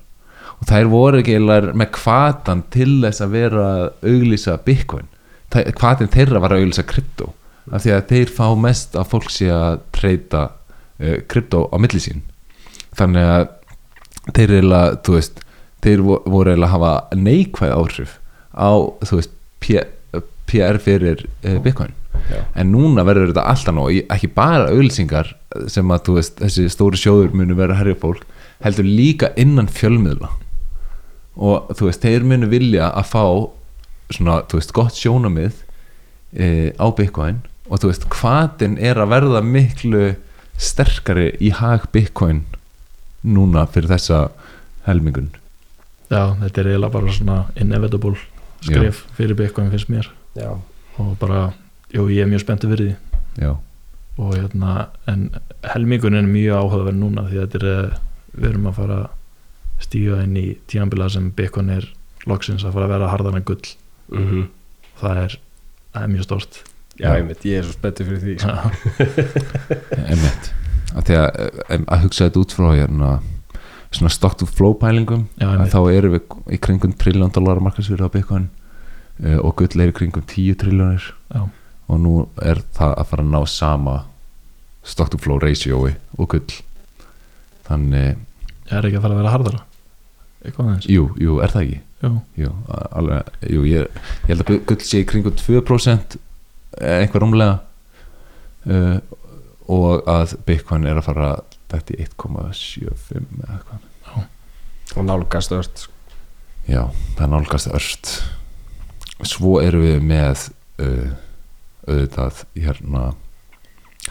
[0.59, 1.37] og þær voru ekki
[1.79, 5.05] með kvatan til þess að vera að auglýsa Bitcoin.
[5.53, 7.29] Hvatin þeirra var að auglýsa krypto
[7.71, 10.41] af því að þeir fá mest að fólk sé að treyta
[10.99, 12.25] uh, krypto á milli sín.
[12.97, 13.47] Þannig að
[14.35, 15.39] þeir eiginlega, veist
[15.85, 18.17] þeir vo- voru að hafa neikvæð áhrif
[18.51, 18.69] á,
[19.13, 21.95] veist PR fyrir uh, Bitcoin.
[22.29, 22.43] Já.
[22.53, 25.31] en núna verður þetta alltaf nóg ekki bara auðlýsingar
[25.71, 28.25] sem að veist þessi stóri sjóður munu vera að herja fólk
[28.63, 30.29] heldur líka innan fjölmiðla.
[31.39, 33.23] Og þú veist, þeir munu vilja að fá
[34.11, 35.61] svona, þú veist, gott sjónamið
[36.35, 37.43] e, á Bitcoin.
[37.69, 40.05] Og þú veist, hvaðin er að verða miklu
[40.59, 42.43] sterkari í hag Bitcoin
[43.23, 44.25] núna fyrir þessa
[44.87, 45.31] helmingun.
[46.09, 48.17] Já, þetta er eiginlega bara svona inevitable
[48.65, 50.09] skref fyrir Bitcoin finnst mér.
[50.37, 50.51] Já,
[50.99, 51.49] og bara,
[51.93, 53.21] jú, ég er mjög spenntur fyrir því.
[53.45, 53.53] Já,
[54.19, 55.29] og hérna, en
[55.73, 57.97] helmingun er mjög áhugaverð núna því að þetta er eh,
[58.35, 59.01] við erum að fara
[59.79, 61.87] stíga inn í tímanbila sem Bitcoin er
[62.27, 63.75] loksins að fara að vera harðan en gull.
[64.11, 64.47] Mm
[64.99, 65.35] það er,
[65.93, 66.61] það er mjög stort
[66.99, 68.35] já, veit, ég er svo spenntið fyrir því.
[70.09, 70.49] Einmitt.
[70.89, 73.11] Að því að, em, að hugsa þetta út frá hérna
[73.91, 78.09] svona stock to flow pælingum að þá erum við í kringum trilljón dólar markasvíri á
[78.13, 78.49] Bitcoin
[79.25, 81.07] uh, og gull er í kringum 10 trilljónir.
[81.89, 82.13] Og nú
[82.45, 83.95] er það að fara að ná sama
[84.85, 86.59] stock to flow ratioi og gull.
[87.65, 88.17] Þannig,
[88.69, 89.33] er ekki að fara að vera
[90.69, 90.85] aðeins?
[90.89, 91.79] Jú, jú, er það ekki?
[91.99, 92.51] Jú, jú,
[92.95, 93.89] alveg, jú ég,
[94.23, 96.15] ég held að gu- gull sé í kringum 2%
[96.79, 97.57] eh, einhver rúmlega
[98.69, 98.99] uh,
[99.67, 101.31] og að Bitcoin er að fara
[101.71, 103.87] þetta í 1,75 eða eitthvað.
[104.97, 105.87] Og nálgast ört
[106.69, 108.13] Já, það er nálgast örst
[109.27, 110.45] Svo erum við með
[110.81, 111.11] uh,
[111.85, 113.03] auðvitað hérna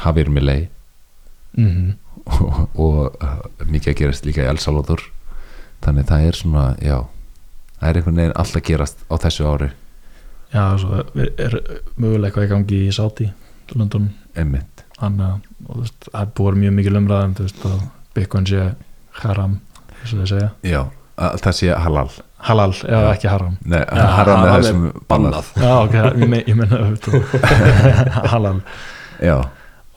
[0.05, 0.69] Hafir Milley
[1.59, 1.97] mm
[2.37, 5.01] og, og uh, mikið að gerast líka í El Salvador.
[5.81, 6.97] Þannig það er svona, já
[7.79, 9.69] það er einhvern veginn alltaf gerast á þessu ári.
[10.53, 13.31] Já, svo er, er eitthvað í gangi í Sáti
[13.77, 15.29] London, einmitt, Anna
[15.67, 17.83] og þú veist, það er búið að mjög mikil umræðum þú veist, að
[18.19, 18.63] Bitcoin sé
[19.23, 19.59] haram
[20.63, 20.81] já,
[21.19, 22.09] að það sé halal.
[22.49, 23.13] Halal eða Já.
[23.17, 23.55] ekki haram.
[23.67, 25.49] Nei, Já, haram er það sem er bannað.
[25.59, 26.79] já, ok, ég, me, ég menna
[28.33, 28.61] halal.
[29.19, 29.37] Já,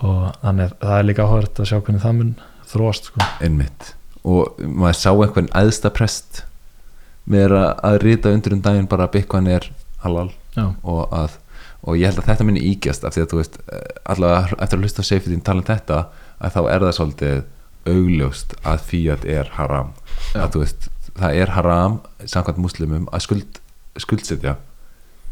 [0.01, 2.31] og þannig það er líka áhverð að sjá hvernig það mun
[2.71, 3.27] þróast sko.
[3.45, 3.91] einmitt.
[4.25, 6.41] Og maður sá einhvern æðsta prest
[7.29, 9.69] með að, að rita undir um daginn bara að Bitcoin er
[10.01, 11.37] halal já, og, að,
[11.81, 14.77] og ég held að þetta minni ígjast af því að þú veist, eh, allavega eftir
[14.77, 15.99] að hlusta á Seyfriðin tala um þetta
[16.41, 17.43] að þá er það svolítið
[17.91, 19.93] augljóst að Fiat er haram.
[20.33, 20.43] Já.
[20.43, 23.61] að þú veist, það er haram samkvæmt muslimum að skuld,
[23.97, 24.55] skuldsetja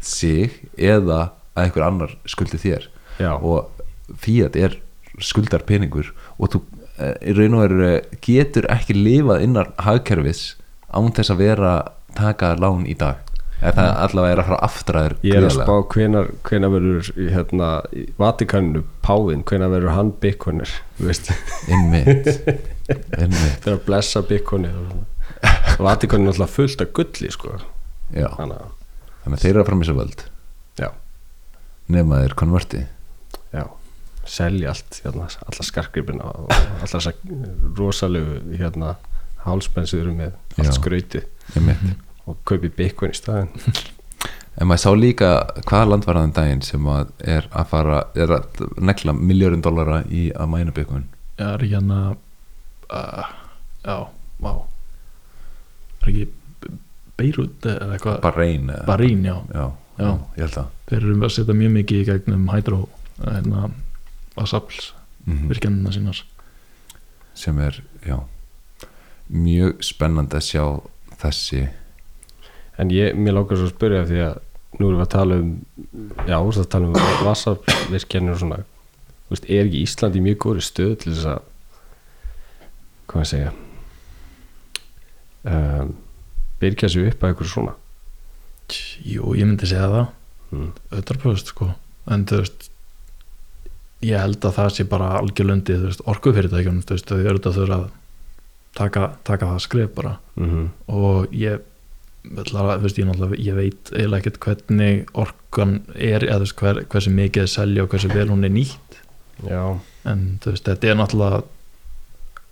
[0.00, 2.88] sig eða að einhver annar skuldi þér.
[3.20, 3.70] Já, og
[4.18, 4.80] Fiat er
[5.22, 6.62] skuldar peningur og þú
[6.98, 7.90] eh, í raun og veru
[8.24, 10.56] getur ekki lifað innar hagkerfis
[10.90, 11.74] án þess að vera
[12.16, 13.20] taka lán í dag
[13.60, 17.70] eða það allavega er að fara aftræður ég er að spá hvenar, hvenar verður hérna,
[17.92, 20.12] í Vatikaninu Páðin, hvenar verður hann
[21.00, 21.30] veist,
[21.68, 22.30] innmitt
[23.62, 24.76] þegar að blessa Bitcoinir
[25.80, 27.58] Vatikaninu er alltaf fullt af gulli sko,
[28.12, 28.68] þannig að
[29.26, 30.24] að þeir eru að framisa völd.
[31.90, 32.80] Nema þeir konverti.
[33.50, 33.64] Já,
[34.30, 37.12] selja allt hérna, alla skarkripina og alla þessa
[37.78, 38.94] rosalegu hérna,
[39.42, 41.24] hálspensuður með allt skrauti
[41.58, 43.50] innmitt og kaupi Bitcoin í staðin
[44.60, 45.28] en maður sá líka
[45.68, 50.02] hvaða land var þann daginn sem að er að fara er að negla miljórin dollara
[50.08, 51.06] í að mæna byggun
[51.40, 52.00] já, er ekki hérna
[52.90, 53.30] uh,
[53.86, 53.96] já,
[54.44, 54.52] vá.
[56.00, 56.28] Er ekki
[57.20, 58.18] Beirut eða eitthvað?
[58.24, 59.64] Bahrein Barín, já, já,
[60.00, 60.04] Já.
[60.06, 62.82] já, ég held það þeir eru að setja mjög mikið í gegnum hydro
[63.20, 63.66] hérna
[64.36, 64.92] Vasapls
[65.28, 66.22] mm virkjanina sínas
[67.36, 68.16] sem er, já
[69.30, 70.64] mjög spennandi að sjá
[71.20, 71.60] þessi
[72.80, 74.38] en ég, mér lókar svo að spyrja því að
[74.78, 75.50] nú erum við að tala um
[76.24, 78.60] já, þú veist að tala um vassarvirkjanir og svona.
[79.26, 81.42] Þú veist, er ekki Ísland í mjög góri stöð til þess að
[83.10, 83.52] hvað að segja
[85.50, 85.94] um,
[86.62, 87.76] byrja sig upp að eitthvað svona?
[89.02, 90.10] Jú, ég myndi segja það.
[90.50, 90.70] Mm.
[90.98, 91.72] 100% sko
[92.10, 92.70] en þú veist
[94.02, 95.76] ég held að það sé bara algjörlundi
[96.08, 97.88] orkufyrirtækjunum, þú veist, þau eru þetta þurfa að
[98.78, 100.14] taka, taka það skref bara.
[100.40, 101.66] Mm og ég
[103.38, 108.10] ég, veit eiginlega ekkert hvernig orkan er eða hver, hversu mikið er selja og hversu
[108.12, 108.98] vel hún er nýtt.
[109.48, 109.62] Já,
[110.04, 111.42] en veist, þetta er náttúrulega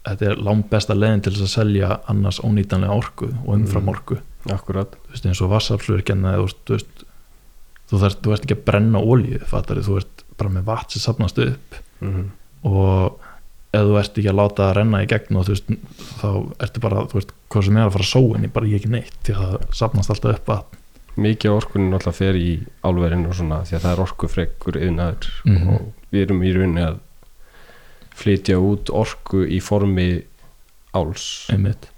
[0.09, 3.93] þetta er langt besta leiðin til þess að selja annars ónýtanlega orku og umfram Mm.
[3.93, 4.19] orku.
[4.49, 4.97] Akkurat.
[5.05, 6.32] Þú veist, eins og vassaflurkjanna
[6.65, 6.78] þú
[7.90, 8.99] þú þú, ert ekki að brenna
[9.47, 11.81] fattari, þú ert bara með vatn sem safnast upp.
[12.01, 12.31] Mm
[12.65, 13.20] og
[13.73, 15.73] ef þú ert ekki að láta það renna í gegn og þú veist,
[16.23, 16.28] þá
[16.65, 18.93] ertu bara þú veist, hvað sem er að fara að sóin ég bara ég ekki
[18.95, 20.85] neitt því að það safnast alltaf upp vatn
[21.19, 22.51] mikið af orkunni náttúrulega fer í
[22.86, 25.69] álverinu og svona því að það er orkufrekur yðnaður Mhm.
[25.74, 26.99] og við erum í rauninni að
[28.19, 30.23] flytja út orku í formi
[30.95, 31.24] áls.
[31.53, 31.89] Einmitt,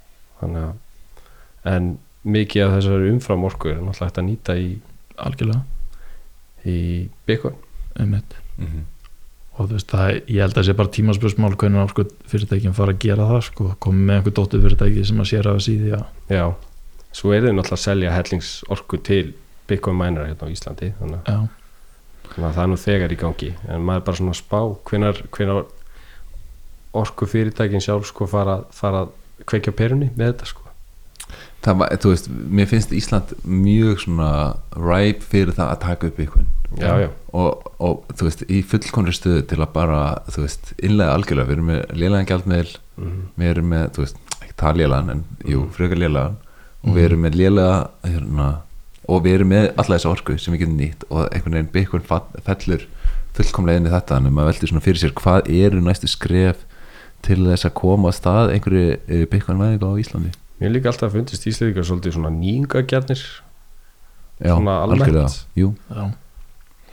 [0.40, 4.70] þannig að en mikið af þessari umfram orku er náttúrulega hægt að nýta í,
[5.16, 5.62] algjörlega.
[6.66, 7.54] í Bitcoin.
[8.00, 8.84] Einmitt, mm
[9.56, 12.94] og þú veist, það, ég held að það sé bara tímaspörsmál hvernig sko, fyrirtækjum fara
[12.94, 16.36] að gera það sko, komið með einhver dóttu fyrirtæki sem að sér af síði að
[16.36, 16.44] já,
[17.20, 19.24] svo er þið náttúrulega að selja hellingsorku til
[19.70, 21.38] Bitcoin mænara hérna á Íslandi þannig að já,
[22.30, 23.50] þannig að það er nú þegar í gangi.
[23.68, 24.60] En maður er bara svona að spá
[24.90, 25.60] hvenar, hvenar
[27.00, 29.14] orku fyrirtækin sjálf sko fara, fara að
[29.50, 30.66] kveikja perunni með þetta sko.
[31.60, 34.30] Það var, þú veist, mér finnst Ísland mjög svona
[34.74, 39.12] ræp fyrir það að taka upp ykkur já, já, og, og þú veist, í fullkonri
[39.16, 43.50] stöðu til að bara, þú veist, innlega algjörlega við erum með lélegan gjaldmiðl mm við
[43.54, 45.70] erum með, þú veist, ekki það lélegan en jú, Mhm.
[45.72, 46.36] frekar lélegan
[46.82, 46.94] og Mhm.
[46.96, 48.48] við erum með lélega hérna,
[49.08, 52.04] og við erum með alla þessa orku sem við getum nýtt og einhvern veginn byggun
[52.44, 52.86] fellur
[53.34, 56.56] fullkomlega inn í þetta en maður veldur svona fyrir sér hvað eru næstu skref
[57.22, 60.32] til þess að koma að stað einhverju byggun veðingu á Íslandi?
[60.60, 63.22] Mér líka alltaf fundist Íslandika svolítið svona nýjungagjarnir
[64.40, 65.02] Já, Svona almennt.
[65.02, 66.10] algjörlega, jú, já,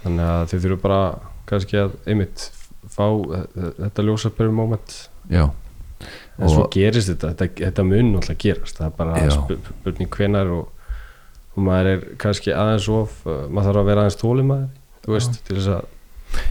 [0.08, 1.02] þannig að þið þurfum bara
[1.52, 2.48] kannski að einmitt
[2.98, 3.06] fá
[3.78, 4.96] þetta ljósaperum moment.
[5.32, 5.46] Já.
[6.38, 8.78] En svo gerist þetta, þetta, þetta mun náttúrulega gerast.
[8.80, 9.30] Það er bara Já.
[9.34, 10.90] sp- spurning hvenar og,
[11.56, 14.68] og maður er kannski aðeins of uh, maður þarf að vera aðeins tóli maður
[15.08, 15.94] þú veist, til þess að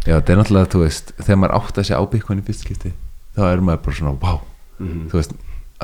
[0.07, 2.63] Já, þetta er náttúrulega, þú veist, þegar maður átt að sé á byggun í fyrst
[2.65, 2.93] skipti,
[3.37, 4.39] þá er maður bara svona, wow,
[4.81, 5.35] mm þú veist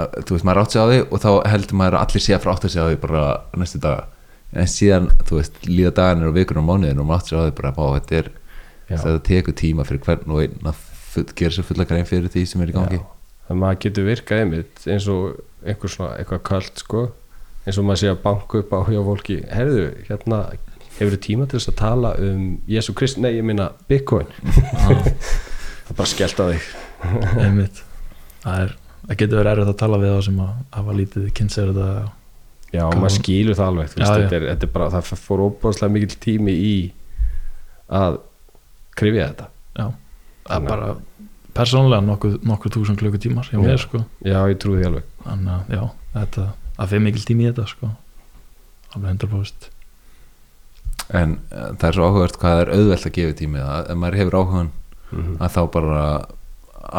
[0.00, 2.34] að, þú veist, maður átt sig á því og þá heldur maður að allir sé
[2.34, 3.24] að frá átt að sig á því bara
[3.60, 4.06] næstu daga
[4.52, 7.44] en síðan, þú veist, líða dagarnir og vikur og mánuðin og maður átt sig á
[7.44, 8.30] því bara, vá, þetta er
[8.92, 12.44] þetta tekur tíma fyrir hvern og einn að full, gera sér fulla grein fyrir því
[12.48, 13.00] sem er í gangi.
[13.00, 13.06] Já.
[13.48, 17.06] að maður getur virkað einmitt eins og einhver svona eitthvað kalt sko.
[17.62, 20.42] Eins og maður sé að banka upp á hjá fólki herðu, hérna
[20.98, 24.30] hefur tíma til þess að tala um Jésu Krist, nei ég minna Bitcoin.
[24.82, 26.66] Það er bara skellt á þig.
[27.42, 27.82] Einmitt.
[28.42, 28.74] Það er,
[29.06, 31.88] það getur verið erfitt að tala við þá sem að hafa lítið kynnsir þetta
[32.72, 33.02] já, og Gaman.
[33.04, 36.54] maður skilur það alveg Já, þetta, er, þetta er bara, það fór óbúðslega mikill tími
[36.56, 36.74] í
[37.92, 38.18] að
[38.98, 39.48] krifja þetta.
[39.78, 39.86] Já,
[40.48, 40.90] það er bara
[41.52, 43.64] persónulega nokkuð, nokkuð túsund klukkutímar hjá Já.
[43.66, 44.04] mér sko.
[44.24, 45.12] Já, ég trúi því alveg.
[45.26, 45.82] Þannig að já,
[46.16, 47.92] þetta, það fyrir mikil tími í þetta sko.
[48.96, 49.70] Alveg 100%
[51.12, 53.98] en uh, það er svo áhugavert hvað það er auðvelt að gefa tími það, ef
[54.00, 54.70] maður hefur áhugan
[55.12, 56.02] mm að þá bara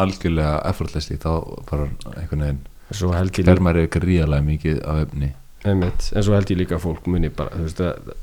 [0.04, 1.30] algjörlega effortlessly, þá
[1.66, 2.60] bara einhvern veginn,
[3.34, 5.30] fer maður yfir gríðarlega mikið af efni
[5.64, 8.16] Einmitt, en svo held ég líka að fólk muni bara, þú veist, það,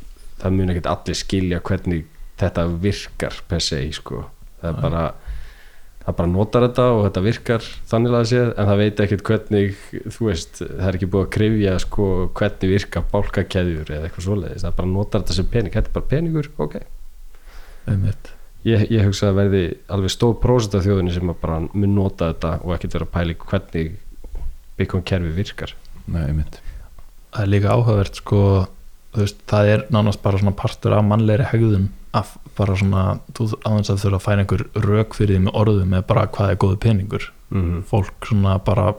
[0.43, 2.03] það muni ekkert allir skilja hvernig
[2.41, 4.25] þetta virkar per se, sko.
[4.61, 5.05] Það er bara
[6.01, 9.81] það bara notar þetta og þetta virkar þannig að séð, en það veit ekkert hvernig
[10.15, 12.07] þú veist, það er ekki búið að krifja sko,
[12.37, 15.75] hvernig virka bálkakeðjur eða eitthvað svoleiðis, það bara notar þetta sem pening.
[15.75, 16.79] Þetta er bara peningur, ok.
[17.89, 18.33] Einmitt.
[18.69, 22.29] Ég, ég hugsa að verði alveg stór prósent af þjóðinni sem að bara mun nota
[22.29, 23.95] þetta og ekkert vera að pæli hvernig
[24.77, 25.73] Bitcoin kerfi virkar.
[26.05, 26.61] Nei, einmitt
[27.31, 28.41] það er líka áhugavert sko
[29.15, 33.03] veist, það er nánast bara svona partur af mannlegri hegðun að bara svona
[33.35, 36.51] þú aðeins að þurfa að færa einhver rök fyrir því með orðum með bara hvað
[36.53, 37.83] er góðu peningur mm -hmm.
[37.87, 38.93] fólk svona bara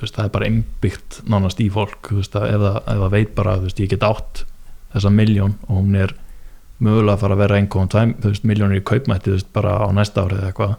[0.00, 3.34] veist, það er bara innbyggt nánast í fólk veist, að ef, það, ef það veit
[3.34, 4.44] bara veist, ég get átt
[4.94, 6.14] þessa miljón og hún er
[6.78, 10.76] mögulega að fara að vera 1,2 miljónir í kaupmætti bara á næsta árið eða eitthvað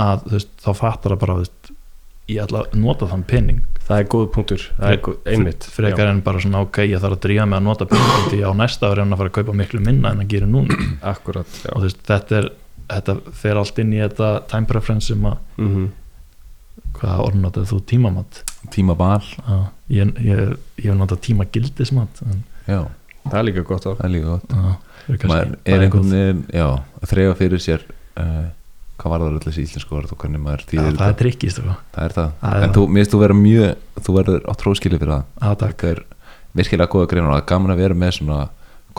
[0.00, 1.72] að þú veist, þá fattar það bara þú veist,
[2.30, 3.60] ég ætla að nota þann pening.
[3.90, 5.66] Það er góð punktur, það er góð, einmitt.
[5.74, 8.50] frekar en bara svona ok, ég þarf að drífa mig að nota peningum því á
[8.60, 10.76] næsta ári hann að fara að kaupa miklu minna en að gera núna.
[10.78, 11.72] Já, akkurat, já.
[11.74, 12.50] Og þú veist, þetta er
[12.90, 15.88] þetta fer allt inn í þetta time preference sem að, mm
[17.00, 17.80] hvað orðnátað þú?
[17.88, 18.40] Tímamat?
[18.74, 19.58] Tíma bal, Já,
[19.92, 20.40] ég, ég,
[20.80, 22.80] ég hef notað tíma gildismat en, já,
[23.26, 24.54] það er líka gott á það er líka gott.
[24.54, 24.72] Já,
[25.14, 26.66] er kannski er einhvern veginn, já,
[27.00, 27.86] að þreyfa fyrir sér
[28.20, 28.48] uh,
[29.00, 31.60] hvað var það öll þessi íslensku orð og hvernig maður Já, þýðir það er trikkist
[31.60, 31.74] sko.
[31.96, 35.00] það er það, er en þú, mér finnst þú vera mjög þú verður á tróskili
[35.00, 35.24] fyrir það.
[35.40, 36.02] Að þetta er
[36.60, 37.42] virkilega góða grein og það.
[37.42, 38.38] Er gaman að vera með svona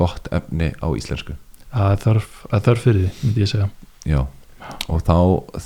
[0.02, 1.36] gott efni á íslensku.
[1.72, 3.68] Það þörf, það er þörf fyrir því myndi ég segja.
[4.12, 4.22] Já,
[4.92, 5.16] og þá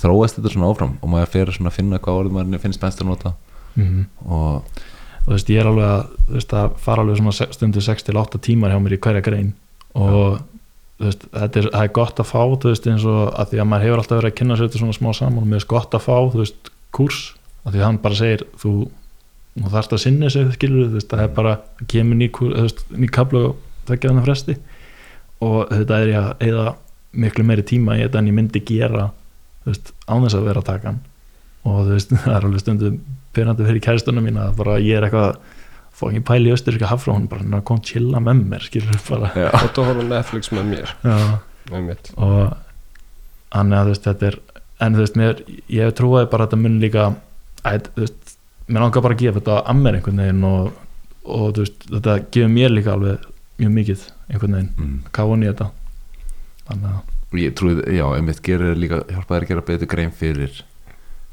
[0.02, 3.02] þróast þetta svona áfram og maður fer svona að finna hvað orð maður finnst best
[3.02, 3.34] að nota.
[3.76, 4.84] Mm og
[5.26, 8.38] og þú veist, ég er alveg að þú veist, það fara alveg svona stundu 6-8
[8.46, 9.48] tímar hjá mér í hverja grein.
[9.98, 10.36] Og
[11.02, 14.02] veist, þetta er, er gott að fá veist, eins og að því að maður hefur
[14.02, 16.70] alltaf verið að kynna sér þetta svona smá saman mér er gott að fá veist,
[16.96, 17.20] kúrs,
[17.64, 18.72] að því að hann bara segir þú,
[19.58, 22.30] þú þarft að sinni sig skilur, það er bara, það kemur ný,
[22.96, 24.56] ný kablu og tvekja þannig fresti.
[25.44, 26.72] Og þetta er ég að
[27.16, 29.10] miklu meiri tíma í þetta en ég myndi gera
[29.66, 31.02] án þess að vera að taka hann.
[31.66, 32.98] Og það er alveg stundum
[33.36, 35.36] pyrrandi fyrir kæristunum mín að bara ég er eitthvað
[35.96, 39.32] fókin pæli í östuríska hafra hún bara "Ná, kom chilla með mér skilur bara.
[39.36, 40.94] Já, og þú horfum Netflix með mér.
[41.72, 42.12] Einmitt.
[42.16, 42.56] og
[43.50, 44.38] þannig að þú veist þetta er
[44.80, 45.40] en þú veist mér,
[45.72, 47.06] ég hef trúið bara að þetta mun líka
[47.64, 48.36] að þú veist
[48.68, 50.70] mér langar bara að gefa þetta að mér einhvern veginn og,
[51.24, 54.96] og þú veist þetta gefur mér líka alveg mjög mikið einhvern veginn mm.
[55.16, 55.70] hvað voni ég þetta.
[56.66, 60.12] Þannig að og ég trúið, já, einmitt gerir líka hjálpa þér að gera betur grein
[60.14, 60.60] fyrir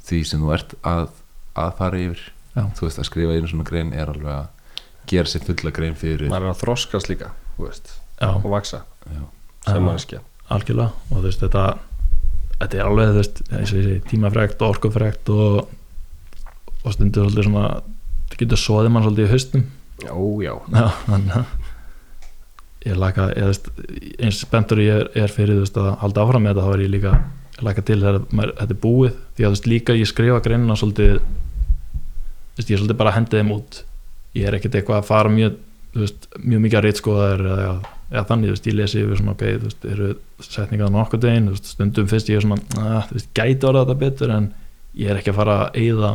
[0.08, 1.04] því sem þú ert að,
[1.60, 2.24] að fara yfir
[2.54, 2.68] Já.
[2.78, 4.76] þú veist að skrifa einu svona grein er alveg að
[5.10, 7.96] gera sér fulla grein fyrir maður er að þroskast líka þú veist,
[8.30, 9.24] og vaksa já,
[9.66, 10.22] sem mannskja
[10.54, 11.66] algjörlega og þú veist þetta
[12.60, 15.74] þetta er alveg þú veist eins og ég segi tímafrekt og orkufrekt og,
[16.84, 17.68] og stundur svolítið svona
[18.30, 19.70] það getur soðið mann svolítið í haustum
[20.04, 20.14] já,
[20.48, 21.54] já, já, þannig að
[22.84, 23.70] ég laka, ég veist
[24.20, 26.84] eins spenntur ég er, er fyrir þú veist að halda áfram með þetta þá er
[26.84, 27.14] ég líka
[27.64, 29.16] laka til þegar þetta er búið.
[29.38, 31.20] Því að þú veist líka ég skrifa greinina svolítið
[32.58, 33.84] veist ég er svolítið bara að hendi þeim út.
[34.34, 35.60] Ég er ekkert eitthvað að fara mjög
[35.98, 37.72] veist, mjög mikið að reitskoðaður eða,
[38.12, 40.10] eða þannig, veist, ég lesi yfir svona ok, þú veist, eru
[40.48, 44.34] setningar nokkuð degin stundum fyrst ég er svona, að, þú veist, gæti orða þetta betur
[44.34, 44.52] en
[45.00, 46.14] ég er ekki að fara að eyða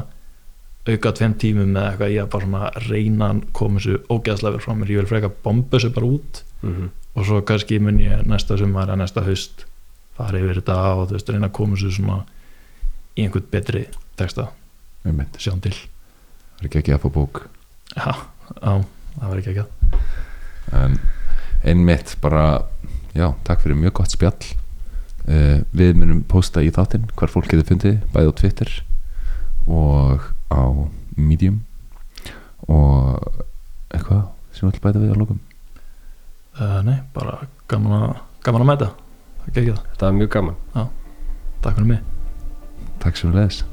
[0.88, 4.56] auka tveim tímum með eitthvað, ég er bara svona að reyna að koma þessu ógeðslega
[4.56, 7.96] vel frá mér, ég vil freka bomba þessu bara út mm og svo kannski mun
[7.98, 9.64] ég næsta sumar að næsta haust
[10.14, 12.18] fara yfir þetta og þú veist, reyna að koma þessu svona
[13.18, 13.86] í einhvern betri
[14.20, 14.52] texta,
[15.42, 15.74] sjáum til
[16.58, 17.42] það er ekki ekki að fá bók.
[17.94, 18.10] Já,
[18.58, 18.72] já,
[19.14, 19.78] það var ekki ekki að
[20.78, 20.98] en
[21.64, 22.44] einmitt bara
[23.16, 24.50] já, takk fyrir mjög gott spjall.
[25.28, 28.70] Uh, við munum posta í þáttinn hvar fólk getur fundið, bæði á Twitter
[29.68, 30.64] og á
[31.16, 31.60] Medium.
[32.68, 33.20] Og
[33.92, 35.40] eitthvað sem við ætlum bæta við á lókum
[36.58, 37.38] uh, nei, bara
[37.70, 38.92] gaman að gaman að mæta,
[39.44, 40.62] það er ekki það þetta er mjög gaman.
[41.58, 42.06] Takk fyrir mig.
[43.02, 43.64] Takk sem við leðis